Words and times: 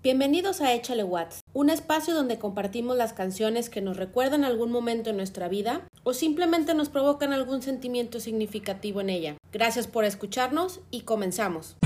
Bienvenidos 0.00 0.60
a 0.60 0.72
Échale 0.72 1.02
Watts, 1.02 1.40
un 1.52 1.70
espacio 1.70 2.14
donde 2.14 2.38
compartimos 2.38 2.96
las 2.96 3.12
canciones 3.12 3.68
que 3.68 3.80
nos 3.80 3.96
recuerdan 3.96 4.44
algún 4.44 4.70
momento 4.70 5.10
en 5.10 5.16
nuestra 5.16 5.48
vida 5.48 5.82
o 6.04 6.14
simplemente 6.14 6.72
nos 6.72 6.88
provocan 6.88 7.32
algún 7.32 7.62
sentimiento 7.62 8.20
significativo 8.20 9.00
en 9.00 9.10
ella. 9.10 9.36
Gracias 9.52 9.86
por 9.88 10.04
escucharnos 10.04 10.80
y 10.90 11.00
comenzamos. 11.00 11.76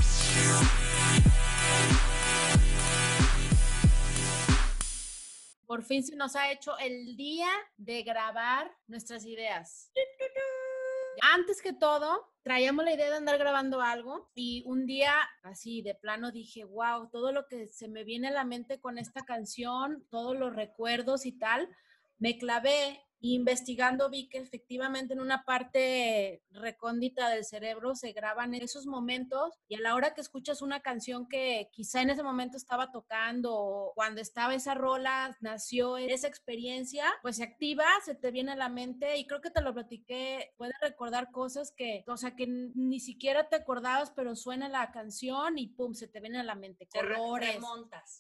Por 5.73 5.85
fin 5.85 6.05
se 6.05 6.17
nos 6.17 6.37
ha 6.37 6.53
hecho 6.53 6.77
el 6.77 7.17
día 7.17 7.49
de 7.79 8.03
grabar 8.03 8.71
nuestras 8.89 9.25
ideas. 9.25 9.91
Antes 11.33 11.63
que 11.63 11.73
todo, 11.73 12.31
traíamos 12.43 12.85
la 12.85 12.93
idea 12.93 13.09
de 13.09 13.17
andar 13.17 13.39
grabando 13.39 13.81
algo 13.81 14.31
y 14.35 14.63
un 14.67 14.85
día 14.85 15.15
así 15.43 15.81
de 15.81 15.95
plano 15.95 16.31
dije, 16.31 16.65
wow, 16.65 17.09
todo 17.11 17.33
lo 17.33 17.47
que 17.47 17.69
se 17.69 17.89
me 17.89 18.05
viene 18.05 18.29
a 18.29 18.33
la 18.33 18.45
mente 18.45 18.83
con 18.83 18.99
esta 18.99 19.25
canción, 19.25 20.07
todos 20.11 20.37
los 20.37 20.55
recuerdos 20.55 21.25
y 21.25 21.39
tal, 21.39 21.75
me 22.19 22.37
clavé 22.37 23.01
investigando 23.23 24.11
vi 24.11 24.29
que 24.29 24.39
efectivamente 24.39 25.15
en 25.15 25.21
una 25.21 25.45
parte 25.45 26.43
recóndita 26.51 27.29
del 27.29 27.45
cerebro 27.45 27.95
se 27.95 28.13
graban 28.13 28.53
esos 28.55 28.87
momentos 28.87 29.55
y 29.69 29.77
a 29.77 29.81
la 29.81 29.95
hora 29.95 30.13
que 30.13 30.21
escuchas 30.21 30.61
una 30.61 30.81
canción 30.81 31.29
que 31.29 31.69
quizá 31.73 32.03
en 32.03 32.11
ese 32.11 32.25
momento 32.25 32.57
estaba 32.57 32.91
tocando 32.91 33.55
o 33.55 33.93
cuando 33.95 34.21
estaba 34.21 34.55
esa 34.55 34.75
rola 34.75 35.37
nació 35.41 35.97
esa 35.97 36.27
experiencia, 36.27 37.05
pues 37.23 37.37
se 37.37 37.45
activa, 37.45 37.85
se 38.05 38.17
te 38.17 38.33
viene 38.33 38.53
a 38.53 38.57
la 38.57 38.69
mente 38.69 39.17
y 39.17 39.27
creo 39.27 39.41
que 39.41 39.51
te 39.51 39.63
lo 39.63 39.73
platiqué, 39.73 40.53
puedes 40.57 40.75
recordar 40.81 41.31
cosas 41.31 41.73
que, 41.77 42.05
o 42.09 42.17
sea, 42.17 42.35
que 42.35 42.49
ni 42.49 42.99
siquiera 42.99 43.49
te 43.49 43.57
acordabas, 43.57 44.11
pero 44.11 44.35
suena 44.35 44.69
la 44.69 44.91
canción 44.91 45.59
y 45.59 45.69
pum, 45.69 45.95
se 45.95 46.09
te 46.09 46.19
viene 46.19 46.41
a 46.41 46.45
la 46.45 46.57
mente, 46.57 46.89
colores, 46.89 47.63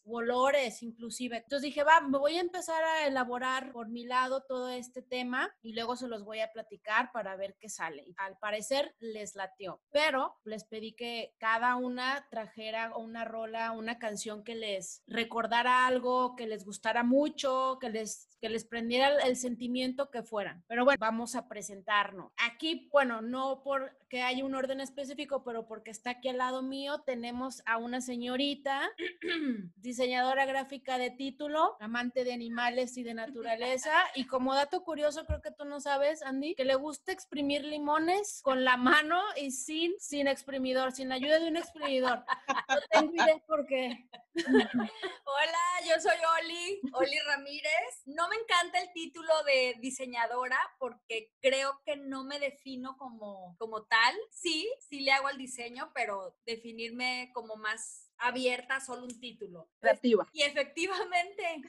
olores 0.04 0.82
inclusive. 0.82 1.38
Entonces 1.38 1.62
dije, 1.62 1.82
va, 1.82 2.00
me 2.02 2.18
voy 2.18 2.36
a 2.36 2.40
empezar 2.40 2.82
a 2.84 3.06
elaborar 3.06 3.72
por 3.72 3.88
mi 3.88 4.04
lado 4.04 4.42
todo 4.42 4.68
esto 4.68 4.91
este 4.92 5.00
tema 5.00 5.50
y 5.62 5.72
luego 5.72 5.96
se 5.96 6.06
los 6.06 6.22
voy 6.22 6.40
a 6.40 6.52
platicar 6.52 7.12
para 7.12 7.34
ver 7.34 7.56
qué 7.58 7.70
sale. 7.70 8.04
Al 8.18 8.36
parecer 8.36 8.94
les 9.00 9.34
latió, 9.34 9.80
pero 9.90 10.36
les 10.44 10.64
pedí 10.64 10.92
que 10.92 11.34
cada 11.38 11.76
una 11.76 12.26
trajera 12.30 12.94
una 12.94 13.24
rola, 13.24 13.72
una 13.72 13.98
canción 13.98 14.44
que 14.44 14.54
les 14.54 15.02
recordara 15.06 15.86
algo, 15.86 16.36
que 16.36 16.46
les 16.46 16.66
gustara 16.66 17.04
mucho, 17.04 17.78
que 17.80 17.88
les 17.88 18.28
que 18.42 18.48
les 18.48 18.64
prendiera 18.64 19.20
el 19.24 19.36
sentimiento 19.36 20.10
que 20.10 20.24
fueran. 20.24 20.64
Pero 20.66 20.84
bueno, 20.84 20.98
vamos 20.98 21.36
a 21.36 21.46
presentarnos. 21.48 22.32
Aquí, 22.36 22.88
bueno, 22.90 23.22
no 23.22 23.62
porque 23.62 24.22
haya 24.22 24.44
un 24.44 24.56
orden 24.56 24.80
específico, 24.80 25.44
pero 25.44 25.68
porque 25.68 25.92
está 25.92 26.10
aquí 26.10 26.28
al 26.28 26.38
lado 26.38 26.60
mío, 26.60 27.02
tenemos 27.06 27.62
a 27.66 27.76
una 27.76 28.00
señorita, 28.00 28.90
diseñadora 29.76 30.44
gráfica 30.44 30.98
de 30.98 31.12
título, 31.12 31.76
amante 31.78 32.24
de 32.24 32.32
animales 32.32 32.96
y 32.98 33.04
de 33.04 33.14
naturaleza. 33.14 33.92
Y 34.16 34.26
como 34.26 34.56
dato 34.56 34.81
curioso, 34.84 35.24
creo 35.26 35.40
que 35.40 35.50
tú 35.50 35.64
no 35.64 35.80
sabes, 35.80 36.22
Andy, 36.22 36.54
que 36.54 36.64
le 36.64 36.74
gusta 36.74 37.12
exprimir 37.12 37.64
limones 37.64 38.40
con 38.42 38.64
la 38.64 38.76
mano 38.76 39.20
y 39.36 39.50
sin, 39.50 39.92
sin 39.98 40.28
exprimidor, 40.28 40.92
sin 40.92 41.12
ayuda 41.12 41.38
de 41.38 41.48
un 41.48 41.56
exprimidor. 41.56 42.24
No 42.68 42.80
tengo 42.90 43.12
idea 43.14 43.38
por 43.46 43.66
qué. 43.66 44.08
Hola, 45.24 45.64
yo 45.86 46.00
soy 46.00 46.16
Oli, 46.40 46.80
Oli 46.92 47.18
Ramírez. 47.26 48.02
No 48.06 48.28
me 48.28 48.36
encanta 48.36 48.80
el 48.80 48.92
título 48.92 49.32
de 49.44 49.76
diseñadora 49.80 50.58
porque 50.78 51.32
creo 51.40 51.80
que 51.84 51.96
no 51.96 52.24
me 52.24 52.38
defino 52.38 52.96
como, 52.96 53.56
como 53.58 53.84
tal. 53.84 54.14
Sí, 54.30 54.72
sí 54.80 55.00
le 55.00 55.12
hago 55.12 55.28
al 55.28 55.38
diseño, 55.38 55.90
pero 55.94 56.36
definirme 56.46 57.30
como 57.34 57.56
más 57.56 58.01
abierta 58.22 58.80
solo 58.80 59.04
un 59.04 59.20
título. 59.20 59.68
Creativa. 59.80 60.28
Y 60.32 60.42
efectivamente, 60.42 61.62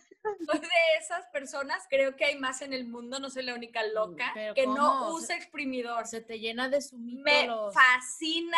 soy 0.46 0.60
de 0.60 0.68
esas 1.00 1.26
personas, 1.28 1.86
creo 1.90 2.16
que 2.16 2.26
hay 2.26 2.40
más 2.40 2.62
en 2.62 2.74
el 2.74 2.86
mundo, 2.86 3.20
no 3.20 3.30
soy 3.30 3.44
la 3.44 3.56
única 3.56 3.84
loca, 3.88 4.34
que 4.56 4.66
no 4.68 5.14
usa 5.14 5.36
exprimidor. 5.36 6.08
Se 6.08 6.22
te 6.22 6.40
llena 6.40 6.70
de 6.70 6.82
su 6.82 6.98
Me 6.98 7.48
fascina 7.74 8.58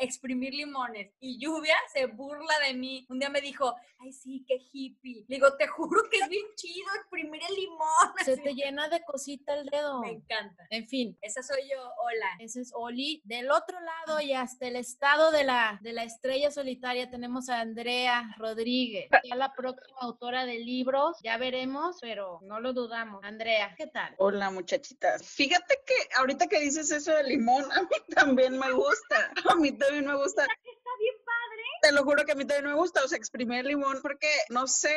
exprimir 0.00 0.54
limones. 0.54 1.12
Y 1.20 1.38
Lluvia 1.38 1.76
se 1.92 2.06
burla 2.06 2.58
de 2.66 2.74
mí. 2.74 3.06
Un 3.08 3.18
día 3.18 3.28
me 3.28 3.40
dijo, 3.40 3.74
ay, 3.98 4.12
sí, 4.12 4.44
qué 4.48 4.56
hippie. 4.72 5.24
Le 5.28 5.36
digo, 5.36 5.56
te 5.56 5.66
juro 5.66 6.02
que 6.10 6.18
es 6.18 6.28
bien 6.28 6.46
chido 6.56 6.88
exprimir 6.96 7.40
el 7.48 7.54
limón. 7.54 8.14
Se 8.24 8.36
te 8.38 8.54
llena 8.54 8.88
de 8.88 9.02
cosita 9.04 9.54
el 9.54 9.66
dedo. 9.66 10.00
Me 10.00 10.10
encanta. 10.10 10.66
En 10.70 10.88
fin. 10.88 11.16
Esa 11.20 11.42
soy 11.42 11.62
yo, 11.70 11.78
hola. 12.02 12.30
Esa 12.40 12.60
es 12.60 12.72
Oli. 12.74 13.20
Del 13.24 13.50
otro 13.50 13.78
lado 13.80 14.20
y 14.20 14.32
hasta 14.32 14.66
el 14.66 14.76
estado 14.76 15.30
de 15.30 15.44
la, 15.44 15.78
de 15.82 15.92
la 15.92 16.04
estrella 16.04 16.50
solitaria 16.50 17.10
tenemos 17.10 17.48
a 17.48 17.60
Andrea 17.60 18.34
Rodríguez. 18.38 19.08
Ya 19.24 19.36
la 19.36 19.52
próxima 19.52 19.98
autora 20.00 20.46
de 20.46 20.58
libros. 20.58 21.18
Ya 21.22 21.36
veremos, 21.36 21.98
pero 22.00 22.40
no 22.42 22.60
lo 22.60 22.72
dudamos. 22.72 23.22
Andrea, 23.22 23.74
¿qué 23.76 23.86
tal? 23.86 24.14
Hola, 24.18 24.50
muchachitas. 24.50 25.22
Fíjate 25.26 25.78
que 25.86 25.94
ahorita 26.16 26.46
que 26.46 26.60
dices 26.60 26.90
eso 26.90 27.12
de 27.14 27.24
limón, 27.24 27.70
a 27.72 27.82
mí 27.82 28.14
también 28.14 28.58
me 28.58 28.72
gusta. 28.72 29.32
A 29.48 29.54
mí 29.56 29.72
también 29.72 29.89
también 29.90 30.06
me 30.06 30.16
gusta. 30.16 30.42
Está 30.42 30.90
bien 30.98 31.14
padre. 31.24 31.62
Te 31.82 31.92
lo 31.92 32.04
juro 32.04 32.24
que 32.24 32.32
a 32.32 32.34
mí 32.34 32.44
también 32.44 32.72
me 32.72 32.78
gusta, 32.78 33.02
o 33.04 33.08
sea, 33.08 33.18
exprimir 33.18 33.60
el 33.60 33.66
limón, 33.66 34.00
porque 34.02 34.28
no 34.48 34.66
sé 34.66 34.94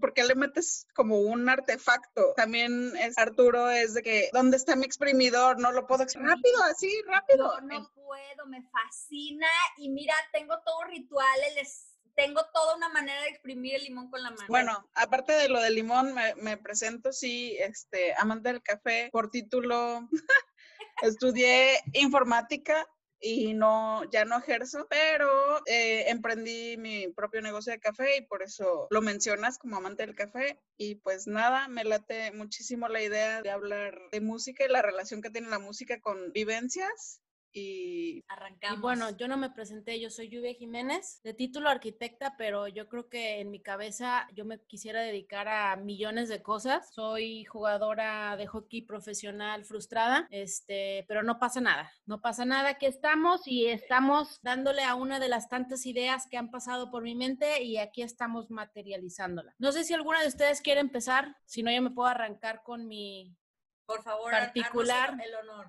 por 0.00 0.12
qué 0.12 0.24
le 0.24 0.34
metes 0.34 0.86
como 0.94 1.18
un 1.18 1.48
artefacto. 1.48 2.34
También 2.36 2.96
es 2.96 3.16
Arturo, 3.16 3.70
es 3.70 3.94
de 3.94 4.02
que, 4.02 4.30
¿dónde 4.32 4.56
está 4.56 4.76
mi 4.76 4.84
exprimidor? 4.84 5.60
No 5.60 5.72
lo 5.72 5.86
puedo 5.86 6.02
exprimir 6.02 6.30
rápido, 6.30 6.62
así, 6.64 7.02
rápido. 7.06 7.60
No, 7.60 7.78
no 7.78 7.90
puedo, 7.94 8.46
me 8.46 8.62
fascina. 8.62 9.48
Y 9.78 9.88
mira, 9.90 10.14
tengo 10.32 10.60
todo 10.64 10.84
rituales, 10.84 11.96
tengo 12.14 12.42
toda 12.52 12.76
una 12.76 12.88
manera 12.90 13.22
de 13.22 13.28
exprimir 13.28 13.76
el 13.76 13.84
limón 13.84 14.10
con 14.10 14.22
la 14.22 14.30
mano. 14.30 14.44
Bueno, 14.48 14.88
aparte 14.94 15.32
de 15.32 15.48
lo 15.48 15.60
del 15.60 15.74
limón, 15.74 16.12
me, 16.12 16.34
me 16.34 16.56
presento, 16.58 17.12
sí, 17.12 17.56
este, 17.58 18.14
amante 18.14 18.52
del 18.52 18.62
café, 18.62 19.08
por 19.10 19.30
título, 19.30 20.08
estudié 21.02 21.80
informática 21.94 22.86
y 23.22 23.54
no, 23.54 24.02
ya 24.10 24.24
no 24.24 24.38
ejerzo, 24.38 24.86
pero 24.90 25.64
eh, 25.66 26.10
emprendí 26.10 26.76
mi 26.76 27.08
propio 27.08 27.40
negocio 27.40 27.72
de 27.72 27.78
café 27.78 28.16
y 28.16 28.22
por 28.22 28.42
eso 28.42 28.88
lo 28.90 29.00
mencionas 29.00 29.58
como 29.58 29.76
amante 29.76 30.04
del 30.04 30.16
café. 30.16 30.58
Y 30.76 30.96
pues 30.96 31.28
nada, 31.28 31.68
me 31.68 31.84
late 31.84 32.32
muchísimo 32.32 32.88
la 32.88 33.00
idea 33.00 33.40
de 33.40 33.50
hablar 33.50 33.96
de 34.10 34.20
música 34.20 34.64
y 34.64 34.68
la 34.68 34.82
relación 34.82 35.22
que 35.22 35.30
tiene 35.30 35.48
la 35.48 35.60
música 35.60 36.00
con 36.00 36.32
vivencias 36.32 37.21
y 37.52 38.24
arrancamos. 38.28 38.78
Y 38.78 38.80
bueno, 38.80 39.10
yo 39.16 39.28
no 39.28 39.36
me 39.36 39.50
presenté, 39.50 40.00
yo 40.00 40.10
soy 40.10 40.28
Lluvia 40.28 40.54
Jiménez, 40.54 41.20
de 41.22 41.34
título 41.34 41.68
arquitecta, 41.68 42.34
pero 42.36 42.68
yo 42.68 42.88
creo 42.88 43.08
que 43.08 43.40
en 43.40 43.50
mi 43.50 43.60
cabeza 43.60 44.28
yo 44.34 44.44
me 44.44 44.60
quisiera 44.60 45.00
dedicar 45.02 45.48
a 45.48 45.76
millones 45.76 46.28
de 46.28 46.42
cosas. 46.42 46.92
Soy 46.92 47.44
jugadora 47.44 48.36
de 48.36 48.46
hockey 48.46 48.82
profesional 48.82 49.64
frustrada, 49.64 50.26
este, 50.30 51.04
pero 51.08 51.22
no 51.22 51.38
pasa 51.38 51.60
nada, 51.60 51.92
no 52.06 52.20
pasa 52.20 52.44
nada, 52.44 52.70
aquí 52.70 52.86
estamos 52.86 53.46
y 53.46 53.66
estamos 53.66 54.40
dándole 54.42 54.84
a 54.84 54.94
una 54.94 55.18
de 55.18 55.28
las 55.28 55.48
tantas 55.48 55.86
ideas 55.86 56.26
que 56.26 56.38
han 56.38 56.50
pasado 56.50 56.90
por 56.90 57.02
mi 57.02 57.14
mente 57.14 57.62
y 57.62 57.78
aquí 57.78 58.02
estamos 58.02 58.50
materializándola. 58.50 59.54
No 59.58 59.72
sé 59.72 59.84
si 59.84 59.94
alguna 59.94 60.22
de 60.22 60.28
ustedes 60.28 60.60
quiere 60.60 60.80
empezar, 60.80 61.36
si 61.44 61.62
no 61.62 61.72
yo 61.72 61.82
me 61.82 61.90
puedo 61.90 62.08
arrancar 62.08 62.62
con 62.62 62.86
mi 62.86 63.36
por 63.86 64.02
favor, 64.02 64.30
particular 64.30 65.18
el 65.22 65.34
honor. 65.34 65.68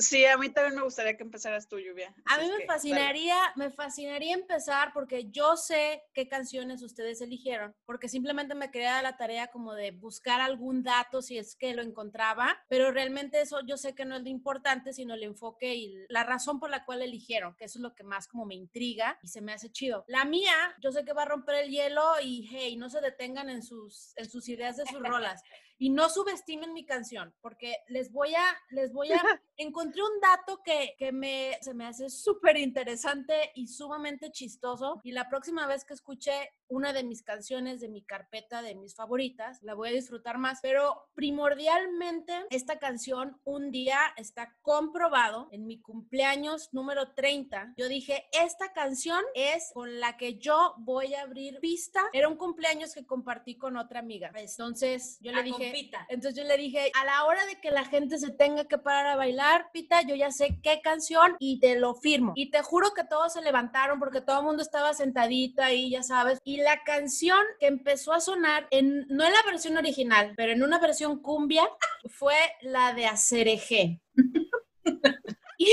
Sí, 0.00 0.24
a 0.26 0.36
mí 0.38 0.48
también 0.48 0.76
me 0.76 0.82
gustaría 0.82 1.16
que 1.16 1.24
empezaras 1.24 1.66
tú, 1.66 1.80
Lluvia. 1.80 2.14
A 2.26 2.38
mí 2.38 2.48
me 2.48 2.64
fascinaría, 2.66 3.36
me 3.56 3.68
fascinaría 3.68 4.32
empezar 4.32 4.92
porque 4.92 5.28
yo 5.28 5.56
sé 5.56 6.04
qué 6.14 6.28
canciones 6.28 6.84
ustedes 6.84 7.20
eligieron, 7.20 7.74
porque 7.84 8.08
simplemente 8.08 8.54
me 8.54 8.70
quería 8.70 9.02
la 9.02 9.16
tarea 9.16 9.48
como 9.48 9.74
de 9.74 9.90
buscar 9.90 10.40
algún 10.40 10.84
dato 10.84 11.20
si 11.20 11.36
es 11.36 11.56
que 11.56 11.74
lo 11.74 11.82
encontraba, 11.82 12.64
pero 12.68 12.92
realmente 12.92 13.40
eso 13.40 13.60
yo 13.66 13.76
sé 13.76 13.96
que 13.96 14.04
no 14.04 14.16
es 14.16 14.22
lo 14.22 14.28
importante, 14.28 14.92
sino 14.92 15.14
el 15.14 15.24
enfoque 15.24 15.74
y 15.74 16.06
la 16.08 16.22
razón 16.22 16.60
por 16.60 16.70
la 16.70 16.84
cual 16.84 17.02
eligieron, 17.02 17.56
que 17.56 17.64
eso 17.64 17.80
es 17.80 17.82
lo 17.82 17.96
que 17.96 18.04
más 18.04 18.28
como 18.28 18.46
me 18.46 18.54
intriga 18.54 19.18
y 19.20 19.26
se 19.26 19.40
me 19.40 19.52
hace 19.52 19.72
chido. 19.72 20.04
La 20.06 20.24
mía, 20.24 20.76
yo 20.80 20.92
sé 20.92 21.04
que 21.04 21.12
va 21.12 21.22
a 21.22 21.28
romper 21.28 21.56
el 21.64 21.70
hielo 21.70 22.04
y 22.22 22.48
hey, 22.52 22.76
no 22.76 22.88
se 22.88 23.00
detengan 23.00 23.50
en 23.50 23.64
sus, 23.64 24.12
en 24.16 24.30
sus 24.30 24.48
ideas 24.48 24.76
de 24.76 24.86
sus 24.86 25.00
rolas 25.02 25.42
y 25.78 25.90
no 25.90 26.08
subestimen 26.08 26.72
mi 26.72 26.84
canción, 26.84 27.32
porque 27.40 27.76
les 27.86 28.12
voy 28.12 28.34
a, 28.34 28.44
les 28.70 28.92
voy 28.92 29.12
a, 29.12 29.22
encontré 29.88 30.02
un 30.02 30.20
dato 30.20 30.62
que, 30.62 30.94
que 30.98 31.12
me, 31.12 31.58
se 31.62 31.74
me 31.74 31.86
hace 31.86 32.10
súper 32.10 32.56
interesante 32.56 33.52
y 33.54 33.66
sumamente 33.68 34.30
chistoso 34.30 35.00
y 35.02 35.12
la 35.12 35.28
próxima 35.28 35.66
vez 35.66 35.84
que 35.84 35.94
escuche 35.94 36.32
una 36.68 36.92
de 36.92 37.02
mis 37.02 37.22
canciones 37.22 37.80
de 37.80 37.88
mi 37.88 38.02
carpeta 38.02 38.60
de 38.60 38.74
mis 38.74 38.94
favoritas, 38.94 39.62
la 39.62 39.74
voy 39.74 39.88
a 39.88 39.92
disfrutar 39.92 40.38
más, 40.38 40.58
pero 40.60 41.08
primordialmente 41.14 42.34
esta 42.50 42.78
canción 42.78 43.40
un 43.44 43.70
día 43.70 43.98
está 44.16 44.54
comprobado 44.60 45.48
en 45.50 45.66
mi 45.66 45.80
cumpleaños 45.80 46.68
número 46.72 47.14
30. 47.14 47.74
Yo 47.76 47.88
dije, 47.88 48.26
esta 48.32 48.72
canción 48.72 49.22
es 49.34 49.70
con 49.72 50.00
la 50.00 50.16
que 50.16 50.38
yo 50.38 50.74
voy 50.78 51.14
a 51.14 51.22
abrir 51.22 51.58
pista. 51.60 52.02
Era 52.12 52.28
un 52.28 52.36
cumpleaños 52.36 52.92
que 52.92 53.06
compartí 53.06 53.56
con 53.56 53.76
otra 53.76 54.00
amiga. 54.00 54.30
Entonces 54.34 55.18
yo 55.20 55.32
le 55.32 55.42
dije, 55.42 55.68
Lupita. 55.68 56.06
Entonces 56.10 56.38
yo 56.38 56.46
le 56.46 56.56
dije, 56.58 56.90
a 56.94 57.04
la 57.04 57.24
hora 57.24 57.46
de 57.46 57.60
que 57.60 57.70
la 57.70 57.84
gente 57.84 58.18
se 58.18 58.30
tenga 58.30 58.66
que 58.66 58.78
parar 58.78 59.06
a 59.06 59.16
bailar, 59.16 59.70
Yo 60.06 60.14
ya 60.14 60.30
sé 60.30 60.58
qué 60.62 60.80
canción 60.82 61.36
y 61.38 61.60
te 61.60 61.78
lo 61.78 61.94
firmo. 61.94 62.32
Y 62.34 62.50
te 62.50 62.62
juro 62.62 62.92
que 62.94 63.04
todos 63.04 63.32
se 63.32 63.42
levantaron 63.42 63.98
porque 63.98 64.20
todo 64.20 64.40
el 64.40 64.46
mundo 64.46 64.62
estaba 64.62 64.94
sentadito 64.94 65.62
ahí, 65.62 65.90
ya 65.90 66.02
sabes. 66.02 66.40
Y 66.44 66.58
la 66.58 66.82
canción 66.84 67.38
que 67.60 67.66
empezó 67.66 68.12
a 68.12 68.20
sonar, 68.20 68.66
en, 68.70 69.06
no 69.08 69.24
en 69.24 69.32
la 69.32 69.42
versión 69.44 69.76
original, 69.76 70.34
pero 70.36 70.52
en 70.52 70.62
una 70.62 70.78
versión 70.78 71.20
cumbia, 71.20 71.68
fue 72.08 72.36
la 72.62 72.92
de 72.94 73.06
Acereje. 73.06 74.00
y, 75.58 75.68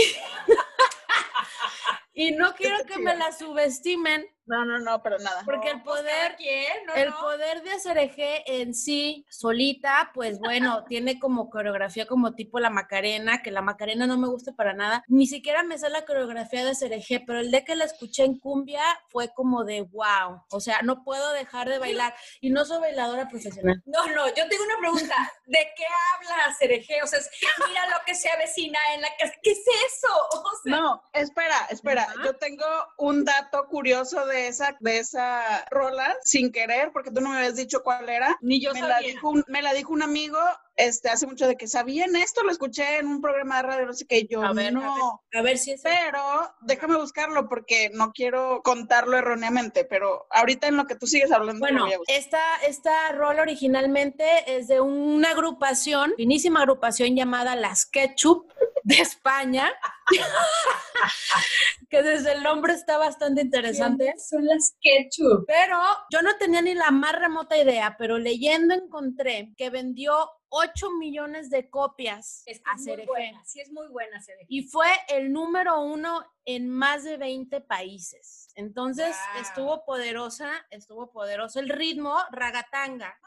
y 2.13 2.31
no 2.31 2.54
quiero 2.56 2.86
que 2.86 2.98
me 3.00 3.16
la 3.16 3.31
subestimen, 3.31 4.25
No, 4.45 4.63
no, 4.65 4.80
no, 4.80 5.01
pero 5.01 5.18
nada. 5.19 5.42
porque 5.45 5.69
el 5.69 5.77
No, 5.77 5.83
pues, 5.83 6.01
poder 6.01 6.36
quien, 6.36 6.86
¿no? 6.86 6.94
el 6.94 7.09
no. 7.09 7.19
poder 7.19 7.63
de 7.63 7.71
hacer 7.71 7.97
eje 7.97 8.62
en 8.62 8.74
sí, 8.74 9.25
solita, 9.30 10.12
pues 10.13 10.39
bueno, 10.39 10.83
tiene 10.88 11.19
como 11.19 11.50
coreografía 11.50 12.06
como 12.06 12.33
tipo 12.36 12.59
la 12.59 12.69
Macarena, 12.69 13.42
que 13.42 13.51
la 13.51 13.62
Macarena 13.62 14.06
no 14.07 14.18
me 14.18 14.27
gusta 14.27 14.53
para 14.53 14.74
nada. 14.74 15.03
Ni 15.07 15.27
siquiera 15.27 15.63
me 15.63 15.77
sé 15.77 15.89
la 15.89 16.06
coreografía 16.06 16.63
de 16.63 16.71
hacer 16.71 16.94
eje, 16.94 17.24
pero 17.25 17.39
el 17.39 17.51
día 17.51 17.65
que 17.65 17.75
la 17.75 17.86
escuché 17.86 18.24
en 18.24 18.38
cumbia 18.39 18.83
fue 19.07 19.33
como 19.33 19.63
de 19.63 19.81
wow. 19.81 20.44
O 20.51 20.59
sea, 20.59 20.81
no 20.83 21.03
puedo 21.03 21.31
dejar 21.33 21.69
de 21.69 21.80
bailar. 21.80 22.13
Y 22.42 22.50
no 22.51 22.65
soy 22.65 22.80
bailadora 22.80 23.27
profesional. 23.27 23.81
No, 23.86 24.06
no, 24.07 24.27
yo 24.27 24.47
tengo 24.47 24.63
una 24.63 24.77
pregunta. 24.80 25.15
¿De 25.45 25.59
qué 25.75 25.86
habla 26.13 26.56
Cereje? 26.57 27.01
O 27.03 27.07
sea, 27.07 27.19
es, 27.19 27.30
mira 27.68 27.88
lo 27.89 27.97
que 28.06 28.15
se 28.15 28.30
avecina 28.30 28.80
en 28.94 29.01
la 29.01 29.09
casa. 29.18 29.33
¿Qué 29.42 29.51
es 29.51 29.59
eso? 29.88 30.07
O 30.31 30.44
sea, 30.63 30.75
No, 30.75 31.01
espera, 31.13 31.68
espera. 31.69 32.07
Yo 32.24 32.36
tengo 32.36 32.65
un 32.97 33.25
dato 33.25 33.68
curioso 33.68 34.25
de 34.25 34.34
esa, 34.35 34.75
de 34.79 34.99
esa 34.99 35.65
rola, 35.71 36.15
sin 36.23 36.51
querer, 36.51 36.91
porque 36.91 37.11
tú 37.11 37.21
no 37.21 37.29
me 37.29 37.37
habías 37.37 37.55
dicho 37.55 37.83
cuál 37.83 38.09
era. 38.09 38.37
ni 38.41 38.61
yo 38.61 38.73
me 38.73 38.81
la 38.81 38.99
dijo 38.99 39.29
un, 39.29 39.43
me 39.47 39.61
la 39.61 39.73
dijo 39.73 39.93
un 39.93 40.03
amigo 40.03 40.39
este 40.75 41.10
hace 41.10 41.27
mucho 41.27 41.48
de 41.48 41.56
que 41.56 41.68
sabían 41.68 42.16
esto, 42.16 42.44
lo 42.44 42.51
escuché 42.51 42.98
en 42.98 43.07
un 43.07 43.22
programa 43.22 43.57
de 43.57 43.63
radio, 43.63 43.86
no 43.86 43.94
sé 43.94 44.06
qué, 44.06 44.27
yo 44.30 44.44
A 44.44 44.54
ver, 44.54 44.68
a 44.68 44.72
no. 44.72 45.22
A 45.33 45.42
ver 45.42 45.57
si 45.57 45.72
es. 45.72 45.81
Pero 45.81 46.22
déjame 46.62 46.98
buscarlo 46.98 47.48
porque 47.48 47.89
no 47.94 48.12
quiero 48.12 48.62
contarlo 48.63 49.18
erróneamente, 49.18 49.86
pero 49.86 50.27
ahorita 50.31 50.68
en 50.68 50.77
lo 50.77 50.86
que 50.86 50.95
tú 50.95 51.07
sigues 51.07 51.31
hablando 51.31 51.60
Bueno, 51.60 51.86
voy 51.86 51.94
a 51.94 51.98
buscar. 51.98 52.16
esta, 52.18 52.56
esta 52.68 53.12
rol 53.13 53.39
originalmente 53.39 54.25
es 54.48 54.68
de 54.68 54.81
una 54.81 55.31
agrupación, 55.31 56.13
finísima 56.18 56.60
agrupación 56.62 57.16
llamada 57.16 57.56
Las 57.56 57.86
Ketchup 57.86 58.51
de 58.86 58.95
España, 59.01 59.74
que 61.89 62.04
desde 62.04 62.33
el 62.33 62.44
nombre 62.44 62.74
está 62.74 63.00
bastante 63.00 63.42
interesante. 63.42 64.13
Son 64.18 64.45
las 64.45 64.78
ketchup. 64.80 65.45
Pero 65.48 65.80
yo 66.12 66.21
no 66.21 66.38
tenía 66.38 66.62
ni 66.62 66.75
la 66.75 66.92
más 66.92 67.16
remota 67.16 67.57
idea, 67.57 67.95
pero 67.98 68.19
leyendo 68.19 68.75
encontré 68.75 69.54
que 69.57 69.71
vendió 69.71 70.30
8 70.57 70.92
millones 70.92 71.50
de 71.50 71.69
copias 71.69 72.44
Es 72.46 72.60
que 72.60 72.69
a 72.69 72.75
es 72.75 72.86
muy 72.98 73.06
buena. 73.06 73.44
Sí, 73.46 73.60
es 73.60 73.72
muy 73.72 73.88
buena. 73.88 74.24
Y 74.48 74.63
fue 74.63 74.88
el 75.10 75.34
número 75.34 75.81
uno 75.81 76.25
en 76.46 76.69
más 76.69 77.04
de 77.04 77.18
20 77.18 77.60
países. 77.62 78.48
Entonces 78.56 79.16
Wow. 79.34 79.42
estuvo 79.42 79.86
poderosa, 79.86 80.66
estuvo 80.69 81.12
poderoso 81.12 81.60
el 81.60 81.68
ritmo, 81.69 82.18
ragatanga. 82.31 83.19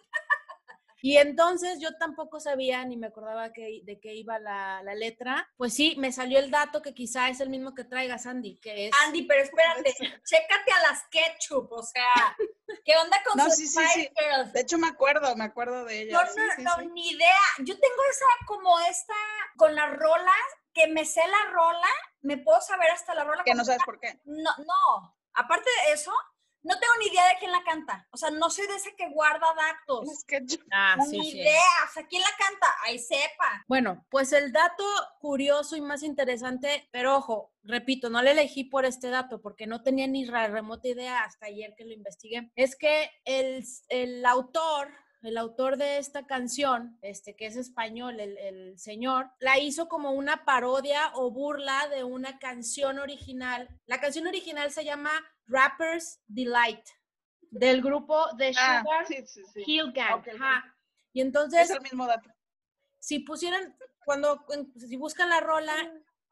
Y 1.01 1.17
entonces 1.17 1.79
yo 1.81 1.97
tampoco 1.97 2.41
sabía 2.41 2.85
ni 2.85 2.97
me 2.97 3.09
acordaba 3.09 3.53
que, 3.53 3.81
de 3.85 4.01
qué 4.01 4.15
iba 4.15 4.39
la, 4.39 4.83
la 4.83 4.95
letra. 4.95 5.49
Pues 5.57 5.75
sí, 5.75 5.95
me 5.99 6.13
salió 6.13 6.39
el 6.39 6.51
dato 6.51 6.83
que 6.83 6.95
quizá 6.95 7.29
es 7.29 7.41
el 7.41 7.51
mismo 7.51 7.75
que 7.75 7.85
traiga 7.85 8.19
Sandy, 8.19 8.59
que 8.59 8.89
es... 8.89 8.93
Andy, 9.07 9.23
pero 9.23 9.43
espérate, 9.43 9.95
chécate 10.25 10.73
a 10.73 10.91
las 10.91 11.05
ketchup, 11.11 11.73
o 11.73 11.83
sea, 11.83 12.37
¿qué 12.85 12.97
onda 12.97 13.17
con 13.25 13.39
No, 13.39 13.45
sus 13.45 13.57
sí, 13.57 13.67
sí, 13.67 13.79
Spice 13.79 14.01
sí. 14.01 14.11
Girls? 14.17 14.53
De 14.53 14.61
hecho, 14.61 14.79
me 14.79 14.89
acuerdo, 14.89 15.35
me 15.37 15.45
acuerdo 15.45 15.85
de 15.85 16.03
ella. 16.03 16.13
No, 16.13 16.25
no, 16.25 16.33
sí, 16.33 16.63
no, 16.63 16.77
sí. 16.79 16.87
ni 16.93 17.11
idea. 17.11 17.41
Yo 17.59 17.79
tengo 17.79 18.03
esa, 18.11 18.47
como 18.47 18.79
esta, 18.81 19.15
con 19.57 19.75
las 19.75 19.91
rolas, 19.91 20.35
que 20.73 20.89
me 20.89 21.05
sé 21.05 21.23
la 21.27 21.51
rola, 21.53 21.89
me 22.23 22.39
puedo 22.39 22.61
saber 22.61 22.91
hasta 22.91 23.15
la 23.15 23.25
rola. 23.25 23.43
Que 23.45 23.55
no 23.55 23.65
sabes 23.65 23.83
por 23.85 23.99
qué. 24.01 24.21
No, 24.25 24.51
no, 24.59 25.17
aparte 25.35 25.69
de 25.87 25.93
eso, 25.93 26.13
no 26.69 26.79
tengo 26.79 26.93
ni 27.01 27.07
idea 27.07 27.27
de 27.29 27.39
quién 27.39 27.51
la 27.51 27.63
canta. 27.65 28.07
O 28.13 28.17
sea, 28.17 28.31
no 28.31 28.51
soy 28.51 28.67
de 28.67 28.77
ese 28.77 28.95
que 28.95 29.09
guarda 29.09 29.47
datos. 29.57 30.09
Es 30.13 30.25
que 30.25 30.41
yo- 30.45 30.59
Ah, 30.71 30.97
ni 31.11 31.31
idea, 31.31 31.63
o 31.89 31.93
sea, 31.93 32.07
¿quién 32.07 32.23
la 32.23 32.29
canta? 32.39 32.67
Ahí 32.85 32.99
sepa. 32.99 33.65
Bueno, 33.67 34.07
pues 34.11 34.33
el 34.33 34.53
dato 34.53 34.85
curioso 35.21 35.77
y 35.77 35.81
más 35.81 36.03
interesante, 36.03 36.89
pero 36.93 37.17
ojo, 37.17 37.53
repito, 37.63 38.11
no 38.11 38.23
le 38.23 38.33
elegí 38.33 38.65
por 38.65 38.85
este 38.85 39.09
dato 39.11 39.41
porque 39.41 39.67
no 39.67 39.83
tenía 39.83 40.07
ni 40.07 40.27
la 40.27 40.47
remota 40.49 40.89
idea 40.89 41.25
hasta 41.25 41.47
ayer 41.47 41.75
que 41.77 41.85
lo 41.85 41.93
investigué. 41.93 42.51
Es 42.55 42.77
que 42.77 43.11
el, 43.25 43.65
el 43.89 44.25
autor, 44.27 44.91
el 45.23 45.37
autor 45.37 45.77
de 45.79 45.99
esta 45.99 46.27
canción, 46.27 46.99
este 47.03 47.35
que 47.35 47.47
es 47.47 47.57
español, 47.57 48.21
el, 48.21 48.39
el 48.39 48.79
señor, 48.79 49.31
la 49.41 49.59
hizo 49.59 49.89
como 49.89 50.13
una 50.13 50.45
parodia 50.45 51.11
o 51.15 51.31
burla 51.31 51.89
de 51.89 52.05
una 52.05 52.39
canción 52.39 52.99
original. 52.99 53.69
La 53.87 54.01
canción 54.01 54.27
original 54.27 54.71
se 54.71 54.85
llama 54.85 55.11
Rapper's 55.49 56.21
Delight 56.29 56.87
del 57.51 57.83
grupo 57.83 58.27
de 58.37 58.53
Ah, 58.57 58.83
Sugar 58.83 59.07
sí, 59.07 59.27
sí, 59.27 59.43
sí. 59.53 59.63
Hill 59.67 59.93
Gang. 59.93 60.23
Ajá. 60.35 60.75
Y 61.13 61.21
entonces 61.21 61.71
Es 61.71 61.77
el 61.77 61.83
mismo 61.83 62.07
dato. 62.07 62.31
si 62.99 63.21
pusieran, 63.21 63.77
cuando, 64.05 64.45
si 64.77 64.97
buscan 64.97 65.31
la 65.31 65.41
rola, 65.41 65.75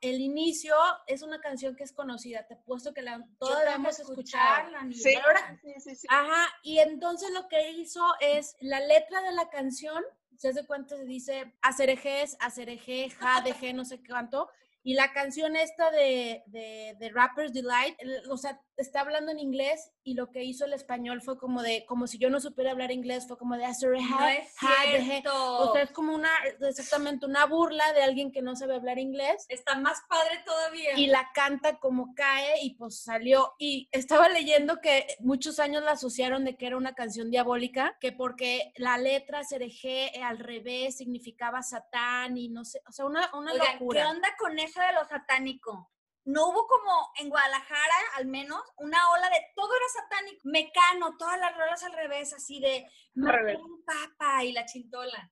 el 0.03 0.21
inicio 0.21 0.75
es 1.07 1.23
una 1.23 1.41
canción 1.41 1.75
que 1.75 1.85
es 1.85 1.93
conocida, 1.93 2.47
te 2.47 2.55
he 2.55 2.57
puesto 2.59 2.93
que 2.93 3.01
la, 3.03 3.27
todos 3.39 3.65
la 3.65 3.75
hemos 3.75 3.99
escuchado. 3.99 4.69
Sí, 4.93 5.15
sí, 5.63 5.75
sí, 5.81 5.97
sí. 5.97 6.07
Ajá, 6.11 6.47
y 6.63 6.79
entonces 6.79 7.31
lo 7.33 7.49
que 7.49 7.71
hizo 7.71 8.05
es, 8.21 8.57
la 8.61 8.81
letra 8.81 9.23
de 9.23 9.33
la 9.33 9.49
canción, 9.49 10.05
se 10.37 10.51
hace 10.51 10.67
cuenta, 10.67 10.97
se 10.97 11.07
dice 11.07 11.55
acerejes, 11.63 12.37
acereje, 12.41 13.09
ja, 13.11 13.41
de 13.41 13.55
G, 13.55 13.75
no 13.75 13.87
sé 13.87 14.03
cuánto, 14.07 14.51
y 14.87 14.95
la 14.95 15.13
canción 15.13 15.57
esta 15.57 15.91
de, 15.91 16.45
de, 16.47 16.95
de 17.01 17.09
Rapper's 17.11 17.53
Delight, 17.53 17.97
el- 17.99 18.23
o 18.31 18.37
sea, 18.37 18.61
está 18.77 19.01
hablando 19.01 19.33
en 19.33 19.39
inglés 19.41 19.91
y 20.05 20.15
lo 20.15 20.31
que 20.31 20.45
hizo 20.45 20.65
el 20.67 20.75
español 20.75 21.23
fue 21.23 21.39
como 21.39 21.63
de, 21.63 21.85
como 21.87 22.07
si 22.07 22.19
yo 22.19 22.31
no 22.31 22.41
supiera 22.41 22.71
hablar 22.71 22.93
inglés, 22.93 23.27
fue 23.27 23.37
como 23.39 23.57
de 23.57 23.63
No 23.63 24.29
es 24.29 24.55
cierto. 24.59 25.59
O 25.59 25.73
sea, 25.73 25.83
es 25.83 25.91
como 25.91 26.15
una, 26.15 26.31
exactamente 26.69 27.27
una 27.27 27.47
burla 27.47 27.93
de 27.95 28.03
alguien 28.03 28.31
que 28.31 28.43
no 28.43 28.55
sabe 28.55 28.75
hablar 28.77 28.99
inglés 28.99 29.45
Está 29.49 29.77
más 29.77 29.99
padre 30.09 30.43
todavía. 30.45 30.91
y 30.97 31.07
la 31.09 31.31
canta 31.35 31.79
como 31.79 32.15
cae 32.15 32.61
y 32.63 32.75
pues 32.75 33.03
salió. 33.03 33.55
Y 33.59 33.89
estaba 33.93 34.29
leyendo 34.29 34.81
que 34.81 35.07
muchos 35.21 35.59
años 35.59 35.83
la 35.83 35.93
asociaron 35.93 36.45
de 36.45 36.57
que 36.57 36.67
era 36.67 36.77
una 36.77 36.95
canción 36.95 37.31
diabólica, 37.31 37.97
que 38.01 38.13
porque 38.13 38.73
la 38.77 38.99
letra 38.99 39.43
cereje 39.43 40.13
al 40.23 40.39
revés 40.39 40.99
significaba 40.99 41.63
Satán 41.63 42.37
y 42.37 42.49
no 42.51 42.65
sé, 42.65 42.81
o 42.87 42.93
sea, 42.93 43.07
una, 43.07 43.31
una 43.35 43.53
Oigan, 43.53 43.67
¿qué 43.67 43.73
locura. 43.75 44.11
onda 44.11 44.29
con 44.39 44.59
eso 44.59 44.76
de 44.85 44.93
lo 44.93 45.05
satánico? 45.05 45.91
No 46.25 46.49
hubo 46.49 46.67
como 46.67 47.13
en 47.21 47.29
Guadalajara, 47.29 47.95
al 48.17 48.27
menos, 48.27 48.61
una 48.79 48.99
ola 49.13 49.31
de 49.31 49.41
todo 49.55 49.71
era 49.77 49.89
satánico. 50.03 50.41
Mecano, 50.45 51.17
todas 51.17 51.39
las 51.39 51.57
rolas 51.57 51.85
al 51.85 51.93
revés, 51.93 52.33
así 52.35 52.59
de 52.61 52.85
Al 53.17 53.33
revés. 53.33 53.59
"Mataron 53.59 53.73
un 53.73 53.85
papa 53.85 54.43
y 54.45 54.53
la 54.53 54.67
chintola. 54.67 55.31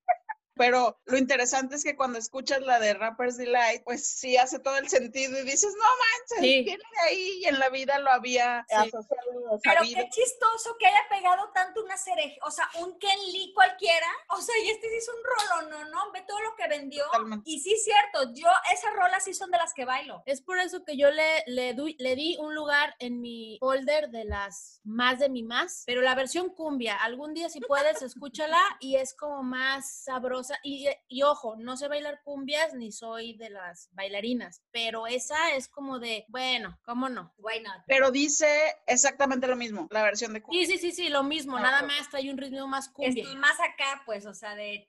Pero 0.57 1.01
lo 1.07 1.19
interesante 1.19 1.75
es 1.75 1.83
que 1.85 1.97
cuando 1.97 2.19
escuchas 2.19 2.61
la 2.61 2.79
de 2.79 2.95
Rapper's 2.95 3.37
Delight, 3.37 3.83
pues 3.85 4.07
sí 4.07 4.37
hace 4.37 4.59
todo 4.61 4.77
el 4.77 4.89
sentido 4.89 5.39
y 5.39 5.43
dices, 5.43 5.75
no 5.77 5.85
manches, 5.85 6.39
Sí. 6.41 6.63
viene 6.65 6.83
de 7.03 7.09
ahí 7.09 7.39
y 7.41 7.45
en 7.47 7.59
la 7.59 7.69
vida 7.71 7.99
lo 7.99 8.11
había 8.11 8.65
Sí. 8.69 8.75
asociado 8.77 9.61
Pero 9.63 9.83
qué 9.83 10.09
chistoso 10.11 10.77
que 10.79 10.87
haya 10.87 11.03
pegado 11.11 11.51
tanto 11.55 11.83
una 11.83 11.97
cereje, 11.97 12.39
o 12.43 12.51
sea, 12.51 12.69
un 12.81 12.99
Ken 12.99 13.19
Lee 13.33 13.53
cualquiera. 13.55 14.07
O 14.29 14.41
sea, 14.41 14.55
y 14.65 14.71
este 14.71 14.89
sí 14.91 14.97
es 14.97 15.09
un 15.09 15.61
rolo, 15.61 15.71
¿no? 15.71 15.85
¿no? 15.91 16.13
Ve 16.13 16.23
todo 16.27 16.41
lo 16.41 16.55
que 16.57 16.69
vendió. 16.69 17.05
Totalmente. 17.07 17.51
Y 17.51 17.61
sí 17.61 17.77
cierto, 17.77 18.33
yo 18.35 18.49
esas 18.73 18.93
rolas 18.95 19.25
sí 19.25 19.35
son 19.35 19.51
de 19.51 19.59
las 19.59 19.75
que 19.75 19.85
bailo. 19.85 20.23
Es 20.27 20.41
por 20.41 20.59
eso 20.59 20.85
que 20.85 20.97
yo 20.97 21.11
le, 21.11 21.43
le, 21.47 21.75
doy- 21.75 21.97
le 21.99 22.15
di 22.15 22.37
un 22.39 22.55
lugar 22.55 22.95
en 23.01 23.21
mi 23.21 23.57
folder 23.61 24.11
de 24.11 24.25
las 24.25 24.81
más 24.85 25.19
de 25.19 25.29
mi 25.29 25.43
más, 25.43 25.83
pero 25.87 26.01
la 26.01 26.15
versión 26.15 26.51
cumbia, 26.55 26.97
algún 26.97 27.35
día 27.35 27.49
si 27.49 27.61
puedes, 27.61 28.03
escúchala 28.03 28.61
y 28.81 28.97
es 28.97 29.15
como 29.15 29.43
más 29.43 30.05
sabrosa. 30.05 30.44
Y, 30.63 30.89
y 31.09 31.23
ojo, 31.23 31.57
no 31.57 31.77
sé 31.77 31.89
bailar 31.89 32.21
cumbias 32.23 32.75
ni 32.75 32.93
soy 32.93 33.37
de 33.37 33.51
las 33.51 33.89
bailarinas, 33.93 34.63
pero 34.71 35.07
esa 35.07 35.55
es 35.55 35.69
como 35.69 35.99
de, 35.99 36.25
bueno, 36.29 36.79
¿cómo 36.85 37.09
no? 37.09 37.35
Why 37.39 37.61
not? 37.61 37.83
Pero 37.87 38.11
dice 38.11 38.49
exactamente 38.87 39.47
lo 39.47 39.57
mismo, 39.57 39.89
la 39.91 40.03
versión 40.03 40.33
de 40.33 40.43
Sí, 40.51 40.67
sí, 40.67 40.79
sí, 40.79 40.93
sí, 40.93 41.09
lo 41.09 41.23
mismo, 41.23 41.57
Ah, 41.57 41.63
nada 41.63 41.83
más 41.83 42.11
trae 42.11 42.31
un 42.31 42.39
ritmo 42.39 42.67
más 42.67 42.87
Es 42.87 42.93
cumbia, 42.93 43.25
más 43.37 43.59
acá, 43.61 44.03
pues, 44.05 44.27
o 44.27 44.35
sea, 44.35 44.55
de... 44.55 44.89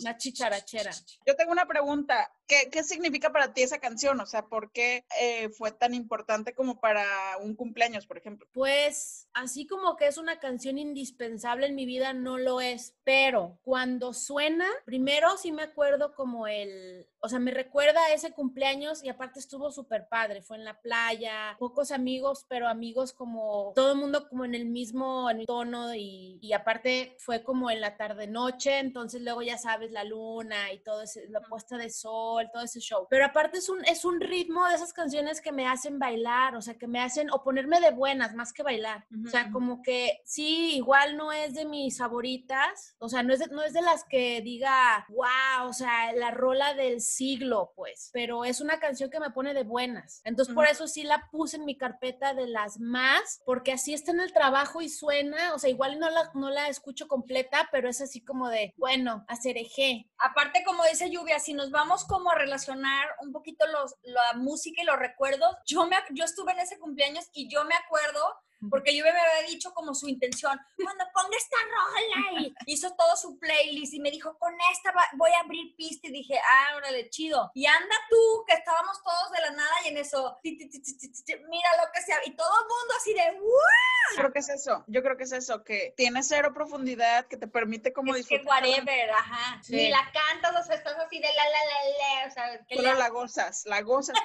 Una 0.00 0.16
chicharachera. 0.16 0.90
Yo 1.26 1.36
tengo 1.36 1.52
una 1.52 1.66
pregunta. 1.66 2.32
¿Qué, 2.46 2.68
qué 2.70 2.82
significa 2.82 3.30
para 3.30 3.52
ti 3.52 3.62
esa 3.62 3.78
canción? 3.78 4.20
O 4.20 4.26
sea, 4.26 4.46
¿por 4.46 4.72
qué 4.72 5.04
eh, 5.20 5.50
fue 5.50 5.70
tan 5.70 5.94
importante 5.94 6.54
como 6.54 6.80
para 6.80 7.06
un 7.40 7.54
cumpleaños, 7.54 8.06
por 8.06 8.18
ejemplo? 8.18 8.48
Pues 8.52 9.28
así 9.34 9.66
como 9.66 9.96
que 9.96 10.06
es 10.06 10.18
una 10.18 10.40
canción 10.40 10.78
indispensable 10.78 11.66
en 11.66 11.74
mi 11.74 11.86
vida, 11.86 12.12
no 12.12 12.38
lo 12.38 12.60
es, 12.60 12.96
pero 13.04 13.58
cuando 13.62 14.12
suena, 14.12 14.66
primero 14.84 15.36
sí 15.36 15.52
me 15.52 15.62
acuerdo 15.62 16.14
como 16.14 16.46
el, 16.46 17.09
o 17.20 17.28
sea, 17.28 17.38
me 17.38 17.50
recuerda 17.50 18.00
a 18.04 18.12
ese 18.12 18.32
cumpleaños 18.32 19.04
y 19.04 19.08
aparte 19.08 19.38
estuvo 19.38 19.70
súper 19.70 20.08
padre, 20.08 20.42
fue 20.42 20.56
en 20.56 20.64
la 20.64 20.80
playa, 20.80 21.56
pocos 21.58 21.90
amigos, 21.90 22.46
pero 22.48 22.68
amigos 22.68 23.12
como 23.12 23.72
todo 23.74 23.92
el 23.92 23.98
mundo 23.98 24.28
como 24.28 24.44
en 24.44 24.54
el 24.54 24.66
mismo 24.66 25.28
tono 25.46 25.94
y, 25.94 26.38
y 26.40 26.52
aparte 26.52 27.16
fue 27.18 27.42
como 27.42 27.70
en 27.70 27.80
la 27.80 27.96
tarde 27.96 28.26
noche, 28.26 28.78
entonces 28.78 29.22
luego 29.22 29.42
ya 29.42 29.58
sabes 29.58 29.90
la 29.90 30.04
luna 30.04 30.72
y 30.72 30.78
todo 30.78 31.02
ese, 31.02 31.28
la 31.28 31.40
puesta 31.40 31.76
de 31.76 31.90
sol, 31.90 32.48
todo 32.52 32.62
ese 32.62 32.80
show. 32.80 33.06
Pero 33.10 33.26
aparte 33.26 33.58
es 33.58 33.68
un, 33.68 33.84
es 33.84 34.04
un 34.04 34.20
ritmo 34.20 34.66
de 34.66 34.74
esas 34.74 34.92
canciones 34.92 35.40
que 35.40 35.52
me 35.52 35.66
hacen 35.66 35.98
bailar, 35.98 36.56
o 36.56 36.62
sea, 36.62 36.74
que 36.74 36.86
me 36.86 37.00
hacen 37.00 37.30
o 37.30 37.42
ponerme 37.42 37.80
de 37.80 37.90
buenas 37.90 38.34
más 38.34 38.52
que 38.52 38.62
bailar. 38.62 39.06
O 39.26 39.28
sea, 39.28 39.50
como 39.50 39.82
que 39.82 40.20
sí, 40.24 40.76
igual 40.76 41.16
no 41.16 41.32
es 41.32 41.54
de 41.54 41.64
mis 41.64 41.98
favoritas, 41.98 42.96
o 42.98 43.08
sea, 43.08 43.22
no 43.22 43.32
es 43.32 43.40
de, 43.40 43.46
no 43.48 43.62
es 43.62 43.72
de 43.72 43.82
las 43.82 44.04
que 44.04 44.40
diga, 44.42 45.06
wow, 45.08 45.68
o 45.68 45.72
sea, 45.72 46.12
la 46.12 46.30
rola 46.30 46.74
del 46.74 47.00
siglo, 47.10 47.72
pues, 47.76 48.10
pero 48.12 48.44
es 48.44 48.60
una 48.60 48.80
canción 48.80 49.10
que 49.10 49.20
me 49.20 49.30
pone 49.30 49.54
de 49.54 49.64
buenas. 49.64 50.20
Entonces, 50.24 50.54
por 50.54 50.66
eso 50.66 50.88
sí 50.88 51.02
la 51.02 51.28
puse 51.30 51.56
en 51.56 51.64
mi 51.64 51.76
carpeta 51.76 52.34
de 52.34 52.46
las 52.46 52.78
más, 52.78 53.40
porque 53.44 53.72
así 53.72 53.94
está 53.94 54.12
en 54.12 54.20
el 54.20 54.32
trabajo 54.32 54.80
y 54.80 54.88
suena, 54.88 55.54
o 55.54 55.58
sea, 55.58 55.70
igual 55.70 55.98
no 55.98 56.10
la, 56.10 56.30
no 56.34 56.50
la 56.50 56.68
escucho 56.68 57.08
completa, 57.08 57.68
pero 57.72 57.88
es 57.88 58.00
así 58.00 58.22
como 58.22 58.48
de, 58.48 58.74
bueno, 58.76 59.24
hacer 59.28 59.58
eje. 59.58 60.08
Aparte, 60.18 60.62
como 60.64 60.84
dice 60.84 61.10
Lluvia, 61.10 61.38
si 61.38 61.54
nos 61.54 61.70
vamos 61.70 62.04
como 62.04 62.30
a 62.30 62.36
relacionar 62.36 63.08
un 63.22 63.32
poquito 63.32 63.66
los, 63.66 63.94
la 64.02 64.34
música 64.36 64.82
y 64.82 64.86
los 64.86 64.98
recuerdos, 64.98 65.56
yo, 65.66 65.86
me, 65.86 65.96
yo 66.12 66.24
estuve 66.24 66.52
en 66.52 66.60
ese 66.60 66.78
cumpleaños 66.78 67.28
y 67.32 67.48
yo 67.48 67.64
me 67.64 67.74
acuerdo 67.74 68.20
porque 68.68 68.94
yo 68.94 69.04
me 69.04 69.10
había 69.10 69.48
dicho 69.48 69.72
como 69.72 69.94
su 69.94 70.08
intención, 70.08 70.58
cuando 70.82 71.04
ponga 71.14 71.36
esta 71.36 71.56
rola 71.56 72.42
y 72.42 72.54
hizo 72.66 72.94
todo 72.94 73.16
su 73.16 73.38
playlist 73.38 73.94
y 73.94 74.00
me 74.00 74.10
dijo, 74.10 74.36
con 74.38 74.54
esta 74.72 74.92
voy 75.14 75.30
a 75.32 75.40
abrir 75.40 75.74
pista 75.76 76.08
y 76.08 76.12
dije, 76.12 76.38
ah, 76.38 76.76
órale, 76.76 77.08
chido. 77.10 77.50
Y 77.54 77.66
anda 77.66 77.96
tú, 78.08 78.44
que 78.46 78.54
estábamos 78.54 79.02
todos 79.02 79.32
de 79.32 79.40
la 79.40 79.50
nada 79.52 79.74
y 79.84 79.88
en 79.88 79.98
eso, 79.98 80.38
mira 80.42 81.70
lo 81.84 81.92
que 81.92 82.02
sea, 82.02 82.18
y 82.24 82.32
todo 82.36 82.52
el 82.60 82.66
mundo 82.66 82.94
así 82.96 83.14
de, 83.14 83.38
¡Wow! 83.38 84.16
Creo 84.16 84.32
que 84.32 84.40
es 84.40 84.48
eso, 84.48 84.84
yo 84.88 85.02
creo 85.02 85.16
que 85.16 85.24
es 85.24 85.32
eso, 85.32 85.64
que 85.64 85.94
tiene 85.96 86.22
cero 86.22 86.52
profundidad, 86.52 87.26
que 87.26 87.36
te 87.36 87.46
permite 87.46 87.92
como 87.92 88.14
es 88.14 88.26
Que 88.26 88.42
whatever, 88.44 89.10
ajá. 89.10 89.60
Ni 89.68 89.88
la 89.88 90.10
cantas, 90.12 90.54
o 90.60 90.66
sea, 90.66 90.76
estás 90.76 90.96
así 90.96 91.18
de 91.18 91.28
la, 91.28 91.44
la, 91.44 91.50
la, 91.50 92.22
la, 92.22 92.28
o 92.28 92.30
sea. 92.30 92.66
Que 92.66 92.76
Solo 92.76 92.94
la 92.94 93.08
gozas, 93.08 93.66
la 93.66 93.82
gozas. 93.82 94.16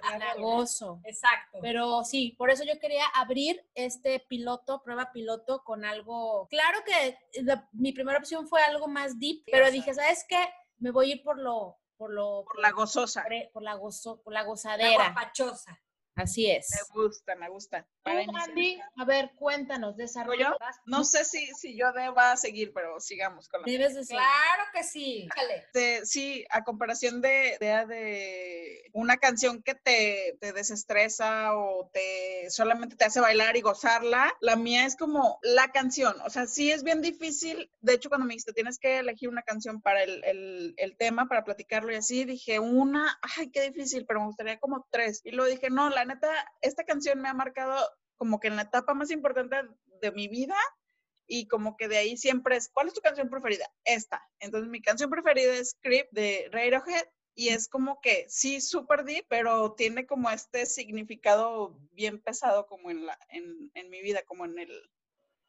gozo. 0.39 1.01
Exacto. 1.03 1.59
Pero 1.61 2.03
sí, 2.03 2.35
por 2.37 2.49
eso 2.49 2.63
yo 2.63 2.79
quería 2.79 3.05
abrir 3.15 3.65
este 3.75 4.19
piloto, 4.19 4.81
prueba 4.83 5.11
piloto 5.11 5.63
con 5.63 5.85
algo, 5.85 6.47
claro 6.49 6.79
que 6.85 7.17
mi 7.73 7.91
primera 7.93 8.19
opción 8.19 8.47
fue 8.47 8.61
algo 8.63 8.87
más 8.87 9.19
deep, 9.19 9.43
pero 9.51 9.71
dije, 9.71 9.93
¿sabes 9.93 10.25
qué? 10.27 10.49
Me 10.77 10.91
voy 10.91 11.11
a 11.11 11.15
ir 11.15 11.23
por 11.23 11.37
lo, 11.37 11.77
por 11.97 12.11
lo, 12.11 12.43
por 12.45 12.59
la 12.59 12.71
gozosa, 12.71 13.25
por 13.53 13.63
la 13.63 13.75
gozo, 13.75 14.21
por 14.21 14.33
la 14.33 14.43
gozadera, 14.43 15.13
la 15.13 15.31
Así 16.15 16.49
es. 16.49 16.69
Me 16.71 17.01
gusta, 17.01 17.35
me 17.35 17.49
gusta. 17.49 17.87
Andy, 18.03 18.79
a 18.97 19.05
ver, 19.05 19.31
cuéntanos, 19.35 19.95
desarrollo. 19.95 20.55
No 20.85 21.03
sé 21.03 21.23
si, 21.23 21.47
si 21.53 21.77
yo 21.77 21.91
deba 21.93 22.35
seguir, 22.35 22.73
pero 22.73 22.99
sigamos 22.99 23.47
con 23.47 23.61
la. 23.61 23.65
Debes 23.65 23.95
de 23.95 24.05
Claro 24.05 24.63
que 24.73 24.83
sí. 24.83 25.29
sí, 26.03 26.45
a 26.49 26.63
comparación 26.63 27.21
de, 27.21 27.57
de, 27.59 28.89
una 28.93 29.17
canción 29.17 29.61
que 29.61 29.75
te, 29.75 30.37
te, 30.39 30.51
desestresa 30.53 31.55
o 31.55 31.89
te 31.93 32.49
solamente 32.49 32.95
te 32.95 33.05
hace 33.05 33.19
bailar 33.19 33.55
y 33.55 33.61
gozarla, 33.61 34.33
la 34.41 34.55
mía 34.55 34.85
es 34.85 34.95
como 34.95 35.39
la 35.43 35.71
canción. 35.71 36.15
O 36.21 36.29
sea, 36.29 36.47
sí 36.47 36.71
es 36.71 36.83
bien 36.83 37.01
difícil. 37.01 37.71
De 37.81 37.93
hecho, 37.93 38.09
cuando 38.09 38.25
me 38.25 38.33
dijiste 38.33 38.53
tienes 38.53 38.79
que 38.79 38.99
elegir 38.99 39.29
una 39.29 39.43
canción 39.43 39.81
para 39.81 40.03
el, 40.03 40.23
el, 40.23 40.73
el 40.77 40.97
tema, 40.97 41.27
para 41.27 41.43
platicarlo 41.43 41.91
y 41.91 41.95
así, 41.95 42.25
dije 42.25 42.59
una, 42.59 43.19
ay, 43.37 43.51
qué 43.51 43.61
difícil, 43.61 44.05
pero 44.05 44.21
me 44.21 44.27
gustaría 44.27 44.59
como 44.59 44.87
tres. 44.89 45.21
Y 45.23 45.31
luego 45.31 45.51
dije, 45.51 45.69
no, 45.69 45.89
la 45.89 46.05
neta, 46.05 46.29
esta 46.61 46.83
canción 46.83 47.21
me 47.21 47.29
ha 47.29 47.33
marcado 47.33 47.75
como 48.21 48.39
que 48.39 48.49
en 48.49 48.55
la 48.55 48.61
etapa 48.61 48.93
más 48.93 49.09
importante 49.09 49.55
de 49.99 50.11
mi 50.11 50.27
vida 50.27 50.55
y 51.25 51.47
como 51.47 51.75
que 51.75 51.87
de 51.87 51.97
ahí 51.97 52.17
siempre 52.17 52.55
es, 52.55 52.69
¿cuál 52.69 52.85
es 52.85 52.93
tu 52.93 53.01
canción 53.01 53.31
preferida? 53.31 53.67
Esta. 53.83 54.23
Entonces 54.37 54.69
mi 54.69 54.79
canción 54.79 55.09
preferida 55.09 55.55
es 55.55 55.75
Creep 55.81 56.07
de 56.11 56.47
Radiohead 56.51 57.07
y 57.33 57.49
es 57.49 57.67
como 57.67 57.99
que 57.99 58.27
sí, 58.29 58.61
súper 58.61 59.05
deep, 59.05 59.25
pero 59.27 59.73
tiene 59.73 60.05
como 60.05 60.29
este 60.29 60.67
significado 60.67 61.79
bien 61.93 62.21
pesado 62.21 62.67
como 62.67 62.91
en, 62.91 63.07
la, 63.07 63.17
en, 63.29 63.71
en 63.73 63.89
mi 63.89 64.03
vida, 64.03 64.21
como 64.27 64.45
en 64.45 64.59
el, 64.59 64.91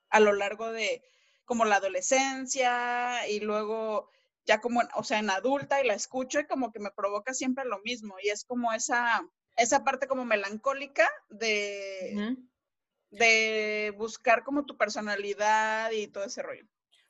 a 0.08 0.18
lo 0.20 0.32
largo 0.32 0.72
de 0.72 1.04
como 1.44 1.66
la 1.66 1.76
adolescencia 1.76 3.28
y 3.28 3.40
luego 3.40 4.08
ya 4.46 4.62
como, 4.62 4.80
o 4.94 5.04
sea, 5.04 5.18
en 5.18 5.28
adulta 5.28 5.82
y 5.82 5.86
la 5.86 5.92
escucho 5.92 6.40
y 6.40 6.46
como 6.46 6.72
que 6.72 6.80
me 6.80 6.90
provoca 6.90 7.34
siempre 7.34 7.66
lo 7.66 7.80
mismo 7.80 8.14
y 8.22 8.30
es 8.30 8.44
como 8.46 8.72
esa, 8.72 9.28
esa 9.58 9.84
parte 9.84 10.06
como 10.06 10.24
melancólica 10.24 11.06
de, 11.28 12.38
de 13.12 13.94
buscar 13.96 14.42
como 14.42 14.64
tu 14.64 14.76
personalidad 14.76 15.90
y 15.92 16.08
todo 16.08 16.24
ese 16.24 16.42
rollo. 16.42 16.66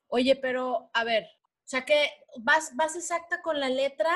Oye, 0.08 0.36
pero 0.36 0.90
a 0.92 1.04
ver, 1.04 1.24
o 1.24 1.68
sea 1.68 1.84
que 1.84 2.10
vas, 2.40 2.74
vas 2.76 2.96
exacta 2.96 3.40
con 3.40 3.58
la 3.60 3.70
letra 3.70 4.10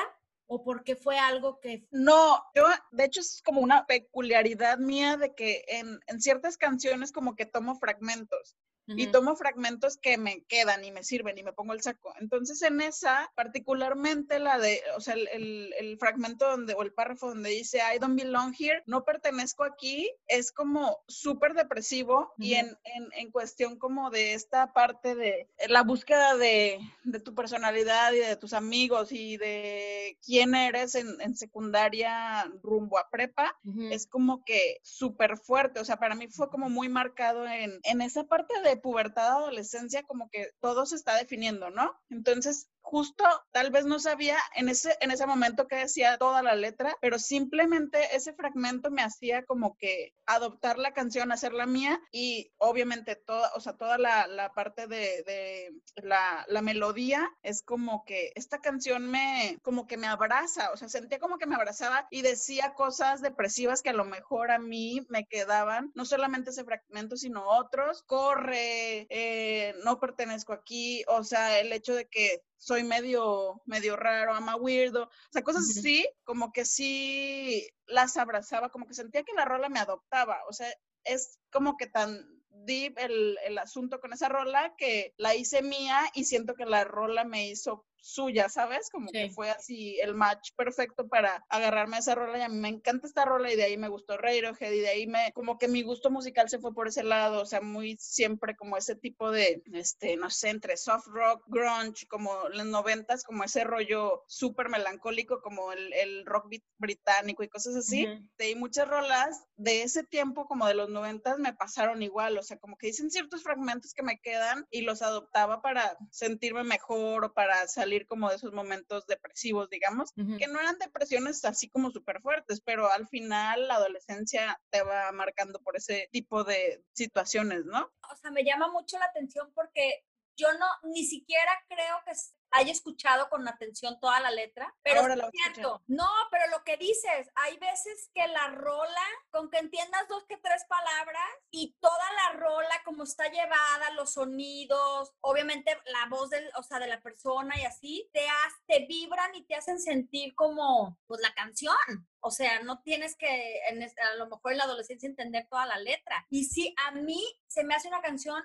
o 0.45 0.63
porque 0.63 0.95
fue 0.95 1.17
algo 1.17 1.59
que... 1.59 1.87
No, 1.91 2.43
yo, 2.53 2.65
de 2.91 3.05
hecho 3.05 3.21
es 3.21 3.41
como 3.43 3.61
una 3.61 3.85
peculiaridad 3.85 4.77
mía 4.77 5.17
de 5.17 5.33
que 5.33 5.63
en, 5.67 5.99
en 6.07 6.21
ciertas 6.21 6.57
canciones 6.57 7.11
como 7.11 7.35
que 7.35 7.45
tomo 7.45 7.75
fragmentos 7.75 8.55
y 8.87 9.07
tomo 9.07 9.35
fragmentos 9.35 9.97
que 9.97 10.17
me 10.17 10.43
quedan 10.43 10.83
y 10.83 10.91
me 10.91 11.03
sirven 11.03 11.37
y 11.37 11.43
me 11.43 11.53
pongo 11.53 11.73
el 11.73 11.81
saco. 11.81 12.13
Entonces 12.19 12.61
en 12.61 12.81
esa, 12.81 13.31
particularmente 13.35 14.39
la 14.39 14.57
de, 14.57 14.81
o 14.95 15.01
sea, 15.01 15.15
el, 15.15 15.73
el, 15.77 15.97
fragmento 15.97 16.49
donde, 16.49 16.73
o 16.73 16.83
el 16.83 16.93
párrafo 16.93 17.29
donde 17.29 17.49
dice, 17.49 17.79
I 17.79 17.99
don't 17.99 18.15
belong 18.15 18.53
here, 18.57 18.83
no 18.85 19.03
pertenezco 19.03 19.63
aquí, 19.63 20.09
es 20.27 20.51
como 20.51 20.99
súper 21.07 21.53
depresivo 21.53 22.33
y 22.37 22.53
en, 22.53 22.77
en, 22.83 23.09
en, 23.13 23.31
cuestión 23.31 23.77
como 23.77 24.09
de 24.09 24.33
esta 24.33 24.73
parte 24.73 25.15
de 25.15 25.49
la 25.67 25.83
búsqueda 25.83 26.37
de, 26.37 26.79
de, 27.03 27.19
tu 27.19 27.33
personalidad 27.33 28.13
y 28.13 28.19
de 28.19 28.35
tus 28.35 28.53
amigos 28.53 29.11
y 29.11 29.37
de 29.37 30.17
quién 30.23 30.55
eres 30.55 30.95
en, 30.95 31.19
en 31.19 31.35
secundaria 31.35 32.45
rumbo 32.61 32.97
a 32.97 33.09
prepa, 33.09 33.57
es 33.91 34.07
como 34.07 34.43
que 34.43 34.79
súper 34.83 35.37
fuerte. 35.37 35.79
O 35.79 35.85
sea, 35.85 35.97
para 35.97 36.15
mí 36.15 36.27
fue 36.27 36.49
como 36.49 36.69
muy 36.69 36.89
marcado 36.89 37.47
en, 37.47 37.79
en 37.83 38.01
esa 38.01 38.23
parte 38.25 38.53
de 38.61 38.76
pubertad, 38.77 39.27
adolescencia, 39.27 40.03
como 40.03 40.29
que 40.29 40.51
todo 40.59 40.85
se 40.85 40.95
está 40.95 41.15
definiendo, 41.15 41.69
¿no? 41.69 41.99
Entonces, 42.09 42.69
justo 42.89 43.25
tal 43.51 43.69
vez 43.69 43.85
no 43.85 43.99
sabía 43.99 44.37
en 44.55 44.69
ese, 44.69 44.95
en 45.01 45.11
ese 45.11 45.25
momento 45.25 45.67
que 45.67 45.75
decía 45.75 46.17
toda 46.17 46.41
la 46.41 46.55
letra, 46.55 46.95
pero 47.01 47.19
simplemente 47.19 48.15
ese 48.15 48.33
fragmento 48.33 48.89
me 48.89 49.01
hacía 49.01 49.43
como 49.43 49.75
que 49.77 50.13
adoptar 50.25 50.77
la 50.77 50.93
canción, 50.93 51.33
hacerla 51.33 51.65
mía 51.65 51.99
y 52.13 52.49
obviamente 52.57 53.17
toda, 53.17 53.51
o 53.55 53.59
sea, 53.59 53.73
toda 53.73 53.97
la, 53.97 54.27
la 54.27 54.53
parte 54.53 54.87
de, 54.87 55.73
la, 55.95 56.45
la, 56.47 56.61
melodía 56.61 57.29
es 57.43 57.61
como 57.61 58.05
que 58.05 58.31
esta 58.35 58.59
canción 58.59 59.11
me, 59.11 59.59
como 59.63 59.85
que 59.85 59.97
me 59.97 60.07
abraza, 60.07 60.71
o 60.71 60.77
sea, 60.77 60.87
sentía 60.87 61.19
como 61.19 61.37
que 61.37 61.45
me 61.45 61.55
abrazaba 61.55 62.07
y 62.09 62.21
decía 62.21 62.73
cosas 62.73 63.21
depresivas 63.21 63.81
que 63.81 63.89
a 63.89 63.93
lo 63.93 64.05
mejor 64.05 64.49
a 64.49 64.59
mí 64.59 65.05
me 65.09 65.25
quedaban, 65.25 65.91
no 65.93 66.05
solamente 66.05 66.51
ese 66.51 66.63
fragmento, 66.63 67.17
sino 67.17 67.49
otros, 67.49 68.03
corre, 68.03 69.07
eh, 69.09 69.75
no 69.83 69.99
pertenezco 69.99 70.53
aquí, 70.53 71.03
o 71.07 71.25
sea, 71.25 71.59
el 71.59 71.73
hecho 71.73 71.93
de 71.93 72.07
que 72.07 72.43
soy 72.57 72.76
medio, 72.83 73.61
medio 73.65 73.95
raro, 73.95 74.33
ama 74.33 74.55
weirdo, 74.55 75.03
o 75.03 75.31
sea, 75.31 75.43
cosas 75.43 75.63
así, 75.69 76.07
como 76.23 76.51
que 76.51 76.65
sí 76.65 77.67
las 77.85 78.17
abrazaba, 78.17 78.69
como 78.69 78.87
que 78.87 78.93
sentía 78.93 79.23
que 79.23 79.33
la 79.33 79.45
rola 79.45 79.69
me 79.69 79.79
adoptaba, 79.79 80.39
o 80.49 80.53
sea, 80.53 80.67
es 81.03 81.39
como 81.51 81.77
que 81.77 81.87
tan 81.87 82.25
deep 82.49 82.97
el, 82.97 83.37
el 83.45 83.57
asunto 83.57 83.99
con 83.99 84.13
esa 84.13 84.29
rola 84.29 84.75
que 84.77 85.13
la 85.17 85.35
hice 85.35 85.61
mía 85.61 86.01
y 86.13 86.25
siento 86.25 86.55
que 86.55 86.65
la 86.65 86.83
rola 86.83 87.23
me 87.23 87.47
hizo 87.47 87.85
suya, 88.01 88.49
¿sabes? 88.49 88.89
Como 88.89 89.09
que 89.11 89.29
fue 89.29 89.49
así 89.49 89.99
el 89.99 90.13
match 90.13 90.51
perfecto 90.55 91.07
para 91.07 91.45
agarrarme 91.49 91.97
a 91.97 91.99
esa 91.99 92.15
rola 92.15 92.37
y 92.37 92.41
a 92.41 92.49
mí 92.49 92.57
me 92.57 92.69
encanta 92.69 93.07
esta 93.07 93.25
rola 93.25 93.51
y 93.51 93.55
de 93.55 93.63
ahí 93.63 93.77
me 93.77 93.89
gustó 93.89 94.17
Radiohead 94.17 94.71
y 94.71 94.79
de 94.79 94.89
ahí 94.89 95.07
me, 95.07 95.31
como 95.33 95.57
que 95.57 95.67
mi 95.67 95.81
gusto 95.81 96.09
musical 96.09 96.49
se 96.49 96.59
fue 96.59 96.73
por 96.73 96.87
ese 96.87 97.03
lado, 97.03 97.41
o 97.41 97.45
sea, 97.45 97.61
muy 97.61 97.97
siempre 97.99 98.55
como 98.55 98.77
ese 98.77 98.95
tipo 98.95 99.31
de, 99.31 99.61
este, 99.73 100.15
no 100.17 100.29
sé, 100.29 100.49
entre 100.49 100.77
soft 100.77 101.07
rock, 101.07 101.43
grunge, 101.47 102.07
como 102.07 102.31
los 102.49 102.65
noventas, 102.65 103.23
como 103.23 103.43
ese 103.43 103.63
rollo 103.63 104.23
súper 104.27 104.69
melancólico, 104.69 105.41
como 105.41 105.71
el, 105.71 105.93
el, 105.93 106.25
rock 106.25 106.49
británico 106.77 107.43
y 107.43 107.49
cosas 107.49 107.75
así. 107.75 108.05
De 108.37 108.45
ahí 108.45 108.55
muchas 108.55 108.87
rolas 108.87 109.43
de 109.55 109.83
ese 109.83 110.03
tiempo, 110.03 110.45
como 110.45 110.67
de 110.67 110.73
los 110.73 110.89
noventas, 110.89 111.39
me 111.39 111.53
pasaron 111.53 112.01
igual, 112.03 112.37
o 112.37 112.43
sea, 112.43 112.57
como 112.57 112.77
que 112.77 112.87
dicen 112.87 113.09
ciertos 113.09 113.43
fragmentos 113.43 113.93
que 113.93 114.03
me 114.03 114.19
quedan 114.19 114.65
y 114.71 114.81
los 114.81 115.01
adoptaba 115.01 115.61
para 115.61 115.97
sentirme 116.11 116.63
mejor 116.63 117.25
o 117.25 117.33
para 117.33 117.67
salir 117.67 117.86
como 118.07 118.29
de 118.29 118.35
esos 118.35 118.53
momentos 118.53 119.05
depresivos, 119.07 119.69
digamos, 119.69 120.13
que 120.13 120.47
no 120.47 120.59
eran 120.59 120.77
depresiones 120.77 121.43
así 121.45 121.69
como 121.69 121.91
súper 121.91 122.21
fuertes, 122.21 122.61
pero 122.61 122.91
al 122.91 123.07
final 123.07 123.67
la 123.67 123.75
adolescencia 123.75 124.59
te 124.69 124.81
va 124.81 125.11
marcando 125.11 125.59
por 125.59 125.75
ese 125.77 126.09
tipo 126.11 126.43
de 126.43 126.83
situaciones, 126.93 127.65
¿no? 127.65 127.91
O 128.11 128.15
sea, 128.15 128.31
me 128.31 128.43
llama 128.43 128.71
mucho 128.71 128.97
la 128.99 129.05
atención 129.05 129.51
porque 129.53 130.03
yo 130.37 130.47
no, 130.53 130.67
ni 130.89 131.05
siquiera 131.05 131.51
creo 131.67 131.97
que 132.05 132.11
haya 132.57 132.71
escuchado 132.71 133.29
con 133.29 133.47
atención 133.47 133.99
toda 133.99 134.19
la 134.19 134.31
letra, 134.31 134.73
pero 134.83 135.07
es 135.07 135.31
cierto. 135.31 135.83
No, 135.87 136.09
pero 136.31 136.47
lo 136.49 136.63
que 136.63 136.77
dices, 136.77 137.29
hay 137.35 137.57
veces 137.57 138.09
que 138.13 138.27
la 138.27 138.49
rola, 138.49 139.03
con 139.29 139.49
que 139.49 139.57
entiendas 139.57 140.07
dos 140.07 140.25
que 140.27 140.37
tres 140.37 140.63
palabras 140.67 141.29
y 141.51 141.75
toda 141.79 142.13
la 142.13 142.39
rola 142.39 142.81
como 142.83 143.03
está 143.03 143.29
llevada, 143.29 143.91
los 143.95 144.13
sonidos, 144.13 145.13
obviamente 145.21 145.77
la 145.85 146.07
voz 146.09 146.29
del, 146.29 146.49
o 146.55 146.63
sea, 146.63 146.79
de 146.79 146.87
la 146.87 147.01
persona 147.01 147.59
y 147.59 147.65
así, 147.65 148.09
te, 148.13 148.25
te 148.65 148.85
vibran 148.85 149.33
y 149.35 149.45
te 149.45 149.55
hacen 149.55 149.79
sentir 149.79 150.35
como, 150.35 150.97
pues, 151.07 151.21
la 151.21 151.33
canción. 151.33 151.75
O 152.19 152.31
sea, 152.31 152.61
no 152.61 152.81
tienes 152.81 153.15
que, 153.15 153.59
en, 153.69 153.83
a 153.83 154.15
lo 154.17 154.27
mejor 154.27 154.51
en 154.51 154.57
la 154.57 154.63
adolescencia, 154.65 155.07
entender 155.07 155.47
toda 155.49 155.65
la 155.65 155.77
letra. 155.77 156.25
Y 156.29 156.45
sí, 156.45 156.75
a 156.87 156.91
mí 156.91 157.23
se 157.47 157.63
me 157.63 157.75
hace 157.75 157.87
una 157.87 158.01
canción 158.01 158.43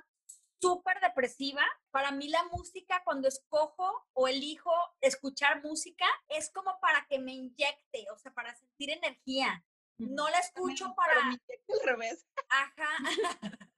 súper 0.63 1.01
depresiva. 1.01 1.63
Para 1.91 2.13
mí 2.13 2.29
la 2.29 2.45
música, 2.45 3.03
cuando 3.05 3.29
escojo 3.29 4.07
o 4.15 4.29
elijo 4.29 4.73
escuchar 5.01 5.63
música, 5.63 6.07
es 6.29 6.51
como 6.51 6.79
para 6.81 7.05
que 7.09 7.19
me 7.19 7.33
inyecte, 7.33 8.07
o 8.15 8.19
sea, 8.19 8.33
para 8.33 8.55
sentir 8.55 8.91
energía. 8.91 9.65
No 9.99 10.29
la 10.31 10.39
escucho 10.39 10.95
para... 10.95 11.15
Pero 11.15 11.27
me 11.27 11.35
inyecte 11.35 11.73
al 11.73 11.87
revés. 11.87 12.27
Ajá. 12.49 12.89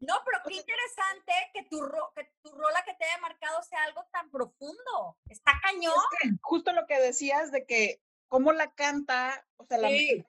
No, 0.00 0.14
pero 0.22 0.38
qué 0.46 0.56
interesante 0.56 1.32
que 1.54 1.62
tu, 1.62 1.80
que 2.14 2.30
tu 2.42 2.50
rola 2.50 2.84
que 2.84 2.92
te 2.92 3.04
haya 3.04 3.18
marcado 3.22 3.62
sea 3.62 3.84
algo 3.84 4.04
tan 4.12 4.30
profundo. 4.30 5.16
Está 5.30 5.58
cañón. 5.62 5.94
justo 6.42 6.72
lo 6.72 6.86
que 6.86 7.00
decías 7.00 7.50
de 7.50 7.64
que 7.64 8.02
cómo 8.34 8.50
la 8.50 8.72
canta, 8.72 9.46
o 9.58 9.64
sea, 9.64 9.78
la, 9.78 9.88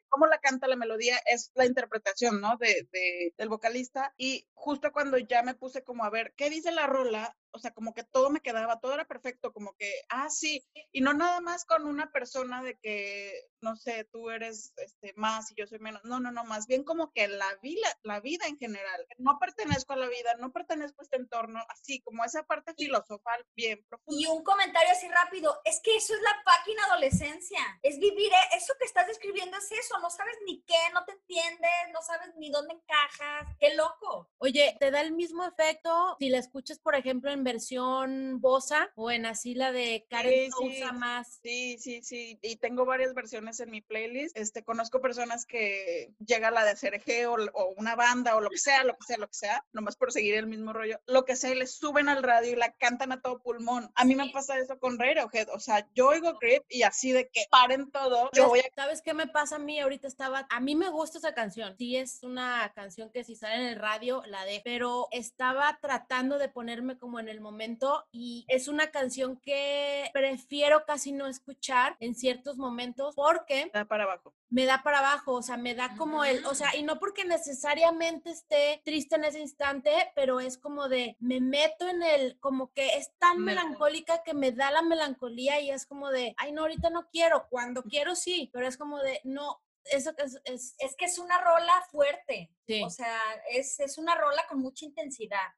cómo 0.09 0.27
la 0.27 0.37
canta 0.37 0.67
la 0.67 0.75
melodía 0.75 1.17
es 1.25 1.51
la 1.55 1.65
interpretación, 1.65 2.39
¿no? 2.39 2.55
De, 2.57 2.87
de, 2.91 3.33
del 3.35 3.49
vocalista. 3.49 4.13
Y 4.15 4.47
justo 4.53 4.91
cuando 4.91 5.17
ya 5.17 5.41
me 5.41 5.55
puse 5.55 5.83
como 5.83 6.03
a 6.03 6.11
ver 6.11 6.31
qué 6.37 6.51
dice 6.51 6.71
la 6.71 6.85
rola, 6.85 7.35
o 7.55 7.59
sea, 7.59 7.71
como 7.71 7.93
que 7.93 8.03
todo 8.03 8.29
me 8.29 8.41
quedaba, 8.41 8.79
todo 8.79 8.93
era 8.93 9.05
perfecto, 9.05 9.53
como 9.53 9.73
que, 9.75 9.89
ah, 10.09 10.29
sí, 10.29 10.63
y 10.91 10.99
no 10.99 11.13
nada 11.13 11.39
más 11.39 11.63
con 11.63 11.87
una 11.87 12.11
persona 12.11 12.61
de 12.61 12.77
que, 12.79 13.47
no 13.61 13.77
sé, 13.77 14.03
tú 14.11 14.29
eres 14.29 14.73
este, 14.75 15.13
más 15.15 15.51
y 15.51 15.55
yo 15.55 15.65
soy 15.65 15.79
menos, 15.79 16.03
no, 16.03 16.19
no, 16.19 16.31
no, 16.31 16.43
más 16.43 16.67
bien 16.67 16.83
como 16.83 17.13
que 17.13 17.29
la 17.29 17.55
vida, 17.61 17.87
la 18.03 18.19
vida 18.19 18.45
en 18.47 18.57
general, 18.57 19.07
no 19.17 19.39
pertenezco 19.39 19.93
a 19.93 19.97
la 19.97 20.09
vida, 20.09 20.35
no 20.37 20.51
pertenezco 20.51 21.01
a 21.01 21.03
este 21.05 21.15
entorno, 21.15 21.61
así 21.69 22.01
como 22.01 22.25
esa 22.25 22.43
parte 22.43 22.73
filosofal 22.75 23.45
bien 23.55 23.83
profunda. 23.87 24.19
Y 24.19 24.25
un 24.27 24.43
comentario 24.43 24.91
así 24.91 25.07
rápido, 25.07 25.61
es 25.63 25.79
que 25.81 25.95
eso 25.95 26.13
es 26.13 26.21
la 26.21 26.43
página 26.43 26.83
adolescencia, 26.85 27.59
es 27.83 27.97
vivir, 27.99 28.33
eh, 28.33 28.57
eso 28.57 28.73
que 28.77 28.85
estás 28.85 29.07
describiendo 29.07 29.57
es 29.57 29.71
eso, 29.71 29.97
no 29.99 30.09
sabes 30.09 30.35
ni 30.45 30.61
qué, 30.63 30.75
no 30.93 31.05
te 31.05 31.13
entiendes, 31.13 31.71
no 31.93 32.01
sabes 32.01 32.35
ni 32.35 32.51
dónde 32.51 32.73
encajas, 32.73 33.55
qué 33.59 33.75
loco. 33.75 34.29
Oye, 34.39 34.75
te 34.77 34.91
da 34.91 34.99
el 34.99 35.13
mismo 35.13 35.45
efecto 35.45 36.17
si 36.19 36.27
la 36.27 36.39
escuchas, 36.39 36.79
por 36.79 36.95
ejemplo, 36.95 37.31
en 37.31 37.44
versión 37.45 38.41
Bosa 38.41 38.91
o 38.95 39.09
en 39.09 39.25
así 39.25 39.55
la 39.55 39.71
de 39.71 40.05
Karen 40.09 40.51
sí, 40.51 40.83
más. 40.93 41.39
Sí, 41.41 41.77
sí, 41.79 42.03
sí. 42.03 42.37
Y 42.41 42.57
tengo 42.57 42.85
varias 42.85 43.13
versiones 43.13 43.61
en 43.61 43.71
mi 43.71 43.79
playlist. 43.79 44.37
Este, 44.37 44.63
conozco 44.63 44.99
personas 44.99 45.45
que 45.45 46.13
llega 46.19 46.51
la 46.51 46.65
de 46.65 46.75
CRG 46.75 47.29
o, 47.29 47.37
o, 47.53 47.73
una 47.77 47.95
banda 47.95 48.35
o 48.35 48.41
lo 48.41 48.49
que 48.49 48.57
sea, 48.57 48.83
lo 48.83 48.97
que 48.97 49.05
sea, 49.07 49.17
lo 49.17 49.27
que 49.27 49.33
sea, 49.33 49.65
nomás 49.71 49.95
por 49.95 50.11
seguir 50.11 50.35
el 50.35 50.47
mismo 50.47 50.73
rollo. 50.73 50.99
Lo 51.05 51.23
que 51.23 51.37
sea, 51.37 51.51
y 51.51 51.55
le 51.55 51.67
suben 51.67 52.09
al 52.09 52.23
radio 52.23 52.51
y 52.51 52.55
la 52.55 52.73
cantan 52.73 53.13
a 53.13 53.21
todo 53.21 53.41
pulmón. 53.41 53.89
A 53.95 54.03
mí 54.03 54.15
me 54.15 54.29
pasa 54.31 54.59
eso 54.59 54.77
con 54.79 54.99
Radiohead. 54.99 55.47
O 55.53 55.59
sea, 55.59 55.87
yo 55.93 56.09
oigo 56.09 56.37
Creep 56.39 56.65
y 56.67 56.83
así 56.83 57.11
de 57.11 57.29
que 57.29 57.45
paren 57.49 57.91
todo. 57.91 58.29
Yo 58.33 58.49
voy 58.49 58.59
a... 58.59 58.63
¿Sabes 58.75 59.01
qué 59.01 59.13
me 59.13 59.27
pasa 59.27 59.55
a 59.57 59.59
mí? 59.59 59.79
Ahorita 59.79 60.07
estaba, 60.07 60.45
a 60.49 60.59
mí 60.59 60.75
me 60.75 60.89
gusta 60.89 61.19
esa 61.19 61.33
canción. 61.33 61.75
Sí, 61.77 61.95
es 61.95 62.23
una 62.23 62.71
canción 62.75 63.11
que 63.11 63.23
si 63.23 63.35
sale 63.35 63.55
en 63.55 63.67
el 63.67 63.79
radio 63.79 64.23
la 64.25 64.43
de, 64.45 64.61
pero 64.63 65.07
estaba 65.11 65.77
tratando 65.81 66.37
de 66.37 66.49
ponerme 66.49 66.97
como 66.97 67.19
en 67.19 67.29
el 67.29 67.34
momento 67.41 68.05
y 68.11 68.45
es 68.47 68.67
una 68.67 68.91
canción 68.91 69.37
que 69.37 70.09
prefiero 70.13 70.85
casi 70.85 71.11
no 71.11 71.27
escuchar 71.27 71.95
en 71.99 72.15
ciertos 72.15 72.57
momentos 72.57 73.15
porque... 73.15 73.69
Da 73.73 73.85
para 73.85 74.03
abajo. 74.03 74.33
Me 74.49 74.65
da 74.65 74.83
para 74.83 74.99
abajo, 74.99 75.33
o 75.33 75.41
sea, 75.41 75.57
me 75.57 75.75
da 75.75 75.95
como 75.97 76.23
el, 76.23 76.45
o 76.45 76.55
sea, 76.55 76.75
y 76.75 76.83
no 76.83 76.99
porque 76.99 77.25
necesariamente 77.25 78.31
esté 78.31 78.81
triste 78.85 79.15
en 79.15 79.25
ese 79.25 79.39
instante, 79.39 79.91
pero 80.15 80.39
es 80.39 80.57
como 80.57 80.87
de, 80.87 81.17
me 81.19 81.41
meto 81.41 81.87
en 81.87 82.03
el, 82.03 82.39
como 82.39 82.71
que 82.71 82.97
es 82.97 83.11
tan 83.17 83.39
melancólica 83.39 84.23
que 84.23 84.33
me 84.33 84.51
da 84.51 84.71
la 84.71 84.81
melancolía 84.81 85.59
y 85.59 85.71
es 85.71 85.85
como 85.85 86.09
de, 86.09 86.35
ay, 86.37 86.51
no, 86.51 86.61
ahorita 86.61 86.89
no 86.89 87.09
quiero, 87.09 87.47
cuando 87.49 87.83
quiero 87.83 88.15
sí, 88.15 88.49
pero 88.53 88.67
es 88.67 88.77
como 88.77 88.99
de, 88.99 89.19
no, 89.23 89.61
eso 89.85 90.11
es, 90.17 90.41
es, 90.45 90.75
es 90.79 90.95
que 90.95 91.05
es 91.05 91.19
una 91.19 91.39
rola 91.41 91.73
fuerte. 91.91 92.51
O 92.83 92.89
sea, 92.89 93.19
es, 93.51 93.79
es, 93.79 93.97
una 93.97 94.15
rola 94.15 94.43
con 94.49 94.59
mucha 94.59 94.85
intensidad. 94.85 95.53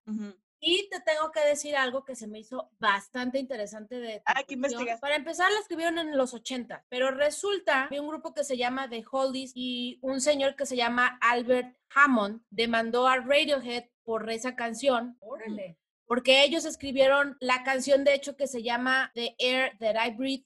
Y 0.59 0.89
te 0.89 0.99
tengo 1.01 1.31
que 1.31 1.41
decir 1.41 1.75
algo 1.75 2.03
que 2.03 2.15
se 2.15 2.27
me 2.27 2.39
hizo 2.39 2.69
bastante 2.79 3.39
interesante 3.39 3.99
de... 3.99 4.21
Ah, 4.25 4.43
¿qué 4.47 4.57
Para 4.99 5.15
empezar, 5.15 5.51
la 5.51 5.59
escribieron 5.59 5.99
en 5.99 6.17
los 6.17 6.33
80, 6.33 6.85
pero 6.89 7.11
resulta 7.11 7.87
que 7.89 7.99
un 7.99 8.07
grupo 8.07 8.33
que 8.33 8.43
se 8.43 8.57
llama 8.57 8.89
The 8.89 9.05
Holdies 9.09 9.51
y 9.53 9.99
un 10.01 10.19
señor 10.21 10.55
que 10.55 10.65
se 10.65 10.75
llama 10.75 11.17
Albert 11.21 11.77
Hammond 11.93 12.41
demandó 12.49 13.07
a 13.07 13.17
Radiohead 13.17 13.85
por 14.03 14.29
esa 14.29 14.55
canción. 14.55 15.17
Órale 15.19 15.77
porque 16.07 16.43
ellos 16.43 16.65
escribieron 16.65 17.37
la 17.41 17.63
canción, 17.63 18.03
de 18.03 18.13
hecho, 18.13 18.37
que 18.37 18.47
se 18.47 18.63
llama 18.63 19.11
The 19.13 19.35
Air 19.39 19.77
That 19.79 19.95
I 20.05 20.11
Breathe. 20.15 20.45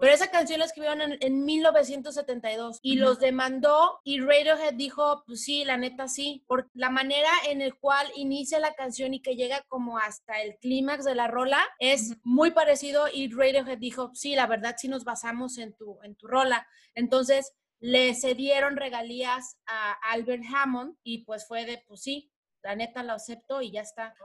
Pero 0.00 0.12
esa 0.12 0.30
canción 0.30 0.58
la 0.58 0.64
escribieron 0.64 1.00
en, 1.20 1.44
1972 1.44 2.78
y 2.80 2.96
los 2.96 3.18
demandó 3.18 4.00
y 4.02 4.20
Radiohead 4.20 4.74
dijo, 4.74 5.22
pues 5.26 5.44
sí, 5.44 5.64
la 5.64 5.76
neta 5.76 6.08
sí, 6.08 6.42
por 6.46 6.70
la 6.72 6.88
manera 6.88 7.28
en 7.48 7.60
el 7.60 7.74
cual 7.74 8.06
inicia 8.16 8.58
la 8.58 8.74
canción 8.74 9.12
y 9.12 9.20
que 9.20 9.36
llega 9.36 9.62
como 9.68 9.98
hasta 9.98 10.40
el 10.40 10.56
clímax 10.56 11.04
de 11.04 11.14
la 11.14 11.28
rola 11.28 11.60
es 11.78 12.16
muy 12.22 12.52
parecido 12.52 13.06
y 13.12 13.30
Radiohead 13.30 13.78
dijo, 13.78 14.10
sí, 14.14 14.34
la 14.34 14.46
verdad 14.46 14.76
sí 14.78 14.88
nos 14.88 15.04
basamos 15.04 15.58
en 15.58 15.74
tu, 15.74 15.98
en 16.02 16.14
tu 16.14 16.26
rola. 16.26 16.66
Entonces 16.94 17.52
le 17.80 18.14
cedieron 18.14 18.76
regalías 18.76 19.58
a 19.66 19.92
Albert 20.10 20.44
Hammond 20.50 20.96
y 21.02 21.24
pues 21.24 21.46
fue 21.46 21.66
de, 21.66 21.84
pues 21.86 22.00
sí, 22.00 22.32
la 22.64 22.74
neta 22.74 23.02
lo 23.02 23.12
acepto 23.12 23.60
y 23.60 23.70
ya 23.70 23.82
está. 23.82 24.16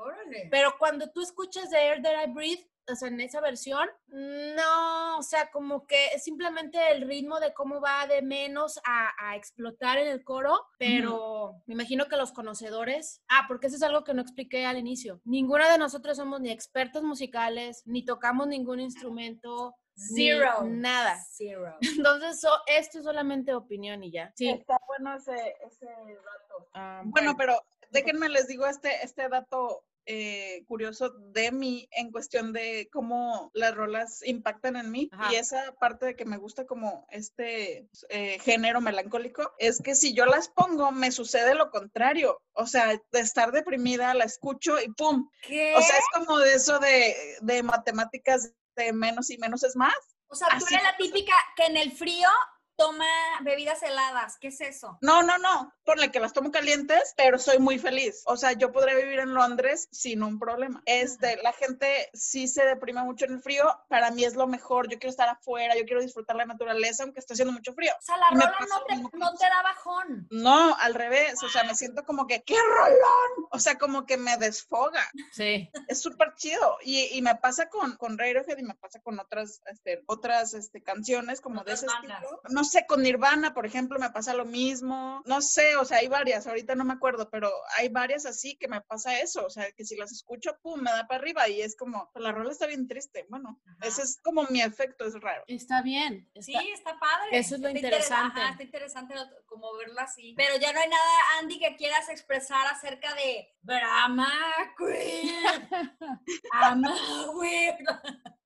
Pero 0.49 0.75
cuando 0.79 1.11
tú 1.11 1.21
escuchas 1.21 1.69
The 1.69 1.77
Air 1.77 2.01
That 2.01 2.23
I 2.23 2.31
Breathe, 2.31 2.69
o 2.91 2.95
sea, 2.95 3.09
en 3.09 3.19
esa 3.19 3.41
versión, 3.41 3.87
no, 4.07 5.19
o 5.19 5.21
sea, 5.21 5.51
como 5.51 5.85
que 5.85 6.17
simplemente 6.17 6.79
el 6.91 7.07
ritmo 7.07 7.39
de 7.39 7.53
cómo 7.53 7.81
va 7.81 8.07
de 8.07 8.23
menos 8.23 8.79
a, 8.83 9.35
explotar 9.35 9.99
en 9.99 10.07
el 10.07 10.23
coro, 10.23 10.65
pero 10.79 11.61
me 11.67 11.75
imagino 11.75 12.07
que 12.07 12.17
los 12.17 12.31
conocedores, 12.31 13.21
ah, 13.27 13.45
porque 13.47 13.67
eso 13.67 13.75
es 13.75 13.83
algo 13.83 14.03
que 14.03 14.15
no 14.15 14.21
expliqué 14.21 14.65
al 14.65 14.77
inicio, 14.77 15.21
ninguna 15.23 15.69
de 15.71 15.77
nosotros 15.77 16.17
somos 16.17 16.41
ni 16.41 16.49
expertos 16.49 17.03
musicales, 17.03 17.83
ni 17.85 18.03
tocamos 18.03 18.47
ningún 18.47 18.79
instrumento, 18.79 19.75
Zero. 19.95 20.63
nada. 20.63 21.19
Zero. 21.29 21.77
Entonces, 21.81 22.41
esto 22.67 22.97
es 22.97 23.03
solamente 23.03 23.53
opinión 23.53 24.03
y 24.03 24.11
ya. 24.11 24.31
Sí. 24.35 24.49
Está 24.49 24.79
bueno 24.87 25.15
ese, 25.15 25.55
ese 25.67 25.85
dato. 25.85 26.69
Ah, 26.73 27.01
bueno, 27.05 27.35
pero 27.37 27.61
déjenme 27.89 28.29
les 28.29 28.47
digo 28.47 28.65
este, 28.65 29.03
este 29.03 29.29
dato 29.29 29.83
eh, 30.11 30.63
curioso 30.65 31.09
de 31.09 31.51
mí 31.51 31.87
en 31.91 32.11
cuestión 32.11 32.51
de 32.51 32.89
cómo 32.91 33.51
las 33.53 33.75
rolas 33.75 34.25
impactan 34.25 34.75
en 34.75 34.89
mí 34.89 35.07
y 35.29 35.35
esa 35.35 35.75
parte 35.79 36.07
de 36.07 36.15
que 36.15 36.25
me 36.25 36.37
gusta 36.37 36.65
como 36.65 37.05
este 37.11 37.87
eh, 38.09 38.39
género 38.39 38.81
melancólico 38.81 39.53
es 39.59 39.79
que 39.79 39.93
si 39.93 40.15
yo 40.15 40.25
las 40.25 40.49
pongo 40.49 40.91
me 40.91 41.11
sucede 41.11 41.53
lo 41.53 41.69
contrario, 41.69 42.41
o 42.53 42.65
sea, 42.65 42.99
de 43.11 43.19
estar 43.19 43.51
deprimida 43.51 44.15
la 44.15 44.23
escucho 44.23 44.81
y 44.81 44.89
¡pum! 44.93 45.29
O 45.45 45.81
sea, 45.81 45.97
es 45.97 46.05
como 46.11 46.39
de 46.39 46.53
eso 46.55 46.79
de, 46.79 47.37
de 47.41 47.61
matemáticas 47.61 48.51
de 48.75 48.93
menos 48.93 49.29
y 49.29 49.37
menos 49.37 49.63
es 49.63 49.75
más. 49.75 49.93
O 50.27 50.35
sea, 50.35 50.47
tú 50.57 50.65
eres 50.71 50.83
la 50.83 50.97
típica 50.97 51.33
que 51.55 51.65
en 51.65 51.77
el 51.77 51.91
frío 51.91 52.29
toma 52.79 53.05
bebidas 53.41 53.83
heladas. 53.83 54.37
¿Qué 54.39 54.47
es 54.47 54.61
eso? 54.61 54.97
No, 55.01 55.21
no, 55.21 55.37
no. 55.37 55.73
Ponle 55.83 56.11
que 56.11 56.19
las 56.21 56.31
tomo 56.31 56.49
calientes, 56.49 57.13
pero 57.17 57.37
soy 57.37 57.59
muy 57.59 57.77
feliz. 57.77 58.23
O 58.25 58.37
sea, 58.37 58.53
yo 58.53 58.71
podría 58.71 58.95
vivir 58.95 59.19
en 59.19 59.33
Londres 59.33 59.89
sin 59.91 60.23
un 60.23 60.39
problema. 60.39 60.81
Este, 60.85 61.37
la 61.43 61.51
gente 61.51 62.09
sí 62.13 62.47
se 62.47 62.63
deprime 62.63 63.03
mucho 63.03 63.25
en 63.25 63.33
el 63.33 63.41
frío. 63.41 63.65
Para 63.89 64.11
mí 64.11 64.23
es 64.23 64.35
lo 64.35 64.47
mejor. 64.47 64.89
Yo 64.89 64.97
quiero 64.97 65.11
estar 65.11 65.27
afuera, 65.27 65.75
yo 65.75 65.83
quiero 65.85 66.01
disfrutar 66.01 66.37
la 66.37 66.45
naturaleza, 66.45 67.03
aunque 67.03 67.19
esté 67.19 67.33
haciendo 67.33 67.51
mucho 67.51 67.73
frío. 67.73 67.91
O 67.99 68.01
sea, 68.01 68.17
la 68.17 68.29
rola 68.29 68.57
no 68.69 68.83
te, 68.85 69.17
no 69.17 69.33
te, 69.35 69.45
da 69.45 69.61
bajón. 69.61 70.27
No, 70.31 70.75
al 70.79 70.93
revés. 70.93 71.43
O 71.43 71.49
sea, 71.49 71.65
me 71.65 71.75
siento 71.75 72.05
como 72.05 72.27
que, 72.27 72.43
¡qué 72.43 72.55
rolón! 72.55 73.47
O 73.51 73.59
sea, 73.59 73.77
como 73.77 74.05
que 74.05 74.15
me 74.15 74.37
desfoga. 74.37 75.03
Sí. 75.33 75.69
Es 75.89 76.01
súper 76.01 76.33
chido. 76.35 76.77
Y, 76.81 77.17
y, 77.17 77.21
me 77.21 77.35
pasa 77.35 77.67
con, 77.67 77.97
con 77.97 78.17
Radiohead 78.17 78.57
y 78.57 78.63
me 78.63 78.75
pasa 78.75 79.01
con 79.01 79.19
otras, 79.19 79.61
este, 79.65 80.01
otras 80.05 80.53
este, 80.53 80.81
canciones 80.81 81.41
como 81.41 81.65
de 81.65 81.73
ese 81.73 81.87
estilo. 81.87 82.41
No 82.49 82.63
sé, 82.69 82.85
con 82.87 83.03
Nirvana, 83.03 83.53
por 83.53 83.65
ejemplo, 83.65 83.99
me 83.99 84.09
pasa 84.11 84.33
lo 84.33 84.45
mismo. 84.45 85.21
No 85.25 85.41
sé, 85.41 85.75
o 85.75 85.83
sea, 85.83 85.97
hay 85.97 86.07
varias, 86.07 86.47
ahorita 86.47 86.75
no 86.75 86.85
me 86.85 86.93
acuerdo, 86.93 87.29
pero 87.29 87.51
hay 87.77 87.89
varias 87.89 88.25
así 88.25 88.55
que 88.55 88.67
me 88.67 88.81
pasa 88.81 89.19
eso. 89.19 89.45
O 89.45 89.49
sea, 89.49 89.71
que 89.73 89.83
si 89.83 89.97
las 89.97 90.11
escucho, 90.11 90.57
pum, 90.61 90.81
me 90.81 90.91
da 90.91 91.07
para 91.07 91.19
arriba 91.19 91.49
y 91.49 91.61
es 91.61 91.75
como, 91.75 92.09
la 92.15 92.31
rola 92.31 92.51
está 92.51 92.65
bien 92.67 92.87
triste. 92.87 93.25
Bueno, 93.29 93.59
ese 93.81 94.03
es 94.03 94.19
como 94.23 94.43
mi 94.45 94.61
efecto, 94.61 95.05
es 95.05 95.19
raro. 95.19 95.43
Está 95.47 95.81
bien. 95.81 96.29
sí, 96.39 96.55
está 96.73 96.97
padre. 96.99 97.37
Eso 97.37 97.55
es 97.55 97.61
lo 97.61 97.69
interesante. 97.69 98.39
está 98.49 98.63
interesante 98.63 99.15
como 99.45 99.75
verlo 99.75 99.99
así. 99.99 100.33
Pero 100.37 100.55
ya 100.57 100.71
no 100.71 100.79
hay 100.79 100.89
nada, 100.89 101.11
Andy, 101.39 101.59
que 101.59 101.75
quieras 101.75 102.07
expresar 102.09 102.65
acerca 102.67 103.13
de 103.15 103.49
Brahma 103.61 104.31
Queen. 104.77 105.69
Ama 106.51 106.95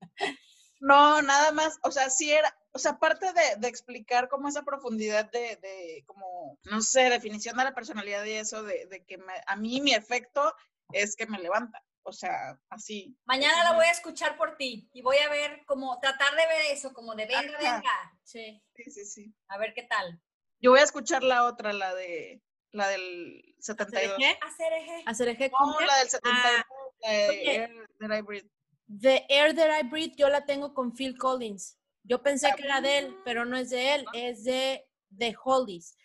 No, 0.84 1.22
nada 1.22 1.50
más, 1.52 1.78
o 1.82 1.90
sea, 1.90 2.10
sí 2.10 2.30
era, 2.30 2.54
o 2.72 2.78
sea, 2.78 2.92
aparte 2.92 3.32
de, 3.32 3.56
de 3.56 3.68
explicar 3.68 4.28
como 4.28 4.48
esa 4.48 4.64
profundidad 4.64 5.30
de, 5.30 5.56
de, 5.56 6.04
como, 6.06 6.58
no 6.64 6.82
sé, 6.82 7.08
definición 7.08 7.56
de 7.56 7.64
la 7.64 7.74
personalidad 7.74 8.22
y 8.24 8.32
eso, 8.34 8.62
de, 8.62 8.84
de 8.86 9.02
que 9.06 9.16
me- 9.16 9.40
a 9.46 9.56
mí 9.56 9.80
mi 9.80 9.94
efecto 9.94 10.54
es 10.92 11.16
que 11.16 11.26
me 11.26 11.38
levanta, 11.38 11.82
o 12.02 12.12
sea, 12.12 12.60
así. 12.68 13.16
Mañana 13.24 13.64
la 13.64 13.72
voy 13.72 13.86
a 13.86 13.92
escuchar 13.92 14.36
por 14.36 14.58
ti 14.58 14.90
y 14.92 15.00
voy 15.00 15.16
a 15.16 15.30
ver 15.30 15.64
como, 15.64 15.98
tratar 16.00 16.32
de 16.36 16.46
ver 16.46 16.66
eso, 16.70 16.92
como 16.92 17.14
de 17.14 17.24
venga, 17.26 17.58
Ajá. 17.58 17.76
venga. 17.76 18.18
Sí. 18.22 18.62
Sí, 18.76 18.90
sí, 18.90 19.04
sí. 19.06 19.34
A 19.48 19.56
ver 19.56 19.72
qué 19.72 19.84
tal. 19.84 20.20
Yo 20.60 20.72
voy 20.72 20.80
a 20.80 20.84
escuchar 20.84 21.22
la 21.22 21.46
otra, 21.46 21.72
la 21.72 21.94
de, 21.94 22.42
la 22.72 22.88
del 22.88 23.54
72. 23.58 24.18
¿Qué? 24.18 24.38
Hacer 24.42 24.72
eje. 24.74 25.02
Hacer 25.06 25.28
eje 25.28 25.50
No, 25.50 25.80
la 25.80 25.96
del 25.96 26.10
72, 26.10 26.64
la 27.00 28.16
de. 28.18 28.50
The 28.86 29.24
Air 29.28 29.54
That 29.54 29.80
I 29.80 29.82
Breathe 29.88 30.14
yo 30.16 30.28
la 30.28 30.44
tengo 30.44 30.74
con 30.74 30.92
Phil 30.94 31.16
Collins. 31.16 31.78
Yo 32.02 32.22
pensé 32.22 32.52
que 32.56 32.64
era 32.64 32.80
de 32.80 32.98
él, 32.98 33.16
pero 33.24 33.44
no 33.44 33.56
es 33.56 33.70
de 33.70 33.94
él, 33.94 34.04
es 34.12 34.44
de 34.44 34.84
The 35.16 35.34
Holdies. 35.42 35.96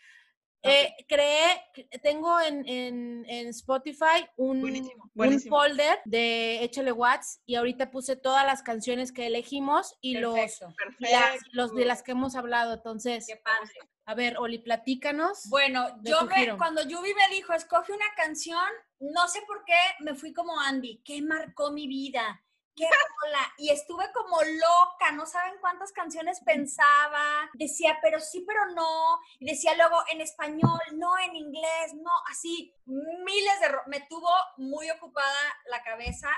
Eh, 0.61 0.93
creé, 1.07 1.61
tengo 2.03 2.39
en, 2.41 2.67
en- 2.67 3.25
en 3.29 3.47
Spotify 3.47 4.27
un, 4.35 4.59
Buenísimo, 4.61 5.09
un 5.15 5.39
folder 5.41 5.99
de 6.03 6.63
Échale 6.65 6.91
Watts 6.91 7.39
y 7.45 7.55
ahorita 7.55 7.91
puse 7.91 8.17
todas 8.17 8.45
las 8.45 8.61
canciones 8.61 9.13
que 9.13 9.27
elegimos 9.27 9.95
y 10.01 10.17
los, 10.17 10.35
Perfecto. 10.35 10.73
y 10.99 11.03
las- 11.03 11.21
Perfecto. 11.31 11.49
los 11.53 11.73
de 11.75 11.85
las 11.85 12.03
que 12.03 12.11
hemos 12.11 12.35
hablado. 12.35 12.73
Entonces, 12.73 13.25
Qué 13.25 13.37
padre. 13.37 13.71
a 14.05 14.13
ver, 14.15 14.37
Oli, 14.37 14.57
platícanos. 14.59 15.43
Bueno, 15.49 15.87
yo 16.03 16.23
me, 16.23 16.57
cuando 16.57 16.81
Yubi 16.85 17.13
me 17.13 17.33
dijo, 17.33 17.53
escoge 17.53 17.93
una 17.93 18.13
canción, 18.17 18.67
no 18.99 19.29
sé 19.29 19.39
por 19.47 19.63
qué 19.63 19.77
me 20.01 20.13
fui 20.15 20.33
como 20.33 20.59
Andy, 20.59 21.01
¿qué 21.05 21.21
marcó 21.21 21.71
mi 21.71 21.87
vida? 21.87 22.41
¿Qué 22.79 22.87
rola? 22.87 23.53
Y 23.57 23.71
estuve 23.71 24.09
como 24.13 24.41
loca, 24.41 25.11
no 25.11 25.25
saben 25.25 25.55
cuántas 25.59 25.91
canciones 25.91 26.39
pensaba, 26.45 27.49
decía, 27.53 27.99
pero 28.01 28.21
sí, 28.21 28.45
pero 28.47 28.67
no, 28.67 29.19
y 29.37 29.47
decía 29.47 29.75
luego 29.75 30.01
en 30.09 30.21
español, 30.21 30.79
no 30.93 31.19
en 31.19 31.35
inglés, 31.35 31.93
no, 31.95 32.11
así, 32.31 32.73
miles 32.85 33.59
de... 33.59 33.69
Me 33.87 33.99
tuvo 34.07 34.31
muy 34.57 34.89
ocupada 34.91 35.57
la 35.65 35.83
cabeza 35.83 36.29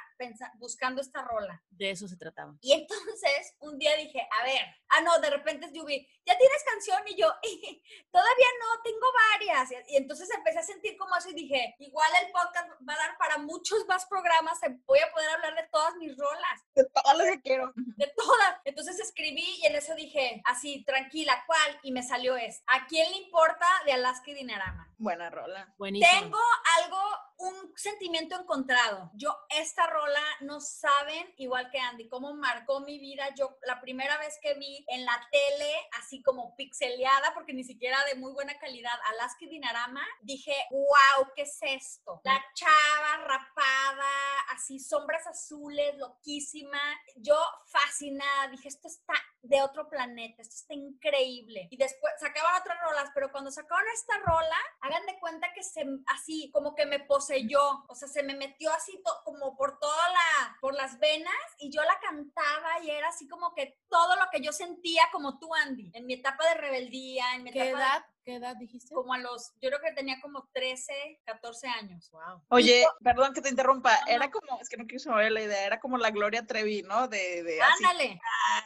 buscando 0.56 1.02
esta 1.02 1.22
rola. 1.24 1.62
De 1.70 1.92
eso 1.92 2.08
se 2.08 2.18
trataba. 2.18 2.56
Y 2.62 2.74
entonces 2.74 3.56
un 3.60 3.78
día 3.78 3.96
dije, 3.96 4.28
a 4.40 4.44
ver, 4.44 4.62
ah, 4.90 5.02
no, 5.02 5.20
de 5.20 5.30
repente 5.30 5.66
es 5.66 5.74
Yubi, 5.74 6.08
¿ya 6.26 6.38
tienes 6.38 6.64
canción? 6.64 7.02
Y 7.08 7.16
yo, 7.16 7.28
todavía 8.12 8.48
no, 8.60 8.82
tengo 8.84 9.08
varias. 9.32 9.72
Y, 9.90 9.98
entonces 9.98 10.30
empecé 10.32 10.60
a 10.60 10.64
sentir 10.64 10.98
como 10.98 11.16
eso 11.16 11.30
y 11.30 11.34
dije, 11.34 11.76
igual 11.80 12.10
el 12.24 12.32
podcast 12.32 12.70
va 12.88 12.94
a 12.94 12.98
dar 12.98 13.18
para 13.18 13.38
muchos 13.38 13.86
más 13.88 14.06
programas, 14.06 14.60
voy 14.86 15.00
a 15.00 15.12
poder 15.12 15.30
hablar 15.30 15.56
de 15.56 15.68
todas 15.72 15.96
mis 15.96 16.16
rolas, 16.18 16.31
De 16.76 16.86
todas 16.86 17.18
las 17.18 17.28
que 17.28 17.42
quiero. 17.42 17.72
de 17.76 18.08
todas. 18.16 18.56
Entonces 18.66 19.00
escribí 19.00 19.46
y 19.62 19.66
en 19.66 19.76
eso 19.76 19.94
dije, 19.96 20.42
así, 20.46 20.84
tranquila, 20.86 21.44
¿cuál? 21.46 21.80
Y 21.84 21.92
me 21.92 22.04
salió 22.04 22.36
es, 22.38 22.64
¿a 22.68 22.86
quién 22.88 23.10
le 23.12 23.18
importa 23.18 23.66
de 23.86 23.94
Alaska 23.94 24.32
y 24.32 24.36
Dinarama? 24.36 24.88
Buena 24.98 25.30
rola. 25.30 25.74
Buenísimo. 25.78 26.12
Tengo 26.12 26.40
algo, 26.82 27.00
un 27.42 27.74
sentimiento 27.76 28.40
encontrado. 28.40 29.12
Yo, 29.14 29.36
esta 29.50 29.88
rola, 29.88 30.22
no 30.42 30.60
saben, 30.60 31.34
igual 31.38 31.70
que 31.72 31.80
Andy, 31.80 32.08
cómo 32.08 32.34
marcó 32.34 32.82
mi 32.82 33.00
vida. 33.00 33.34
Yo, 33.36 33.58
la 33.64 33.82
primera 33.82 34.18
vez 34.18 34.38
que 34.42 34.54
vi 34.56 34.86
en 34.90 35.06
la 35.06 35.28
tele, 35.32 35.74
así 36.00 36.22
como 36.22 36.56
pixeleada, 36.56 37.34
porque 37.34 37.54
ni 37.54 37.64
siquiera 37.64 37.98
de 38.06 38.16
muy 38.16 38.34
buena 38.34 38.58
calidad, 38.60 38.98
Alaska 39.14 39.46
Dinarama, 39.50 40.06
dije, 40.22 40.54
wow, 40.72 41.28
¿qué 41.36 41.44
es 41.44 41.58
esto? 41.62 42.22
La 42.24 42.44
chava 42.54 43.26
rapada, 43.26 44.40
así, 44.54 44.80
sombras 44.80 45.26
azules, 45.28 45.98
loquísima. 45.98 46.80
Yo 47.16 47.38
fascinada, 47.66 48.50
dije, 48.50 48.68
esto 48.68 48.88
está 48.88 49.14
de 49.42 49.62
otro 49.62 49.90
planeta, 49.90 50.42
esto 50.42 50.56
está 50.56 50.74
increíble. 50.74 51.68
Y 51.72 51.78
después 51.78 52.14
sacaban 52.20 52.62
otras 52.62 52.78
rolas, 52.82 53.10
pero 53.14 53.32
cuando 53.32 53.52
sacaron 53.52 53.86
esta 53.94 54.18
rola, 54.20 54.58
hagan 54.82 55.06
de 55.06 55.20
cuenta 55.20 55.52
que 55.54 55.64
se, 55.64 55.84
así, 56.08 56.52
como 56.52 56.76
que 56.76 56.86
me 56.86 57.00
poseyó, 57.32 57.62
o 57.88 57.96
sea, 57.96 58.08
se 58.10 58.24
me 58.24 58.36
metió 58.36 58.72
así 58.74 59.02
como 59.24 59.56
por 59.56 59.80
toda 59.80 60.10
la, 60.10 60.58
por 60.60 60.74
las 60.74 61.00
venas 61.00 61.34
y 61.60 61.72
yo 61.72 61.82
la 61.84 61.98
cantaba 62.00 62.80
y 62.84 62.90
era 62.90 63.08
así 63.08 63.28
como 63.28 63.54
que 63.56 63.80
todo 63.90 64.16
lo 64.18 64.24
que 64.32 64.42
yo 64.42 64.52
sentía 64.52 65.04
como 65.14 65.40
tú, 65.40 65.54
Andy, 65.56 65.92
en 65.94 66.06
mi 66.08 66.16
etapa 66.16 66.46
de 66.50 66.56
rebeldía, 66.56 67.36
en 67.36 67.44
mi 67.44 67.52
¿Qué 67.52 67.70
etapa 67.70 67.78
de- 67.80 67.84
edad? 67.86 68.06
¿Qué 68.24 68.36
edad 68.36 68.56
dijiste? 68.58 68.94
como 68.94 69.14
a 69.14 69.18
los, 69.18 69.52
yo 69.62 69.70
creo 69.70 69.82
que 69.82 69.94
tenía 69.94 70.22
como 70.22 70.48
13, 70.54 71.22
14 71.26 71.68
años. 71.68 72.10
Wow. 72.12 72.44
Oye, 72.50 72.86
perdón 73.04 73.34
que 73.34 73.42
te 73.42 73.50
interrumpa, 73.50 73.98
No, 74.02 74.12
era 74.12 74.26
no. 74.28 74.32
como, 74.32 74.60
es 74.62 74.70
que 74.70 74.78
no 74.78 74.86
quiero 74.86 75.00
saber 75.00 75.32
la 75.32 75.42
idea, 75.42 75.66
era 75.66 75.80
como 75.80 75.98
la 75.98 76.12
Gloria 76.12 76.46
Trevi, 76.46 76.84
¿no? 76.84 77.08
De, 77.08 77.44
de 77.44 77.62
así. 77.62 77.84
Ándale. 77.84 78.22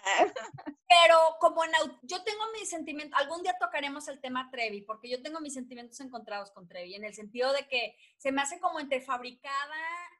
Pero 0.87 1.17
como 1.39 1.63
en, 1.63 1.71
yo 2.03 2.23
tengo 2.23 2.43
mis 2.59 2.69
sentimientos, 2.69 3.19
algún 3.19 3.41
día 3.43 3.55
tocaremos 3.59 4.07
el 4.07 4.19
tema 4.21 4.49
Trevi, 4.51 4.81
porque 4.81 5.09
yo 5.09 5.21
tengo 5.21 5.39
mis 5.39 5.53
sentimientos 5.53 5.99
encontrados 5.99 6.51
con 6.51 6.67
Trevi, 6.67 6.95
en 6.95 7.03
el 7.05 7.13
sentido 7.13 7.53
de 7.53 7.67
que 7.67 7.95
se 8.17 8.31
me 8.31 8.41
hace 8.41 8.59
como 8.59 8.79
entre 8.79 9.01
fabricada, 9.01 9.75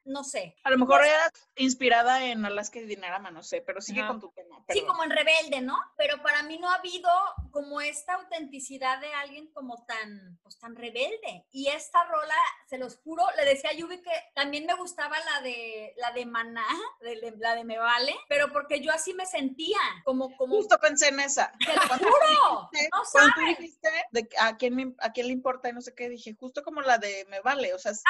no 0.06 0.24
sé. 0.24 0.56
A 0.64 0.70
lo 0.70 0.78
mejor 0.78 1.04
era 1.04 1.32
inspirada 1.56 2.24
en 2.26 2.46
Alaska 2.46 2.80
y 2.80 2.86
Dinarama, 2.86 3.32
no 3.32 3.44
sé, 3.44 3.62
pero 3.62 3.82
sigue 3.82 4.06
con 4.06 4.20
tu 4.20 4.30
tema. 4.32 4.64
Sí, 4.70 4.84
como 4.86 5.04
en 5.04 5.10
rebelde, 5.12 5.62
¿no? 5.62 5.78
Pero 5.98 6.22
para 6.22 6.44
mí 6.44 6.58
no 6.58 6.70
ha 6.70 6.76
habido 6.76 7.10
como 7.52 7.82
esta 7.82 8.14
autenticidad 8.16 9.00
de 9.00 9.14
alguien 9.14 9.48
como 9.54 9.84
tan, 9.86 10.40
pues 10.44 10.58
tan 10.60 10.76
rebelde. 10.76 11.46
Y 11.52 11.68
esta 11.68 12.04
rola, 12.06 12.36
se 12.68 12.78
los 12.78 12.98
juro, 12.98 13.24
le 13.38 13.46
decía 13.46 13.72
a 13.72 13.74
Yubi 13.74 14.02
que 14.02 14.12
también 14.34 14.66
me 14.66 14.74
gustaba 14.76 15.18
la 15.20 15.42
de, 15.42 15.94
la 15.98 16.12
de 16.12 16.26
Maná, 16.26 16.66
de- 17.02 17.20
de- 17.22 17.38
la 17.38 17.56
de 17.56 17.64
Me 17.64 17.78
Vale, 17.78 18.16
pero 18.30 18.52
porque 18.52 18.82
yo 18.82 18.92
así 18.92 19.14
me 19.14 19.26
sentía, 19.26 19.80
como, 20.04 20.36
como, 20.38 20.56
Justo 20.56 20.78
pensé 20.80 21.08
en 21.10 21.20
esa. 21.20 21.52
te 21.60 21.74
lo 21.76 21.82
Cuando 21.88 22.08
juro, 22.10 22.70
dijiste- 22.72 22.90
no 22.94 23.02
tú 23.02 23.10
sabes. 23.10 23.58
dijiste 23.58 23.90
de 24.12 24.30
a 24.40 24.58
quién, 24.58 24.76
me- 24.76 24.96
a 25.00 25.12
quién 25.12 25.28
le 25.28 25.34
importa 25.34 25.70
y 25.70 25.74
no 25.74 25.82
sé 25.82 25.94
qué, 25.96 26.10
dije, 26.10 26.36
justo 26.40 26.64
como 26.64 26.82
la 26.82 26.98
de 26.98 27.26
Me 27.30 27.40
Vale, 27.42 27.74
o 27.74 27.80
sea, 27.80 27.92
es 27.92 28.04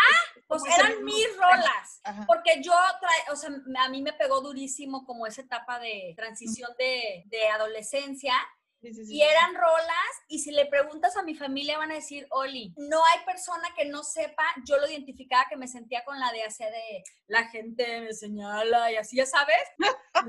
Pues 0.47 0.63
eran 0.77 1.03
mis 1.03 1.15
tema. 1.15 1.84
Ajá. 2.03 2.25
Porque 2.27 2.61
yo, 2.61 2.73
trae, 2.99 3.31
o 3.31 3.35
sea, 3.35 3.49
a 3.79 3.89
mí 3.89 4.01
me 4.01 4.13
pegó 4.13 4.41
durísimo 4.41 5.05
como 5.05 5.27
esa 5.27 5.41
etapa 5.41 5.79
de 5.79 6.13
transición 6.15 6.71
de, 6.77 7.23
de 7.27 7.47
adolescencia 7.47 8.33
Sí, 8.85 8.93
sí, 8.93 9.05
sí, 9.07 9.15
y 9.15 9.21
eran 9.23 9.55
rolas 9.55 10.11
y 10.27 10.39
si 10.39 10.51
le 10.51 10.67
preguntas 10.67 11.17
a 11.17 11.23
mi 11.23 11.33
familia 11.35 11.77
van 11.79 11.91
a 11.91 11.95
decir, 11.95 12.27
Oli, 12.29 12.71
no 12.77 13.01
hay 13.05 13.25
persona 13.25 13.67
que 13.75 13.85
no 13.85 14.03
sepa, 14.03 14.43
yo 14.67 14.77
lo 14.77 14.87
identificaba 14.87 15.45
que 15.49 15.55
me 15.57 15.67
sentía 15.67 16.03
con 16.05 16.19
la 16.19 16.31
de 16.31 16.43
hacer 16.43 16.71
de 16.71 17.03
la 17.27 17.45
gente 17.49 18.01
me 18.01 18.13
señala 18.13 18.91
y 18.91 18.97
así, 18.97 19.17
ya 19.17 19.25
sabes, 19.25 19.57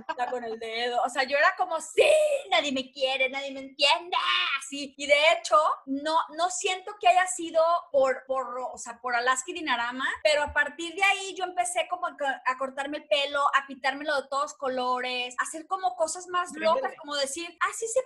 está 0.09 0.27
con 0.31 0.43
el 0.45 0.59
dedo, 0.59 1.03
o 1.03 1.09
sea, 1.11 1.25
yo 1.25 1.37
era 1.37 1.55
como, 1.59 1.79
sí, 1.81 2.03
nadie 2.51 2.73
me 2.73 2.91
quiere, 2.91 3.29
nadie 3.29 3.53
me 3.53 3.61
entiende, 3.61 4.17
así, 4.59 4.95
y 4.97 5.07
de 5.07 5.33
hecho, 5.33 5.59
no, 5.85 6.17
no 6.39 6.49
siento 6.51 6.95
que 6.99 7.09
haya 7.09 7.27
sido 7.27 7.63
por, 7.93 8.25
por, 8.27 8.59
o 8.73 8.79
sea, 8.79 8.99
por 9.03 9.15
Alaska 9.15 9.51
y 9.51 9.55
Dinarama, 9.55 10.07
pero 10.25 10.43
a 10.43 10.55
partir 10.55 10.95
de 10.95 11.03
ahí 11.05 11.35
yo 11.37 11.45
empecé 11.45 11.87
como 11.89 12.07
a, 12.07 12.17
co- 12.17 12.25
a 12.25 12.59
cortarme 12.59 12.99
el 12.99 13.09
pelo, 13.09 13.43
a 13.55 13.67
pintármelo 13.67 14.23
de 14.23 14.29
todos 14.29 14.55
colores, 14.55 15.35
a 15.39 15.43
hacer 15.43 15.67
como 15.67 15.95
cosas 15.97 16.27
más 16.29 16.53
locas, 16.55 16.95
como 16.99 17.15
decir, 17.17 17.47
así 17.71 17.87
se 17.89 18.01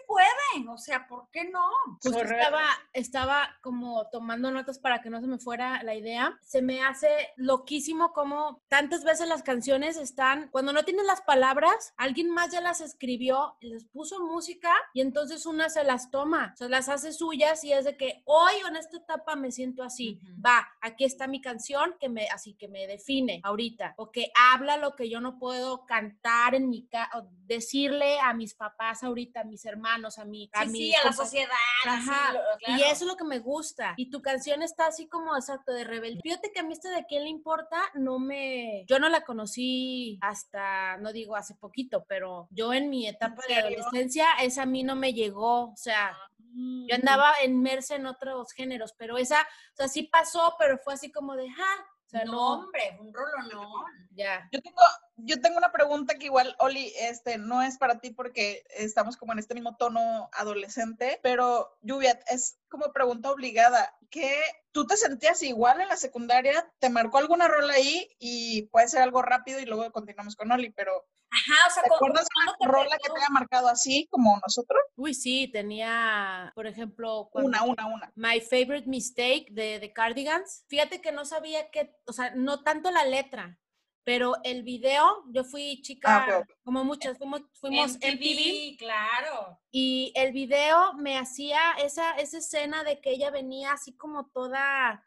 o 0.69 0.79
sea, 0.79 1.07
¿por 1.07 1.31
qué 1.31 1.45
no? 1.45 1.69
Correcto. 2.03 2.35
estaba, 2.35 2.63
estaba 2.93 3.57
como 3.63 4.09
tomando 4.11 4.51
notas 4.51 4.79
para 4.79 5.01
que 5.01 5.11
no 5.11 5.21
se 5.21 5.27
me 5.27 5.39
fuera 5.39 5.83
la 5.83 5.95
idea. 5.95 6.39
Se 6.43 6.63
me 6.63 6.83
hace 6.83 7.09
loquísimo 7.37 8.13
como 8.13 8.63
tantas 8.69 9.05
veces 9.05 9.29
las 9.29 9.43
canciones 9.43 9.97
están, 9.97 10.49
cuando 10.51 10.73
no 10.73 10.85
tienes 10.85 11.07
las 11.07 11.21
palabras, 11.23 11.95
alguien 11.97 12.31
más 12.31 12.53
ya 12.53 12.61
las 12.61 12.81
escribió, 12.81 13.57
les 13.61 13.85
puso 13.85 14.21
música 14.25 14.73
y 14.95 15.01
entonces 15.01 15.47
una 15.47 15.69
se 15.69 15.85
las 15.85 16.11
toma, 16.11 16.55
se 16.57 16.69
las 16.69 16.89
hace 16.89 17.13
suyas 17.13 17.65
y 17.65 17.73
es 17.73 17.85
de 17.85 17.97
que 17.97 18.23
hoy 18.25 18.55
en 18.69 18.77
esta 18.77 18.99
etapa 18.99 19.37
me 19.37 19.53
siento 19.53 19.83
así. 19.83 20.21
Ujú. 20.23 20.43
Va, 20.45 20.69
aquí 20.81 21.05
está 21.05 21.27
mi 21.27 21.41
canción 21.41 21.95
que 22.01 22.09
me, 22.09 22.27
así 22.29 22.55
que 22.55 22.69
me 22.69 22.87
define 22.87 23.41
ahorita, 23.45 23.95
o 23.97 24.11
que 24.11 24.33
habla 24.53 24.77
lo 24.77 24.97
que 24.97 25.09
yo 25.09 25.21
no 25.21 25.39
puedo 25.39 25.87
cantar 25.87 26.55
en 26.55 26.69
mi 26.69 26.87
casa, 26.87 27.11
decirle 27.47 28.19
a 28.21 28.33
mis 28.35 28.55
papás 28.55 29.03
ahorita, 29.03 29.41
a 29.41 29.45
mis 29.45 29.65
hermanos, 29.65 30.19
a 30.19 30.25
mi, 30.31 30.49
a 30.53 30.63
Sí, 30.65 30.69
mis 30.71 30.81
sí, 30.81 30.95
a 30.95 31.05
la 31.05 31.13
sociedad. 31.13 31.51
Ajá, 31.87 32.33
lo- 32.33 32.77
Y 32.77 32.83
eso 32.83 32.93
es 32.93 33.03
lo 33.03 33.17
que 33.17 33.25
me 33.25 33.39
gusta. 33.39 33.95
Y 33.97 34.11
tu 34.11 34.23
canción 34.23 34.63
está 34.63 34.87
así 34.87 35.09
como 35.09 35.37
exacto 35.37 35.73
de 35.73 35.85
rebelde. 35.85 36.21
Fíjate 36.23 36.51
que 36.53 36.61
a 36.61 36.63
mí 36.63 36.73
este 36.73 36.89
de 36.89 37.05
quién 37.07 37.25
le 37.25 37.31
importa, 37.31 37.83
no 37.95 38.19
me. 38.19 38.85
Yo 38.87 38.99
no 38.99 39.09
la 39.09 39.23
conocí 39.23 40.19
hasta, 40.23 40.97
no 40.99 41.13
digo 41.13 41.37
hace 41.37 41.55
poquito, 41.55 42.05
pero 42.09 42.49
yo 42.51 42.73
en 42.73 42.89
mi 42.91 43.07
etapa 43.07 43.43
de 43.49 43.57
adolescencia, 43.57 44.27
esa 44.41 44.63
a 44.63 44.67
mí 44.67 44.83
no 44.83 44.97
me 44.97 45.13
llegó. 45.13 45.71
O 45.73 45.77
sea, 45.77 46.17
Mm. 46.53 46.87
yo 46.89 46.95
andaba 46.97 47.33
inmersa 47.45 47.95
en 47.95 48.07
otros 48.07 48.53
géneros, 48.53 48.93
pero 48.99 49.19
esa, 49.19 49.41
o 49.41 49.77
sea, 49.77 49.87
sí 49.89 50.03
pasó, 50.05 50.57
pero 50.59 50.79
fue 50.79 50.95
así 50.95 51.13
como 51.13 51.37
de, 51.37 51.47
ah, 51.49 51.87
sea, 52.11 52.25
no, 52.25 52.33
no, 52.33 52.53
hombre, 52.65 52.99
un 53.01 53.13
rolonón. 53.13 54.09
ya. 54.11 54.49
Yo 54.53 54.61
tengo, 54.61 54.81
yo 55.17 55.41
tengo 55.41 55.59
una 55.59 55.73
pregunta 55.73 56.17
que 56.17 56.27
igual, 56.27 56.57
Oli, 56.59 56.93
este, 56.99 57.39
no 57.39 57.63
es 57.63 57.79
para 57.79 58.01
ti 58.01 58.11
porque 58.11 58.65
estamos 58.71 59.17
como 59.17 59.33
en 59.33 59.39
este 59.39 59.55
mismo 59.55 59.77
tono 59.77 60.29
adolescente, 60.33 61.21
pero 61.23 61.77
Lluvia, 61.83 62.19
es 62.29 62.59
como 62.69 62.93
pregunta 62.93 63.31
obligada. 63.31 63.95
¿Qué 64.11 64.43
tú 64.73 64.87
te 64.87 64.97
sentías 64.97 65.43
igual 65.43 65.81
en 65.81 65.89
la 65.89 65.97
secundaria? 65.97 66.71
¿Te 66.79 66.91
marcó 66.91 67.19
alguna 67.19 67.49
rola 67.49 67.75
ahí? 67.75 68.09
Y 68.19 68.63
puede 68.69 68.89
ser 68.89 69.03
algo 69.03 69.23
rápido 69.23 69.61
y 69.61 69.67
luego 69.67 69.91
continuamos 69.93 70.37
con 70.37 70.51
Oli, 70.53 70.71
pero 70.71 70.93
Ajá, 71.33 71.69
o 71.69 71.71
sea, 71.71 71.83
¿te 71.85 71.89
cu- 71.91 71.95
acuerdas 71.97 72.25
de 72.25 72.29
¿cuándo 72.35 72.53
te 72.59 72.65
una 72.65 72.73
rola 72.73 72.99
que 72.99 73.09
te 73.13 73.19
haya 73.21 73.29
marcado 73.31 73.69
así 73.69 74.09
como 74.11 74.39
nosotros? 74.45 74.81
Uy, 74.97 75.15
sí, 75.15 75.49
tenía, 75.53 76.53
por 76.55 76.67
ejemplo, 76.67 77.29
cuando- 77.31 77.49
Una, 77.49 77.63
una, 77.63 77.87
una. 77.87 78.13
My 78.17 78.41
Favorite 78.41 78.89
Mistake 78.89 79.47
de, 79.51 79.79
de 79.79 79.93
Cardigans. 79.93 80.65
Fíjate 80.69 81.01
que 81.01 81.13
no 81.13 81.25
sabía 81.25 81.71
que, 81.71 81.95
o 82.07 82.13
sea, 82.13 82.33
no 82.35 82.63
tanto 82.65 82.91
la 82.91 83.05
letra, 83.05 83.59
pero 84.05 84.35
el 84.45 84.63
video, 84.63 85.25
yo 85.29 85.45
fui 85.45 85.81
chica, 85.83 86.25
Ah, 86.27 86.45
como 86.63 86.85
muchas, 86.85 87.19
fuimos, 87.19 87.43
fuimos 87.55 87.97
MTV, 87.97 88.15
MTV, 88.15 88.77
claro. 88.79 89.61
y 89.71 90.13
el 90.17 90.33
video 90.33 90.95
me 90.95 91.19
hacía 91.19 91.61
esa, 91.79 92.13
esa 92.13 92.39
escena 92.39 92.83
de 92.85 93.01
que 93.01 93.11
ella 93.11 93.31
venía 93.31 93.73
así 93.73 93.97
como 93.97 94.29
toda, 94.31 95.05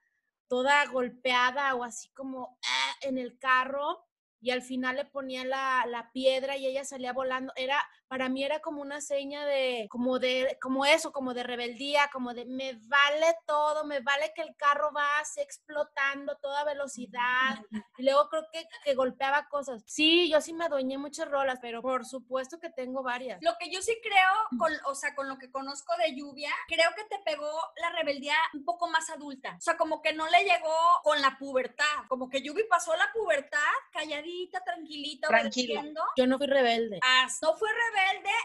toda 0.48 0.86
golpeada 0.86 1.76
o 1.76 1.84
así 1.84 2.10
como 2.14 2.58
ah, 2.66 2.96
en 3.02 3.18
el 3.18 3.38
carro 3.40 4.06
y 4.40 4.52
al 4.52 4.62
final 4.62 4.98
le 4.98 5.06
ponía 5.06 5.46
la, 5.46 5.86
la 5.88 6.12
piedra 6.12 6.58
y 6.58 6.68
ella 6.68 6.84
salía 6.84 7.14
volando. 7.14 7.54
Era, 7.56 7.82
para 8.14 8.30
mí 8.30 8.44
era 8.44 8.60
como 8.60 8.80
una 8.80 9.02
seña 9.02 9.44
de, 9.44 9.88
como 9.90 10.20
de, 10.20 10.60
como 10.62 10.86
eso, 10.86 11.12
como 11.12 11.34
de 11.34 11.42
rebeldía, 11.42 12.12
como 12.14 12.36
de 12.36 12.46
me 12.46 12.74
vale 12.84 13.36
todo, 13.48 13.86
me 13.86 14.02
vale 14.02 14.32
que 14.36 14.44
el 14.44 14.56
carro 14.56 14.94
va 14.96 15.18
así 15.18 15.42
explotando 15.42 16.34
a 16.34 16.36
toda 16.36 16.64
velocidad. 16.64 17.58
Y 17.98 18.04
luego 18.04 18.30
creo 18.30 18.46
que, 18.54 18.68
que 18.84 18.94
golpeaba 18.94 19.48
cosas. 19.50 19.82
Sí, 19.88 20.30
yo 20.30 20.42
sí 20.42 20.54
me 20.54 20.66
adueñé 20.66 21.00
muchas 21.00 21.28
rolas, 21.28 21.58
pero 21.60 21.82
por 21.82 22.06
supuesto 22.06 22.60
que 22.60 22.70
tengo 22.70 23.02
varias. 23.02 23.40
Lo 23.42 23.54
que 23.60 23.72
yo 23.72 23.82
sí 23.82 23.98
creo, 24.04 24.60
con, 24.60 24.72
o 24.86 24.94
sea, 24.94 25.16
con 25.16 25.28
lo 25.28 25.40
que 25.40 25.50
conozco 25.50 25.92
de 25.98 26.16
Lluvia, 26.16 26.52
creo 26.68 26.92
que 26.96 27.06
te 27.06 27.18
pegó 27.26 27.50
la 27.78 27.90
rebeldía 27.94 28.36
un 28.54 28.64
poco 28.64 28.88
más 28.90 29.10
adulta. 29.10 29.56
O 29.58 29.62
sea, 29.62 29.76
como 29.76 30.04
que 30.04 30.14
no 30.14 30.30
le 30.30 30.44
llegó 30.44 31.02
con 31.02 31.20
la 31.20 31.36
pubertad. 31.40 32.06
Como 32.10 32.30
que 32.30 32.44
Lluvia 32.44 32.66
pasó 32.70 32.96
la 32.96 33.12
pubertad 33.12 33.58
calladita, 33.92 34.64
tranquilita, 34.64 35.30
Tranquila. 35.30 35.84
Yo 36.16 36.28
no 36.28 36.38
fui 36.38 36.46
rebelde. 36.46 37.00
Ah, 37.02 37.28
No 37.42 37.56
fue 37.56 37.70
rebelde 37.70 38.03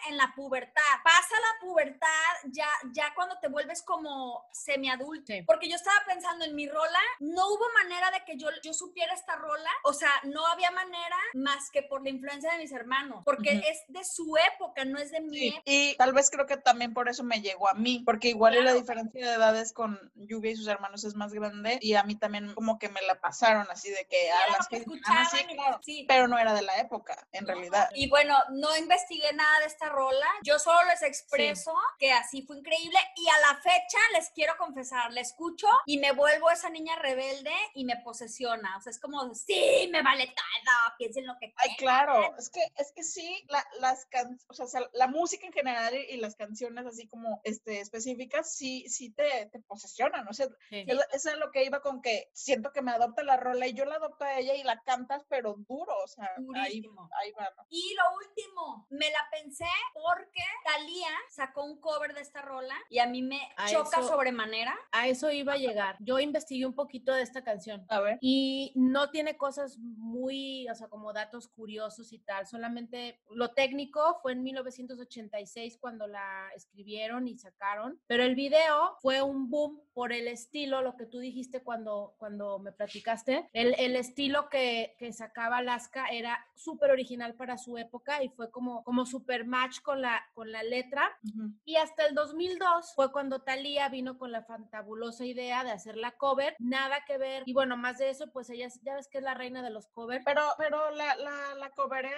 en 0.08 0.16
la 0.16 0.32
pubertad. 0.34 0.82
Pasa 1.04 1.34
la 1.40 1.60
pubertad 1.66 2.08
ya, 2.46 2.68
ya 2.92 3.12
cuando 3.14 3.38
te 3.40 3.48
vuelves 3.48 3.82
como 3.82 4.46
semiadulto. 4.52 5.32
Sí. 5.32 5.42
Porque 5.42 5.68
yo 5.68 5.76
estaba 5.76 5.98
pensando 6.06 6.44
en 6.44 6.54
mi 6.54 6.68
rola, 6.68 6.98
no 7.20 7.46
hubo 7.48 7.64
manera 7.82 8.10
de 8.10 8.24
que 8.24 8.36
yo, 8.36 8.48
yo 8.62 8.72
supiera 8.72 9.14
esta 9.14 9.36
rola. 9.36 9.70
O 9.84 9.92
sea, 9.92 10.10
no 10.24 10.46
había 10.46 10.70
manera 10.70 11.16
más 11.34 11.70
que 11.70 11.82
por 11.82 12.02
la 12.02 12.10
influencia 12.10 12.52
de 12.52 12.58
mis 12.58 12.72
hermanos. 12.72 13.22
Porque 13.24 13.56
Ujú. 13.58 13.68
es 13.68 13.84
de 13.88 14.04
su 14.04 14.36
época, 14.54 14.84
no 14.84 14.98
es 14.98 15.10
de 15.10 15.20
mi 15.20 15.38
Sí, 15.38 15.48
época. 15.48 15.62
y 15.66 15.96
tal 15.96 16.12
vez 16.12 16.30
creo 16.30 16.46
que 16.46 16.56
también 16.56 16.94
por 16.94 17.08
eso 17.08 17.24
me 17.24 17.40
llegó 17.40 17.68
a 17.68 17.74
mí, 17.74 18.02
porque 18.04 18.28
igual 18.28 18.54
y 18.54 18.56
la 18.58 18.62
Claro. 18.62 18.80
diferencia 18.80 19.26
de 19.28 19.34
edades 19.34 19.72
con 19.72 20.12
Lluvia 20.14 20.52
y 20.52 20.56
sus 20.56 20.66
hermanos 20.68 21.04
es 21.04 21.14
más 21.14 21.32
grande 21.32 21.78
y 21.80 21.94
a 21.94 22.02
mí 22.02 22.16
también 22.16 22.54
como 22.54 22.78
que 22.78 22.88
me 22.88 23.02
la 23.02 23.20
pasaron 23.20 23.66
así 23.70 23.90
de 23.90 24.06
que 24.06 24.16
Sí, 24.18 24.28
a 24.28 24.52
las 24.56 24.68
que 24.68 24.76
que 24.76 24.82
escuchaban 24.82 25.26
sí, 25.26 25.38
y- 25.48 25.54
claro, 25.54 25.80
sí. 25.82 26.04
pero 26.08 26.28
no 26.28 26.38
era 26.38 26.54
de 26.54 26.62
la 26.62 26.78
época, 26.78 27.26
en 27.32 27.44
No, 27.44 27.52
realidad. 27.52 27.88
Y 27.94 28.08
bueno, 28.08 28.36
no 28.50 28.76
investigué 28.76 29.32
nada 29.32 29.47
de 29.60 29.66
esta 29.66 29.88
rola. 29.88 30.26
Yo 30.42 30.58
solo 30.58 30.78
les 30.86 31.02
expreso 31.02 31.74
que 31.98 32.12
así 32.12 32.42
fue 32.42 32.58
increíble. 32.58 32.98
Y 33.16 33.28
a 33.28 33.40
la 33.52 33.60
fecha 33.60 33.98
les 34.14 34.30
quiero 34.30 34.56
confesar, 34.56 35.12
la 35.12 35.20
escucho 35.20 35.66
y 35.86 35.98
me 35.98 36.12
vuelvo 36.12 36.50
esa 36.50 36.70
niña 36.70 36.96
rebelde 36.96 37.52
y 37.74 37.84
me 37.84 37.96
posesiona. 37.98 38.76
O 38.76 38.80
sea, 38.80 38.90
es 38.90 39.00
como, 39.00 39.34
sí, 39.34 39.88
me 39.92 40.02
vale 40.02 40.26
todo, 40.26 40.74
piensen 40.98 41.26
lo 41.26 41.36
que 41.38 41.52
Ay, 41.56 41.74
quieran. 41.76 42.04
claro, 42.06 42.34
es 42.38 42.50
que, 42.50 42.60
es 42.76 42.92
que 42.92 43.02
sí, 43.02 43.44
la, 43.48 43.66
las 43.80 44.06
can, 44.06 44.38
o 44.48 44.54
sea, 44.54 44.66
la 44.92 45.06
música 45.06 45.46
en 45.46 45.52
general 45.52 45.94
y, 45.94 46.16
las 46.18 46.34
canciones 46.34 46.84
así 46.86 47.06
como 47.08 47.40
este, 47.44 47.80
específicas, 47.80 48.52
sí, 48.54 48.84
sí 48.88 49.10
te, 49.10 49.46
te 49.52 49.60
posesionan, 49.60 50.26
o 50.28 50.32
sea, 50.32 50.46
Sí. 50.68 50.84
es- 50.86 51.06
eso 51.12 51.30
es 51.30 51.36
lo 51.38 51.50
que 51.52 51.64
iba 51.64 51.80
con 51.80 52.02
que 52.02 52.28
siento 52.32 52.72
que 52.72 52.82
me 52.82 52.90
adopta 52.90 53.22
la 53.22 53.36
rola 53.36 53.66
y 53.66 53.74
yo 53.74 53.84
la 53.84 53.96
adopto 53.96 54.24
a 54.24 54.38
ella 54.38 54.54
y 54.54 54.62
la 54.64 54.80
cantas, 54.82 55.22
pero 55.28 55.54
duro, 55.68 55.96
o 56.02 56.08
sea, 56.08 56.28
ahí, 56.56 56.82
ahí 57.20 57.32
va, 57.32 57.48
¿no? 57.56 57.64
Y 57.68 57.94
lo 57.94 58.02
último, 58.16 58.86
me 58.90 59.10
la 59.10 59.27
pensé 59.30 59.64
porque 59.94 60.42
Thalía 60.64 61.08
sacó 61.30 61.64
un 61.64 61.80
cover 61.80 62.14
de 62.14 62.20
esta 62.20 62.42
rola 62.42 62.74
y 62.90 62.98
a 62.98 63.06
mí 63.06 63.22
me 63.22 63.40
A 63.56 63.68
choca 63.68 64.00
eso- 64.00 64.08
sobremanera. 64.08 64.76
A 64.92 65.08
eso 65.08 65.30
iba 65.30 65.54
a 65.54 65.56
llegar. 65.56 65.96
Yo 66.00 66.18
investigué 66.18 66.66
un 66.66 66.74
poquito 66.74 67.12
de 67.12 67.22
esta 67.22 67.42
canción. 67.44 67.84
A 67.88 68.00
ver. 68.00 68.18
Y 68.20 68.72
no 68.74 69.10
tiene 69.10 69.36
cosas 69.36 69.78
muy, 69.78 70.68
o 70.68 70.74
sea, 70.74 70.88
como 70.88 71.12
datos 71.12 71.48
curiosos 71.48 72.12
y 72.12 72.18
tal. 72.18 72.46
Solamente 72.46 73.20
lo 73.30 73.50
técnico 73.52 74.18
fue 74.22 74.32
en 74.32 74.42
1986 74.42 75.78
cuando 75.80 76.06
la 76.06 76.48
escribieron 76.54 77.28
y 77.28 77.38
sacaron. 77.38 78.00
Pero 78.06 78.22
el 78.22 78.34
video 78.34 78.96
fue 79.00 79.22
un 79.22 79.50
boom 79.50 79.80
por 79.94 80.12
el 80.12 80.28
estilo, 80.28 80.80
lo 80.82 80.96
que 80.96 81.06
tú 81.06 81.18
dijiste 81.18 81.62
cuando, 81.62 82.14
cuando 82.18 82.58
me 82.58 82.72
platicaste. 82.72 83.48
El, 83.52 83.74
el 83.78 83.96
estilo 83.96 84.48
que, 84.48 84.94
que 84.98 85.12
sacaba 85.12 85.58
Alaska 85.58 86.06
era 86.08 86.38
súper 86.54 86.90
original 86.90 87.34
para 87.34 87.58
su 87.58 87.78
época 87.78 88.22
y 88.22 88.28
fue 88.28 88.50
como, 88.50 88.84
como 88.84 89.06
super 89.18 89.44
match 89.44 89.80
con 89.80 90.00
la, 90.00 90.24
con 90.34 90.52
la 90.52 90.62
letra. 90.62 91.18
Ujú. 91.24 91.50
Y 91.64 91.76
hasta 91.76 92.06
el 92.06 92.14
2002 92.14 92.94
fue 92.94 93.10
cuando 93.12 93.42
Thalía 93.42 93.88
vino 93.88 94.16
con 94.18 94.32
la 94.32 94.42
fantabulosa 94.42 95.24
idea 95.24 95.64
de 95.64 95.72
hacer 95.72 95.96
la 95.96 96.12
cover, 96.12 96.54
nada 96.58 97.04
que 97.04 97.18
ver. 97.18 97.42
Y 97.46 97.52
bueno, 97.52 97.76
más 97.76 97.98
de 97.98 98.10
eso, 98.10 98.30
pues 98.32 98.48
ella 98.50 98.68
ya 98.82 98.94
ves 98.94 99.08
que 99.08 99.18
es 99.18 99.24
la 99.24 99.34
reina 99.34 99.62
de 99.62 99.70
los 99.70 99.88
covers. 99.88 100.24
Pero, 100.24 100.42
pero 100.56 100.90
la, 100.92 101.16
la, 101.16 101.54
la 101.56 101.70
coverea 101.70 102.14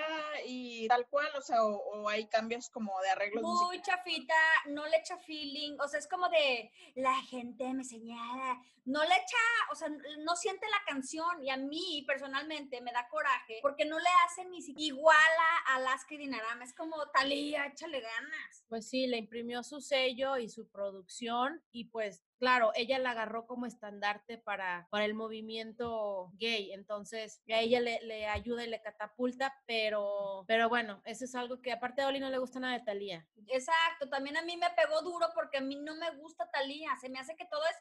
y 0.47 0.89
tal 0.89 1.07
cual, 1.09 1.29
o 1.37 1.41
sea, 1.41 1.65
o, 1.65 1.77
o 1.77 2.09
hay 2.09 2.27
cambios 2.29 2.69
como 2.71 3.01
de 3.01 3.11
arreglos 3.11 3.43
musicales. 3.43 3.69
Muy 3.69 3.83
chafita, 3.83 4.35
no 4.67 4.87
le 4.87 4.97
echa 4.99 5.17
feeling, 5.19 5.77
o 5.81 5.89
sea, 5.89 5.99
es 5.99 6.09
como 6.09 6.29
de 6.29 6.71
la 6.97 7.15
gente 7.23 7.73
me 7.73 7.85
señala, 7.85 8.61
no 8.85 9.03
le 9.03 9.15
echa, 9.15 9.37
o 9.73 9.75
sea, 9.75 9.89
no 10.21 10.37
siente 10.37 10.67
la 10.69 10.85
canción 10.87 11.43
y 11.43 11.51
a 11.51 11.57
mí 11.57 12.05
personalmente 12.07 12.81
me 12.81 12.93
da 12.93 13.09
coraje 13.09 13.59
porque 13.63 13.85
no 13.85 13.99
le 13.99 14.09
hacen 14.27 14.51
ni 14.51 14.63
siquiera 14.63 14.97
igual 14.97 15.17
a 15.67 15.77
Alaska 15.77 16.15
y 16.15 16.19
Dinarama, 16.19 16.65
es 16.65 16.75
como 16.75 16.90
Talía, 17.13 17.67
échale 17.67 18.01
ganas. 18.01 18.65
Pues 18.69 18.89
sí, 18.89 19.07
le 19.07 19.19
imprimió 19.19 19.63
su 19.63 19.81
sello 19.81 20.37
y 20.37 20.49
su 20.49 20.69
producción 20.69 21.63
y 21.73 21.87
pues 21.87 22.23
claro, 22.41 22.73
ella 22.75 22.99
la 22.99 23.11
agarró 23.11 23.47
como 23.47 23.67
estandarte 23.67 24.39
para, 24.39 24.89
para 24.91 25.05
el 25.05 25.15
movimiento 25.15 26.31
gay, 26.35 26.73
entonces 26.73 27.43
a 27.49 27.61
ella 27.61 27.81
le, 27.81 28.01
le 28.03 28.27
ayuda 28.27 28.65
y 28.65 28.71
le 28.71 28.81
catapulta, 28.81 29.55
pero, 29.67 30.45
pero 30.49 30.69
bueno, 30.69 31.03
eso 31.05 31.27
es 31.27 31.35
algo 31.35 31.61
que 31.61 31.71
aparte 31.71 32.03
a 32.03 32.09
Oli 32.09 32.19
no 32.19 32.31
le 32.31 32.39
gusta 32.39 32.59
nada 32.59 32.79
de 32.79 32.85
Thalía. 32.85 33.29
Exacto, 33.49 34.09
también 34.09 34.39
a 34.39 34.43
mí 34.43 34.57
me 34.57 34.71
pegó 34.71 35.03
duro 35.03 35.29
porque 35.35 35.59
a 35.59 35.61
mí 35.61 35.77
no 35.77 35.95
me 35.97 36.11
gusta 36.17 36.51
Talía, 36.51 36.97
se 37.01 37.11
me 37.11 37.19
hace 37.19 37.37
que 37.37 37.45
todo 37.45 37.63
es 37.67 37.77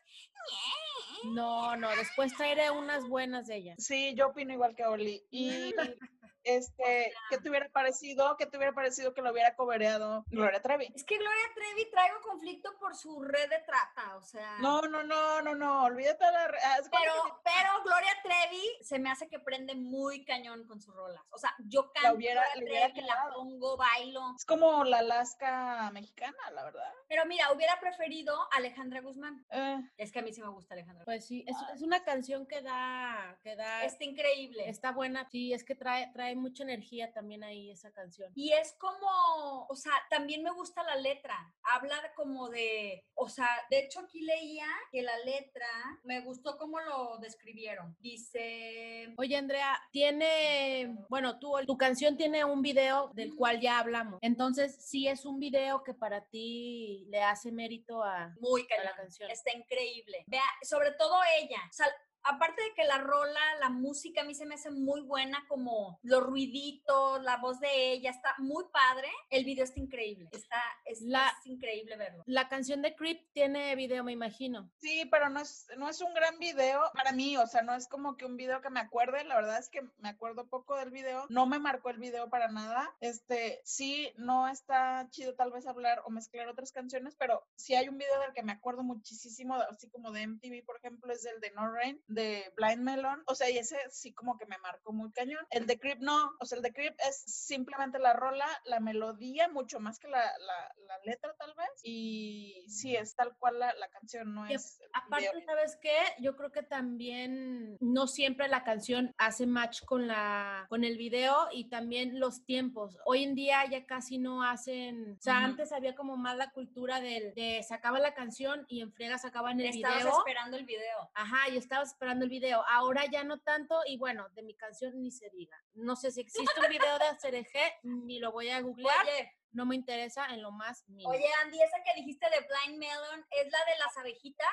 No, 1.31 1.75
no, 1.77 1.89
después 1.95 2.35
traeré 2.35 2.69
unas 2.69 3.07
buenas 3.07 3.47
de 3.47 3.55
ella. 3.55 3.75
Sí, 3.77 4.13
yo 4.15 4.27
opino 4.27 4.53
igual 4.53 4.75
que 4.75 4.85
Oli. 4.85 5.25
Y 5.31 5.73
este, 6.43 7.13
¿qué 7.29 7.37
te 7.37 7.49
hubiera 7.49 7.69
parecido? 7.69 8.35
¿Qué 8.37 8.45
te 8.45 8.57
hubiera 8.57 8.73
parecido 8.73 9.13
que 9.13 9.21
lo 9.21 9.31
hubiera 9.31 9.55
cobereado 9.55 10.25
Gloria 10.29 10.61
Trevi? 10.61 10.91
Es 10.93 11.03
que 11.03 11.17
Gloria 11.17 11.53
Trevi 11.55 11.89
traigo 11.89 12.21
conflicto 12.21 12.77
por 12.79 12.95
su 12.95 13.21
red 13.21 13.49
de 13.49 13.59
trata, 13.59 14.17
o 14.17 14.21
sea. 14.21 14.48
No, 14.59 14.81
no, 14.81 15.03
no, 15.03 15.41
no, 15.41 15.55
no, 15.55 15.83
olvídate 15.83 16.25
de 16.25 16.31
la... 16.31 16.47
que 16.47 16.89
Pero, 16.91 17.41
pero 17.43 17.83
Gloria 17.83 18.11
Trevi 18.23 18.63
se 18.81 18.99
me 18.99 19.09
hace 19.11 19.27
que 19.29 19.39
prende 19.39 19.75
muy 19.75 20.25
cañón 20.25 20.65
con 20.67 20.81
sus 20.81 20.93
rolas. 20.95 21.21
O 21.31 21.37
sea, 21.37 21.53
yo 21.59 21.91
La 21.95 22.01
canto 22.01 22.17
hubiera- 22.17 22.41
Gloria 22.41 22.55
le 22.55 22.63
hubiera 22.71 22.93
Trevi, 22.93 23.07
la 23.07 23.29
pongo, 23.33 23.77
bailo. 23.77 24.21
Es 24.37 24.45
como 24.45 24.83
la 24.83 24.99
Alaska 24.99 25.89
mexicana, 25.93 26.37
la 26.51 26.63
verdad. 26.63 26.91
Pero 27.07 27.25
mira, 27.25 27.51
hubiera 27.53 27.79
preferido 27.79 28.35
Alejandra 28.51 29.01
Guzmán. 29.01 29.45
Eh, 29.51 29.77
Es 29.97 30.11
que 30.11 30.19
a 30.19 30.21
mí 30.21 30.33
sí 30.33 30.41
me 30.41 30.49
gusta 30.49 30.73
Alejandra. 30.73 31.05
Pues 31.05 31.25
sí, 31.25 31.43
es, 31.47 31.55
es 31.73 31.81
una 31.81 32.03
canción 32.03 32.45
que 32.47 32.61
da, 32.61 33.37
que 33.43 33.55
da, 33.55 33.83
Está 33.83 34.03
increíble. 34.03 34.67
está 34.69 34.91
buena, 34.91 35.27
sí, 35.29 35.53
es 35.53 35.63
que 35.63 35.75
trae, 35.75 36.11
trae 36.13 36.35
mucha 36.35 36.63
energía 36.63 37.11
también 37.13 37.43
ahí 37.43 37.71
esa 37.71 37.91
canción. 37.91 38.31
Y 38.35 38.53
es 38.53 38.73
como, 38.79 39.65
o 39.67 39.75
sea, 39.75 39.93
también 40.09 40.43
me 40.43 40.51
gusta 40.51 40.83
la 40.83 40.95
letra. 40.95 41.35
Habla 41.63 42.13
como 42.15 42.49
de, 42.49 43.05
o 43.15 43.29
sea, 43.29 43.47
de 43.69 43.79
hecho 43.79 43.99
aquí 44.01 44.21
leía 44.39 44.67
que 44.91 45.01
la 45.01 45.17
letra 45.19 45.67
me 46.03 46.21
gustó 46.21 46.57
cómo 46.57 46.79
lo 46.79 47.17
describieron. 47.19 47.95
Dice, 47.99 49.13
Oye, 49.17 49.35
Andrea, 49.35 49.79
tiene, 49.91 50.95
bueno, 51.09 51.39
tu, 51.39 51.53
tu 51.65 51.77
canción 51.77 52.17
tiene 52.17 52.43
un 52.45 52.61
video 52.61 53.11
del 53.13 53.35
cual 53.35 53.59
ya 53.59 53.79
hablamos. 53.79 54.19
Entonces, 54.21 54.75
sí 54.79 55.07
es 55.07 55.25
un 55.25 55.39
video 55.39 55.83
que 55.83 55.93
para 55.93 56.25
ti 56.25 57.05
le 57.09 57.21
hace 57.21 57.51
mérito 57.51 58.03
a, 58.03 58.33
muy 58.39 58.67
a 58.79 58.83
la 58.83 58.95
canción. 58.95 59.29
Está 59.29 59.55
increíble. 59.55 60.23
Vea, 60.27 60.43
sobre 60.63 60.91
todo 60.91 61.15
ella. 61.39 61.59
O 61.69 61.73
sea, 61.73 61.87
aparte 62.23 62.61
de 62.61 62.73
que 62.75 62.83
la 62.85 62.97
rola, 62.99 63.39
la 63.59 63.69
música 63.69 64.21
a 64.21 64.23
mí 64.23 64.35
se 64.35 64.45
me 64.45 64.55
hace 64.55 64.71
muy 64.71 65.01
buena, 65.01 65.45
como 65.47 65.99
los 66.03 66.23
ruiditos, 66.23 67.21
la 67.23 67.37
voz 67.37 67.59
de 67.59 67.91
ella, 67.93 68.09
está 68.11 68.35
muy 68.37 68.65
padre. 68.71 69.07
El 69.29 69.45
video 69.45 69.63
está 69.63 69.79
increíble. 69.79 70.29
Está, 70.31 70.61
es, 70.85 71.01
La- 71.01 71.33
es 71.39 71.45
increíble 71.47 71.95
verlo. 71.97 72.23
La 72.25 72.47
canción 72.49 72.81
de 72.81 72.95
Creep 72.95 73.31
tiene 73.33 73.75
video, 73.75 74.03
me 74.03 74.11
imagino. 74.11 74.69
Sí, 74.77 75.07
pero 75.11 75.29
no 75.29 75.39
es, 75.39 75.67
no 75.77 75.89
es 75.89 76.01
un 76.01 76.13
gran 76.13 76.37
video 76.39 76.81
para 76.93 77.11
mí, 77.11 77.37
o 77.37 77.47
sea, 77.47 77.61
no 77.61 77.73
es 77.75 77.87
como 77.87 78.17
que 78.17 78.25
un 78.25 78.37
video 78.37 78.61
que 78.61 78.69
me 78.69 78.79
acuerde, 78.79 79.23
la 79.23 79.35
verdad 79.35 79.59
es 79.59 79.69
que 79.69 79.81
me 79.99 80.09
acuerdo 80.09 80.47
poco 80.47 80.75
del 80.77 80.91
video, 80.91 81.25
no 81.29 81.45
me 81.45 81.59
marcó 81.59 81.89
el 81.89 81.97
video 81.99 82.29
para 82.29 82.49
nada, 82.51 82.95
este, 82.99 83.61
sí, 83.63 84.11
no 84.17 84.47
está 84.47 85.07
chido 85.11 85.35
tal 85.35 85.51
vez 85.51 85.67
hablar 85.67 86.01
o 86.05 86.09
mezclar 86.09 86.47
otras 86.47 86.71
canciones, 86.71 87.15
pero 87.15 87.43
sí 87.55 87.75
hay 87.75 87.89
un 87.89 87.97
video 87.97 88.19
del 88.21 88.33
que 88.33 88.43
me 88.43 88.51
acuerdo 88.51 88.83
muchísimo, 88.83 89.55
así 89.55 89.89
como 89.89 90.11
de 90.11 90.23
MTV, 90.27 90.63
por 90.65 90.77
ejemplo, 90.77 91.11
es 91.11 91.25
el 91.25 91.39
de 91.41 91.51
No 91.51 91.71
Rain, 91.71 92.01
de 92.09 92.51
Blind 92.55 92.81
Melon, 92.81 93.23
o 93.27 93.35
sea, 93.35 93.49
y 93.49 93.57
ese 93.57 93.77
sí 93.89 94.13
como 94.13 94.37
que 94.37 94.45
me 94.45 94.57
marcó 94.59 94.91
muy 94.91 95.11
cañón. 95.11 95.45
El 95.49 95.65
de 95.65 95.79
Creep 95.79 95.99
no, 95.99 96.31
o 96.39 96.45
sea, 96.45 96.57
el 96.57 96.63
de 96.63 96.73
Creep 96.73 96.95
es 97.07 97.21
simplemente 97.25 97.99
la 97.99 98.13
rola, 98.13 98.47
la 98.65 98.79
melodía, 98.79 99.47
mucho 99.47 99.79
más 99.79 99.99
que 99.99 100.07
la, 100.07 100.19
la, 100.19 100.75
la 100.87 100.97
letra 101.03 101.33
tal 101.37 101.53
vez, 101.55 101.69
y 101.83 102.65
sí, 102.67 102.95
es 102.95 103.15
tal 103.15 103.35
cual 103.37 103.59
la, 103.59 103.73
la 103.75 103.89
canción, 103.89 104.33
no 104.33 104.49
Y 104.49 104.53
es... 104.55 104.81
Aparte, 104.93 105.29
video. 105.33 105.45
¿sabes 105.45 105.77
qué? 105.81 105.97
Yo 106.19 106.35
creo 106.35 106.51
que 106.51 106.63
también 106.63 107.77
no 107.79 108.07
siempre 108.07 108.47
la 108.47 108.63
canción 108.63 109.13
hace 109.17 109.45
match 109.45 109.83
con 109.85 110.07
la 110.07 110.65
con 110.69 110.83
el 110.83 110.97
video 110.97 111.47
y 111.51 111.69
también 111.69 112.19
los 112.19 112.45
tiempos. 112.45 112.97
Hoy 113.05 113.23
en 113.23 113.35
día 113.35 113.63
ya 113.69 113.85
casi 113.85 114.17
no 114.17 114.43
hacen, 114.43 115.17
o 115.19 115.21
sea, 115.21 115.43
antes 115.43 115.71
había 115.71 115.95
como 115.95 116.17
más 116.17 116.37
la 116.37 116.51
cultura 116.51 117.01
del 117.01 117.33
de 117.33 117.63
sacaba 117.63 117.99
la 117.99 118.13
canción 118.13 118.65
y 118.67 118.81
en 118.81 118.91
friega 118.91 119.17
sacaban 119.17 119.59
el 119.59 119.67
Estabas 119.67 119.99
video. 120.03 120.17
esperando 120.19 120.57
el 120.57 120.65
video. 120.65 121.11
Ajá, 121.13 121.49
y 121.49 121.57
estabas 121.57 121.93
esperando 121.99 122.23
el 122.23 122.29
video. 122.29 122.63
Ahora 122.69 123.03
ya 123.11 123.25
no 123.25 123.41
tanto 123.41 123.81
y 123.85 123.97
bueno, 123.97 124.29
de 124.29 124.41
mi 124.41 124.55
canción 124.55 124.93
ni 125.01 125.11
se 125.11 125.29
diga. 125.31 125.61
No 125.73 125.97
sé 125.97 126.11
si 126.11 126.21
existe 126.21 126.57
un 126.61 126.69
video 126.69 126.97
de 126.97 127.19
Cereje, 127.19 127.73
ni 127.83 128.19
lo 128.19 128.31
voy 128.31 128.49
a 128.49 128.61
googlear, 128.61 129.05
Oye, 129.05 129.33
no 129.51 129.65
me 129.65 129.75
interesa 129.75 130.25
en 130.27 130.41
lo 130.41 130.51
más 130.51 130.87
mínimo. 130.87 131.09
oye, 131.09 131.25
Andy, 131.43 131.61
esa 131.61 131.83
que 131.83 131.99
dijiste 131.99 132.25
de 132.29 132.37
Blind 132.47 132.79
Melon 132.79 133.25
es 133.31 133.51
la 133.51 133.59
de 133.65 133.79
las 133.79 133.97
abejitas. 133.97 134.47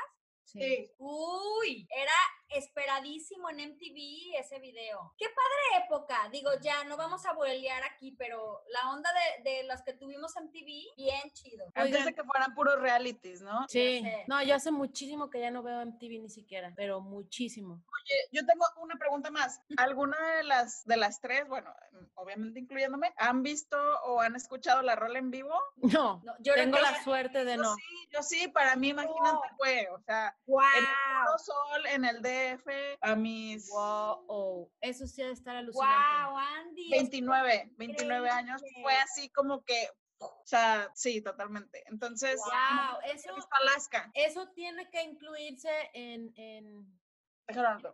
Sí. 0.46 0.60
Sí. 0.60 0.92
Uy, 0.98 1.88
era 1.90 2.12
esperadísimo 2.50 3.50
en 3.50 3.72
MTV 3.72 4.38
ese 4.38 4.58
video. 4.60 5.12
Qué 5.18 5.26
padre 5.26 5.84
época. 5.84 6.28
Digo, 6.30 6.50
ya 6.60 6.84
no 6.84 6.96
vamos 6.96 7.26
a 7.26 7.32
bolear 7.32 7.82
aquí, 7.84 8.12
pero 8.12 8.62
la 8.68 8.90
onda 8.90 9.10
de, 9.12 9.50
de 9.50 9.62
las 9.64 9.82
que 9.82 9.92
tuvimos 9.92 10.36
en 10.36 10.44
MTV, 10.44 10.94
bien 10.96 11.30
chido. 11.32 11.66
Antes 11.74 12.04
de 12.04 12.14
que 12.14 12.22
fueran 12.22 12.54
puros 12.54 12.80
realities, 12.80 13.42
¿no? 13.42 13.66
Sí, 13.68 14.00
sé. 14.02 14.24
no, 14.28 14.42
yo 14.42 14.54
hace 14.54 14.70
muchísimo 14.70 15.28
que 15.28 15.40
ya 15.40 15.50
no 15.50 15.62
veo 15.62 15.84
MTV 15.84 16.22
ni 16.22 16.30
siquiera, 16.30 16.72
pero 16.76 17.00
muchísimo. 17.00 17.74
Oye, 17.74 18.14
yo 18.32 18.46
tengo 18.46 18.64
una 18.80 18.96
pregunta 18.96 19.30
más. 19.30 19.60
¿Alguna 19.76 20.16
de 20.36 20.44
las 20.44 20.84
de 20.84 20.96
las 20.96 21.20
tres, 21.20 21.48
bueno, 21.48 21.74
obviamente 22.14 22.60
incluyéndome, 22.60 23.12
han 23.16 23.42
visto 23.42 23.76
o 24.04 24.20
han 24.20 24.36
escuchado 24.36 24.82
la 24.82 24.94
rola 24.94 25.18
en 25.18 25.30
vivo? 25.30 25.54
No, 25.76 26.20
No, 26.24 26.34
yo 26.38 26.54
tengo 26.54 26.78
la 26.78 27.02
suerte 27.02 27.44
de 27.44 27.56
Yo 27.56 27.62
no. 27.62 27.74
sí, 27.74 28.08
yo 28.12 28.22
sí, 28.22 28.48
para 28.48 28.76
mí, 28.76 28.90
imagínate, 28.90 29.48
fue, 29.56 29.88
o 29.90 29.98
sea, 30.00 30.35
¡Wow! 30.46 30.62
en 30.76 30.84
el 30.84 30.90
Puro 31.24 31.38
Sol, 31.38 31.86
en 31.86 32.04
el 32.04 32.22
DF, 32.22 32.98
a 33.00 33.16
mis 33.16 33.68
Wow, 33.70 34.70
eso 34.80 35.06
sí 35.06 35.22
ha 35.22 35.26
de 35.26 35.32
estar 35.32 35.56
alucinante. 35.56 36.24
¡Wow, 36.28 36.38
Andy! 36.38 36.90
29, 36.90 37.72
29 37.76 38.30
años, 38.30 38.62
fue 38.82 38.94
así 38.94 39.28
como 39.30 39.64
que, 39.64 39.88
o 40.18 40.42
sea, 40.44 40.90
sí, 40.94 41.20
totalmente. 41.20 41.82
Entonces, 41.86 42.40
Wow, 42.44 43.00
eso, 43.12 43.34
Alaska. 43.50 44.10
eso 44.14 44.48
tiene 44.54 44.88
que 44.90 45.02
incluirse 45.02 45.70
en, 45.94 46.32
en 46.36 46.86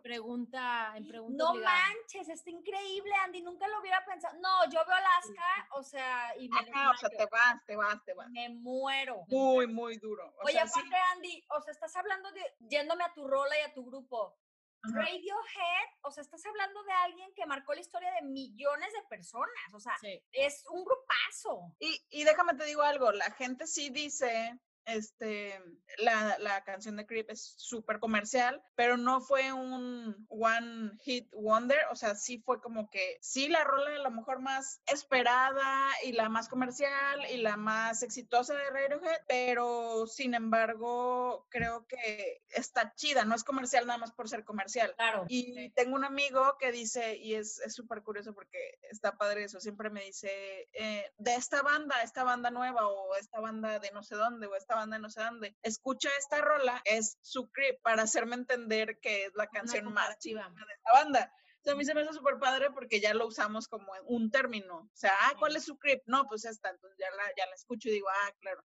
Pregunta, 0.01 0.93
en 0.95 1.07
pregunta 1.07 1.43
No 1.43 1.51
obligada. 1.51 1.75
manches, 1.75 2.29
está 2.29 2.49
increíble, 2.49 3.13
Andy. 3.23 3.41
Nunca 3.41 3.67
lo 3.67 3.79
hubiera 3.81 4.03
pensado. 4.05 4.35
No, 4.39 4.65
yo 4.69 4.83
veo 4.85 4.95
Alaska, 4.95 5.67
o 5.71 5.83
sea, 5.83 6.33
y 6.39 6.49
me, 6.49 6.59
Ajá, 6.59 6.91
o 6.91 6.97
sea, 6.97 7.09
te 7.09 7.25
vas, 7.25 7.65
te 7.65 7.75
vas, 7.75 8.03
te 8.03 8.13
vas. 8.13 8.29
me 8.31 8.49
muero. 8.49 9.23
Muy, 9.27 9.67
muy 9.67 9.97
duro. 9.97 10.27
O 10.37 10.43
Oye, 10.45 10.53
sea, 10.53 10.67
sí, 10.67 10.79
aparte, 10.79 10.97
Andy, 11.13 11.45
o 11.49 11.61
sea, 11.61 11.71
estás 11.71 11.95
hablando 11.95 12.31
de 12.31 12.41
yéndome 12.69 13.03
a 13.03 13.13
tu 13.13 13.27
rola 13.27 13.57
y 13.59 13.61
a 13.61 13.73
tu 13.73 13.85
grupo. 13.85 14.37
ajá. 14.83 14.99
Radiohead, 14.99 15.87
o 16.01 16.11
sea, 16.11 16.21
estás 16.23 16.45
hablando 16.45 16.83
de 16.83 16.91
alguien 16.91 17.33
que 17.35 17.45
marcó 17.45 17.73
la 17.73 17.81
historia 17.81 18.11
de 18.13 18.21
millones 18.23 18.91
de 18.91 19.03
personas. 19.09 19.73
O 19.73 19.79
sea, 19.79 19.95
Sí. 19.99 20.21
es 20.31 20.65
un 20.69 20.83
grupazo. 20.83 21.75
Y, 21.79 22.03
y 22.09 22.23
déjame 22.23 22.55
te 22.55 22.65
digo 22.65 22.81
algo, 22.81 23.11
la 23.11 23.31
gente 23.31 23.65
sí 23.67 23.89
dice, 23.91 24.59
este, 24.85 25.59
la, 25.97 26.37
la 26.39 26.63
canción 26.63 26.95
de 26.95 27.05
Creep 27.05 27.29
es 27.29 27.55
súper 27.57 27.99
comercial, 27.99 28.61
pero 28.75 28.97
no 28.97 29.21
fue 29.21 29.53
un 29.53 30.27
one 30.29 30.91
hit 31.01 31.29
wonder, 31.33 31.79
o 31.91 31.95
sea, 31.95 32.15
sí 32.15 32.39
fue 32.39 32.61
como 32.61 32.89
que, 32.89 33.17
sí, 33.21 33.47
la 33.47 33.63
rola 33.63 33.95
a 33.95 33.99
lo 33.99 34.11
mejor 34.11 34.39
más 34.39 34.81
esperada 34.87 35.89
y 36.03 36.11
la 36.11 36.29
más 36.29 36.49
comercial 36.49 37.21
y 37.31 37.37
la 37.37 37.57
más 37.57 38.03
exitosa 38.03 38.55
de 38.55 38.69
Radiohead, 38.69 39.21
pero 39.27 40.05
sin 40.07 40.33
embargo, 40.33 41.47
creo 41.49 41.87
que 41.87 42.41
está 42.49 42.93
chida, 42.95 43.25
no 43.25 43.35
es 43.35 43.43
comercial 43.43 43.87
nada 43.87 43.99
más 43.99 44.11
por 44.11 44.29
ser 44.29 44.43
comercial. 44.43 44.93
Claro. 44.95 45.25
Y 45.27 45.69
tengo 45.71 45.95
un 45.95 46.05
amigo 46.05 46.57
que 46.59 46.71
dice, 46.71 47.17
y 47.17 47.35
es 47.35 47.53
es 47.59 47.73
súper 47.73 48.03
curioso 48.03 48.33
porque 48.33 48.79
está 48.89 49.17
padre 49.17 49.43
eso, 49.43 49.59
siempre 49.59 49.89
me 49.89 50.03
dice, 50.03 50.69
eh, 50.73 51.11
de 51.17 51.35
esta 51.35 51.61
banda, 51.61 52.01
esta 52.03 52.23
banda 52.23 52.51
nueva 52.51 52.87
o 52.87 53.15
esta 53.15 53.39
banda 53.39 53.79
de 53.79 53.91
no 53.91 54.03
sé 54.03 54.15
dónde 54.15 54.47
o 54.47 54.55
esta 54.55 54.72
banda 54.75 54.99
no 54.99 55.09
sé 55.09 55.21
dónde, 55.21 55.55
escucha 55.61 56.09
esta 56.17 56.41
rola, 56.41 56.81
es 56.85 57.17
su 57.21 57.49
creep, 57.51 57.81
para 57.81 58.03
hacerme 58.03 58.35
entender 58.35 58.99
que 58.99 59.25
es 59.25 59.33
la 59.35 59.47
canción 59.47 59.91
más 59.93 60.17
chingona 60.19 60.49
de 60.49 60.73
esta 60.73 60.91
banda. 60.93 61.33
O 61.59 61.63
sea, 61.63 61.73
a 61.73 61.75
mí 61.77 61.85
se 61.85 61.93
me 61.93 62.01
hace 62.01 62.13
súper 62.13 62.39
padre 62.39 62.71
porque 62.71 62.99
ya 62.99 63.13
lo 63.13 63.25
usamos 63.25 63.69
como 63.69 63.91
un 64.07 64.29
término. 64.31 64.79
O 64.79 64.89
sea, 64.95 65.13
ah, 65.21 65.33
¿cuál 65.39 65.55
es 65.55 65.63
su 65.63 65.77
creep? 65.77 66.03
No, 66.07 66.27
pues 66.27 66.43
esta. 66.43 66.69
Entonces 66.69 66.97
ya 66.99 67.09
la, 67.15 67.23
ya 67.37 67.45
la 67.45 67.55
escucho 67.55 67.87
y 67.87 67.93
digo, 67.93 68.07
ah, 68.09 68.31
claro. 68.41 68.61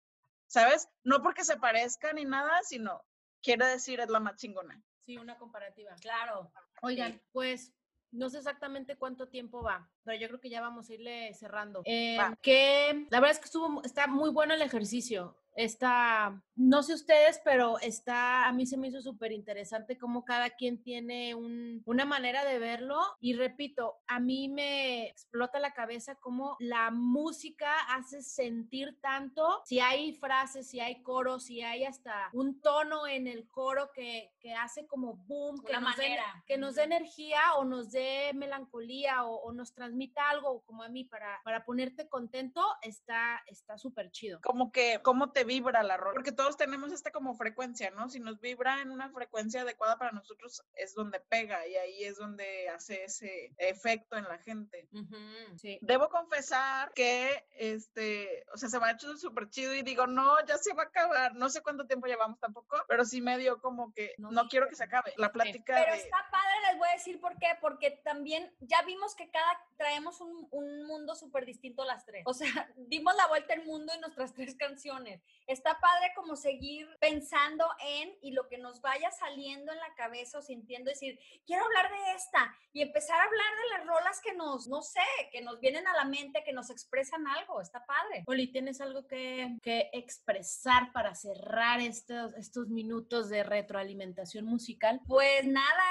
¿Sabes? 0.48 0.88
No 1.04 1.22
porque 1.22 1.44
se 1.44 1.58
parezca 1.58 2.12
ni 2.12 2.24
nada, 2.24 2.60
sino 2.64 3.04
quiere 3.40 3.66
decir 3.66 4.00
es 4.00 4.08
la 4.08 4.18
más 4.18 4.36
chingona. 4.36 4.82
Sí, 5.06 5.16
una 5.16 5.38
comparativa. 5.38 5.94
Claro. 6.00 6.52
Oigan, 6.82 7.22
pues 7.32 7.72
no 8.10 8.30
sé 8.30 8.38
exactamente 8.38 8.96
cuánto 8.96 9.28
tiempo 9.28 9.62
va, 9.62 9.90
pero 10.04 10.18
yo 10.18 10.28
creo 10.28 10.40
que 10.40 10.50
ya 10.50 10.60
vamos 10.60 10.88
a 10.88 10.94
irle 10.94 11.34
cerrando. 11.34 11.82
Eh, 11.84 12.18
que 12.42 13.06
la 13.10 13.20
verdad 13.20 13.32
es 13.32 13.38
que 13.38 13.44
estuvo, 13.44 13.82
está 13.84 14.06
muy 14.06 14.30
bueno 14.30 14.54
el 14.54 14.62
ejercicio. 14.62 15.36
Está, 15.58 16.40
no 16.54 16.84
sé 16.84 16.94
ustedes, 16.94 17.40
pero 17.44 17.80
está, 17.80 18.46
a 18.46 18.52
mí 18.52 18.64
se 18.64 18.76
me 18.76 18.86
hizo 18.86 19.02
súper 19.02 19.32
interesante 19.32 19.98
cómo 19.98 20.24
cada 20.24 20.50
quien 20.50 20.80
tiene 20.80 21.34
un- 21.34 21.82
una 21.84 22.04
manera 22.04 22.44
de 22.44 22.60
verlo. 22.60 23.00
Y 23.20 23.34
repito, 23.34 23.96
a 24.06 24.20
mí 24.20 24.48
me 24.48 25.08
explota 25.08 25.58
la 25.58 25.72
cabeza 25.74 26.14
cómo 26.14 26.56
la 26.60 26.92
música 26.92 27.74
hace 27.92 28.22
sentir 28.22 29.00
tanto. 29.00 29.62
Si 29.64 29.80
hay 29.80 30.12
frases, 30.12 30.68
si 30.70 30.78
hay 30.78 31.02
coros, 31.02 31.46
si 31.46 31.60
hay 31.62 31.84
hasta 31.84 32.30
un 32.32 32.60
tono 32.60 33.08
en 33.08 33.26
el 33.26 33.48
coro 33.48 33.90
que, 33.92 34.30
que 34.38 34.54
hace 34.54 34.86
como 34.86 35.14
boom, 35.26 35.60
que 35.64 35.72
Una 35.72 35.80
nos, 35.80 35.96
dé, 35.96 36.02
manera. 36.04 36.44
que 36.46 36.56
nos 36.56 36.76
dé 36.76 36.84
energía 36.84 37.40
o 37.56 37.64
nos 37.64 37.90
dé 37.90 38.30
melancolía 38.32 39.24
o, 39.24 39.34
o 39.42 39.52
nos 39.52 39.74
transmita 39.74 40.30
algo 40.30 40.62
como 40.64 40.84
a 40.84 40.88
mí 40.88 41.02
para, 41.04 41.40
para 41.42 41.64
ponerte 41.64 42.08
contento, 42.08 42.64
está 42.82 43.42
está 43.48 43.76
súper 43.76 44.12
chido. 44.12 44.40
como 44.42 44.70
que 44.70 45.00
cómo 45.02 45.32
te 45.32 45.47
vibra 45.48 45.82
la 45.82 45.96
rola, 45.96 46.14
porque 46.14 46.32
todos 46.32 46.56
tenemos 46.56 46.92
esta 46.92 47.10
como 47.10 47.34
frecuencia, 47.34 47.90
¿no? 47.90 48.08
Si 48.08 48.20
nos 48.20 48.38
vibra 48.40 48.82
en 48.82 48.90
una 48.90 49.10
frecuencia 49.10 49.62
adecuada 49.62 49.98
para 49.98 50.12
nosotros 50.12 50.62
es 50.74 50.94
donde 50.94 51.18
pega 51.20 51.66
y 51.66 51.74
ahí 51.76 52.04
es 52.04 52.16
donde 52.16 52.68
hace 52.68 53.04
ese 53.04 53.52
efecto 53.56 54.16
en 54.16 54.24
la 54.24 54.38
gente. 54.38 54.88
Sí. 55.56 55.78
Debo 55.80 56.08
confesar 56.08 56.92
que, 56.94 57.46
este, 57.56 58.44
o 58.52 58.56
sea, 58.58 58.68
se 58.68 58.78
me 58.78 58.86
ha 58.86 58.92
hecho 58.92 59.16
súper 59.16 59.48
chido 59.48 59.74
y 59.74 59.82
digo, 59.82 60.06
no, 60.06 60.44
ya 60.46 60.58
se 60.58 60.74
va 60.74 60.84
a 60.84 60.86
acabar. 60.86 61.34
No 61.34 61.48
sé 61.48 61.62
cuánto 61.62 61.86
tiempo 61.86 62.06
llevamos 62.06 62.38
tampoco, 62.38 62.76
pero 62.86 63.04
sí 63.04 63.20
me 63.20 63.38
dio 63.38 63.60
como 63.60 63.92
que 63.92 64.14
No, 64.18 64.30
no, 64.30 64.42
sí. 64.42 64.48
quiero 64.50 64.68
que 64.68 64.76
se 64.76 64.84
acabe. 64.84 65.14
La 65.16 65.32
plática 65.32 65.74
Pero 65.74 65.92
de... 65.92 65.98
está 65.98 66.18
padre, 66.30 66.54
les 66.68 66.78
voy 66.78 66.88
a 66.88 66.92
decir 66.92 67.20
por 67.20 67.38
qué, 67.38 67.48
porque 67.60 68.00
también 68.04 68.54
ya 68.60 68.82
vimos 68.82 69.14
que 69.14 69.30
cada 69.30 69.58
traemos 69.76 70.20
un, 70.20 70.46
un 70.50 70.86
mundo 70.86 71.14
súper 71.14 71.46
distinto 71.46 71.84
las 71.84 72.04
tres. 72.04 72.22
O 72.26 72.34
sea, 72.34 72.48
dimos 72.76 73.14
la 73.16 73.26
vuelta 73.28 73.54
al 73.54 73.64
mundo 73.64 73.92
en 73.94 74.00
nuestras 74.00 74.34
tres 74.34 74.54
canciones. 74.56 75.22
Está 75.46 75.78
padre 75.80 76.12
como 76.14 76.36
seguir 76.36 76.86
pensando 77.00 77.66
en 77.82 78.14
y 78.20 78.32
lo 78.32 78.48
que 78.48 78.58
nos 78.58 78.80
vaya 78.82 79.10
saliendo 79.10 79.72
en 79.72 79.78
la 79.78 79.94
cabeza 79.94 80.38
o 80.38 80.42
sintiendo, 80.42 80.90
decir, 80.90 81.18
quiero 81.46 81.64
hablar 81.64 81.90
de 81.90 82.14
esta 82.14 82.54
y 82.72 82.82
empezar 82.82 83.18
a 83.18 83.24
hablar 83.24 83.46
de 83.56 83.78
las 83.78 83.86
rolas 83.86 84.20
que 84.20 84.34
nos, 84.34 84.68
no 84.68 84.82
sé, 84.82 85.00
que 85.32 85.40
nos 85.40 85.58
vienen 85.60 85.86
a 85.86 85.96
la 85.96 86.04
mente, 86.04 86.44
que 86.44 86.52
nos 86.52 86.70
expresan 86.70 87.26
algo. 87.26 87.60
Está 87.60 87.84
padre. 87.86 88.24
Oli, 88.26 88.52
¿tienes 88.52 88.80
algo 88.80 89.06
que, 89.06 89.56
que 89.62 89.90
expresar 89.92 90.92
para 90.92 91.14
cerrar 91.14 91.80
estos, 91.80 92.34
estos 92.34 92.68
minutos 92.68 93.28
de 93.28 93.42
retroalimentación 93.42 94.44
musical? 94.44 95.00
Pues 95.06 95.46
nada, 95.46 95.84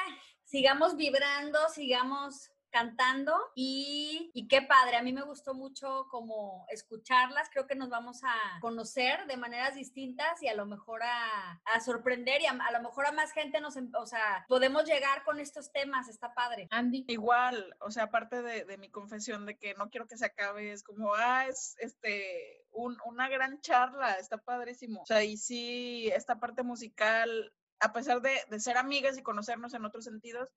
sigamos 0.43 0.95
vibrando, 0.95 1.57
sigamos 1.69 2.51
cantando 2.77 3.33
y, 3.55 4.29
y 4.33 4.47
qué 4.47 4.61
padre, 4.61 4.97
a 4.97 5.01
mí 5.01 5.11
me 5.11 5.23
gustó 5.23 5.53
mucho 5.53 6.07
como 6.11 6.65
escucharlas, 6.69 7.49
creo 7.49 7.65
que 7.65 7.75
nos 7.75 7.89
vamos 7.89 8.23
a 8.23 8.59
conocer 8.61 9.25
de 9.25 9.37
maneras 9.37 9.75
distintas 9.75 10.41
y 10.43 10.47
a 10.47 10.53
lo 10.55 10.65
mejor 10.65 11.01
a, 11.03 11.61
a 11.65 11.79
sorprender 11.81 12.41
y 12.41 12.45
a, 12.45 12.51
a 12.51 12.71
lo 12.71 12.81
mejor 12.81 13.07
a 13.07 13.11
más 13.11 13.31
gente 13.31 13.59
nos, 13.61 13.77
em- 13.77 13.91
o 13.95 14.05
sea, 14.05 14.45
podemos 14.47 14.85
llegar 14.85 15.23
con 15.23 15.39
estos 15.39 15.71
temas, 15.71 16.07
está 16.07 16.33
padre. 16.33 16.67
Andy. 16.69 17.05
Igual, 17.07 17.75
o 17.79 17.89
sea, 17.89 18.03
aparte 18.03 18.41
de, 18.41 18.65
de 18.65 18.77
mi 18.77 18.89
confesión 18.91 19.45
de 19.45 19.57
que 19.57 19.73
no 19.73 19.89
quiero 19.89 20.07
que 20.07 20.17
se 20.17 20.25
acabe, 20.25 20.71
es 20.71 20.83
como, 20.83 21.15
ah, 21.15 21.47
es 21.47 21.75
este 21.79 22.65
una 22.71 23.27
gran 23.27 23.59
charla, 23.61 24.13
está 24.19 24.37
padrísimo. 24.37 25.01
O 25.01 25.05
sea, 25.05 25.23
y 25.23 25.35
sí, 25.37 26.11
esta 26.13 26.39
parte 26.39 26.61
musical, 26.61 27.51
a 27.79 27.91
pesar 27.91 28.21
de, 28.21 28.37
de 28.49 28.59
ser 28.59 28.77
amigas 28.77 29.17
y 29.17 29.23
conocernos 29.23 29.73
en 29.73 29.83
otros 29.85 30.05
sentidos, 30.05 30.47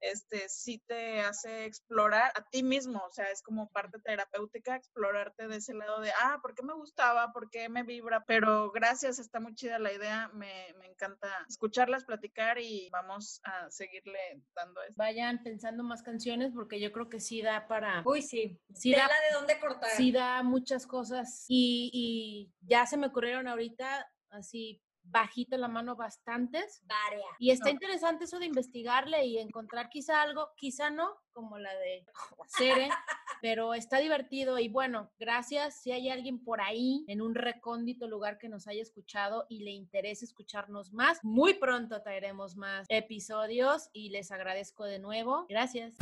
este, 0.00 0.48
sí 0.48 0.82
te 0.86 1.20
hace 1.20 1.64
explorar 1.64 2.32
a 2.34 2.42
ti 2.50 2.62
mismo, 2.62 3.02
o 3.04 3.12
sea, 3.12 3.30
es 3.30 3.42
como 3.42 3.70
parte 3.70 3.98
terapéutica 4.00 4.76
explorarte 4.76 5.48
de 5.48 5.56
ese 5.56 5.74
lado 5.74 6.00
de, 6.00 6.10
ah, 6.22 6.38
¿por 6.42 6.54
qué 6.54 6.62
me 6.62 6.74
gustaba? 6.74 7.32
¿Por 7.32 7.50
qué 7.50 7.68
me 7.68 7.82
vibra? 7.82 8.24
Pero 8.26 8.70
gracias, 8.70 9.18
está 9.18 9.40
muy 9.40 9.54
chida 9.54 9.78
la 9.78 9.92
idea, 9.92 10.30
me, 10.34 10.74
me 10.78 10.86
encanta 10.86 11.28
escucharlas, 11.48 12.04
platicar 12.04 12.58
y 12.58 12.88
vamos 12.90 13.40
a 13.44 13.70
seguirle 13.70 14.42
dando 14.54 14.82
esto. 14.82 14.94
Vayan 14.96 15.42
pensando 15.42 15.82
más 15.82 16.02
canciones 16.02 16.52
porque 16.54 16.80
yo 16.80 16.92
creo 16.92 17.08
que 17.08 17.20
sí 17.20 17.42
da 17.42 17.66
para... 17.66 18.02
Uy, 18.04 18.22
sí, 18.22 18.60
sí 18.74 18.92
da, 18.92 19.06
de 19.06 19.34
dónde 19.34 19.58
cortar. 19.58 19.90
Sí 19.90 20.12
da 20.12 20.42
muchas 20.42 20.86
cosas 20.86 21.44
y, 21.48 21.90
y 21.92 22.52
ya 22.66 22.86
se 22.86 22.96
me 22.96 23.08
ocurrieron 23.08 23.48
ahorita 23.48 24.10
así 24.30 24.82
bajita 25.10 25.56
la 25.56 25.68
mano 25.68 25.96
bastantes. 25.96 26.82
Varias. 26.86 27.26
Y 27.38 27.50
está 27.50 27.70
interesante 27.70 28.24
eso 28.24 28.38
de 28.38 28.46
investigarle 28.46 29.24
y 29.26 29.38
encontrar 29.38 29.88
quizá 29.88 30.22
algo, 30.22 30.50
quizá 30.56 30.90
no, 30.90 31.16
como 31.32 31.58
la 31.58 31.74
de 31.74 32.04
Cere, 32.46 32.88
pero 33.42 33.74
está 33.74 33.98
divertido 33.98 34.58
y 34.58 34.68
bueno, 34.68 35.10
gracias. 35.18 35.80
Si 35.82 35.92
hay 35.92 36.10
alguien 36.10 36.42
por 36.42 36.60
ahí 36.60 37.04
en 37.08 37.22
un 37.22 37.34
recóndito 37.34 38.08
lugar 38.08 38.38
que 38.38 38.48
nos 38.48 38.66
haya 38.66 38.82
escuchado 38.82 39.46
y 39.48 39.60
le 39.60 39.70
interese 39.70 40.24
escucharnos 40.24 40.92
más, 40.92 41.18
muy 41.22 41.54
pronto 41.54 42.02
traeremos 42.02 42.56
más 42.56 42.86
episodios 42.88 43.88
y 43.92 44.10
les 44.10 44.30
agradezco 44.30 44.84
de 44.84 44.98
nuevo. 44.98 45.46
Gracias. 45.48 45.96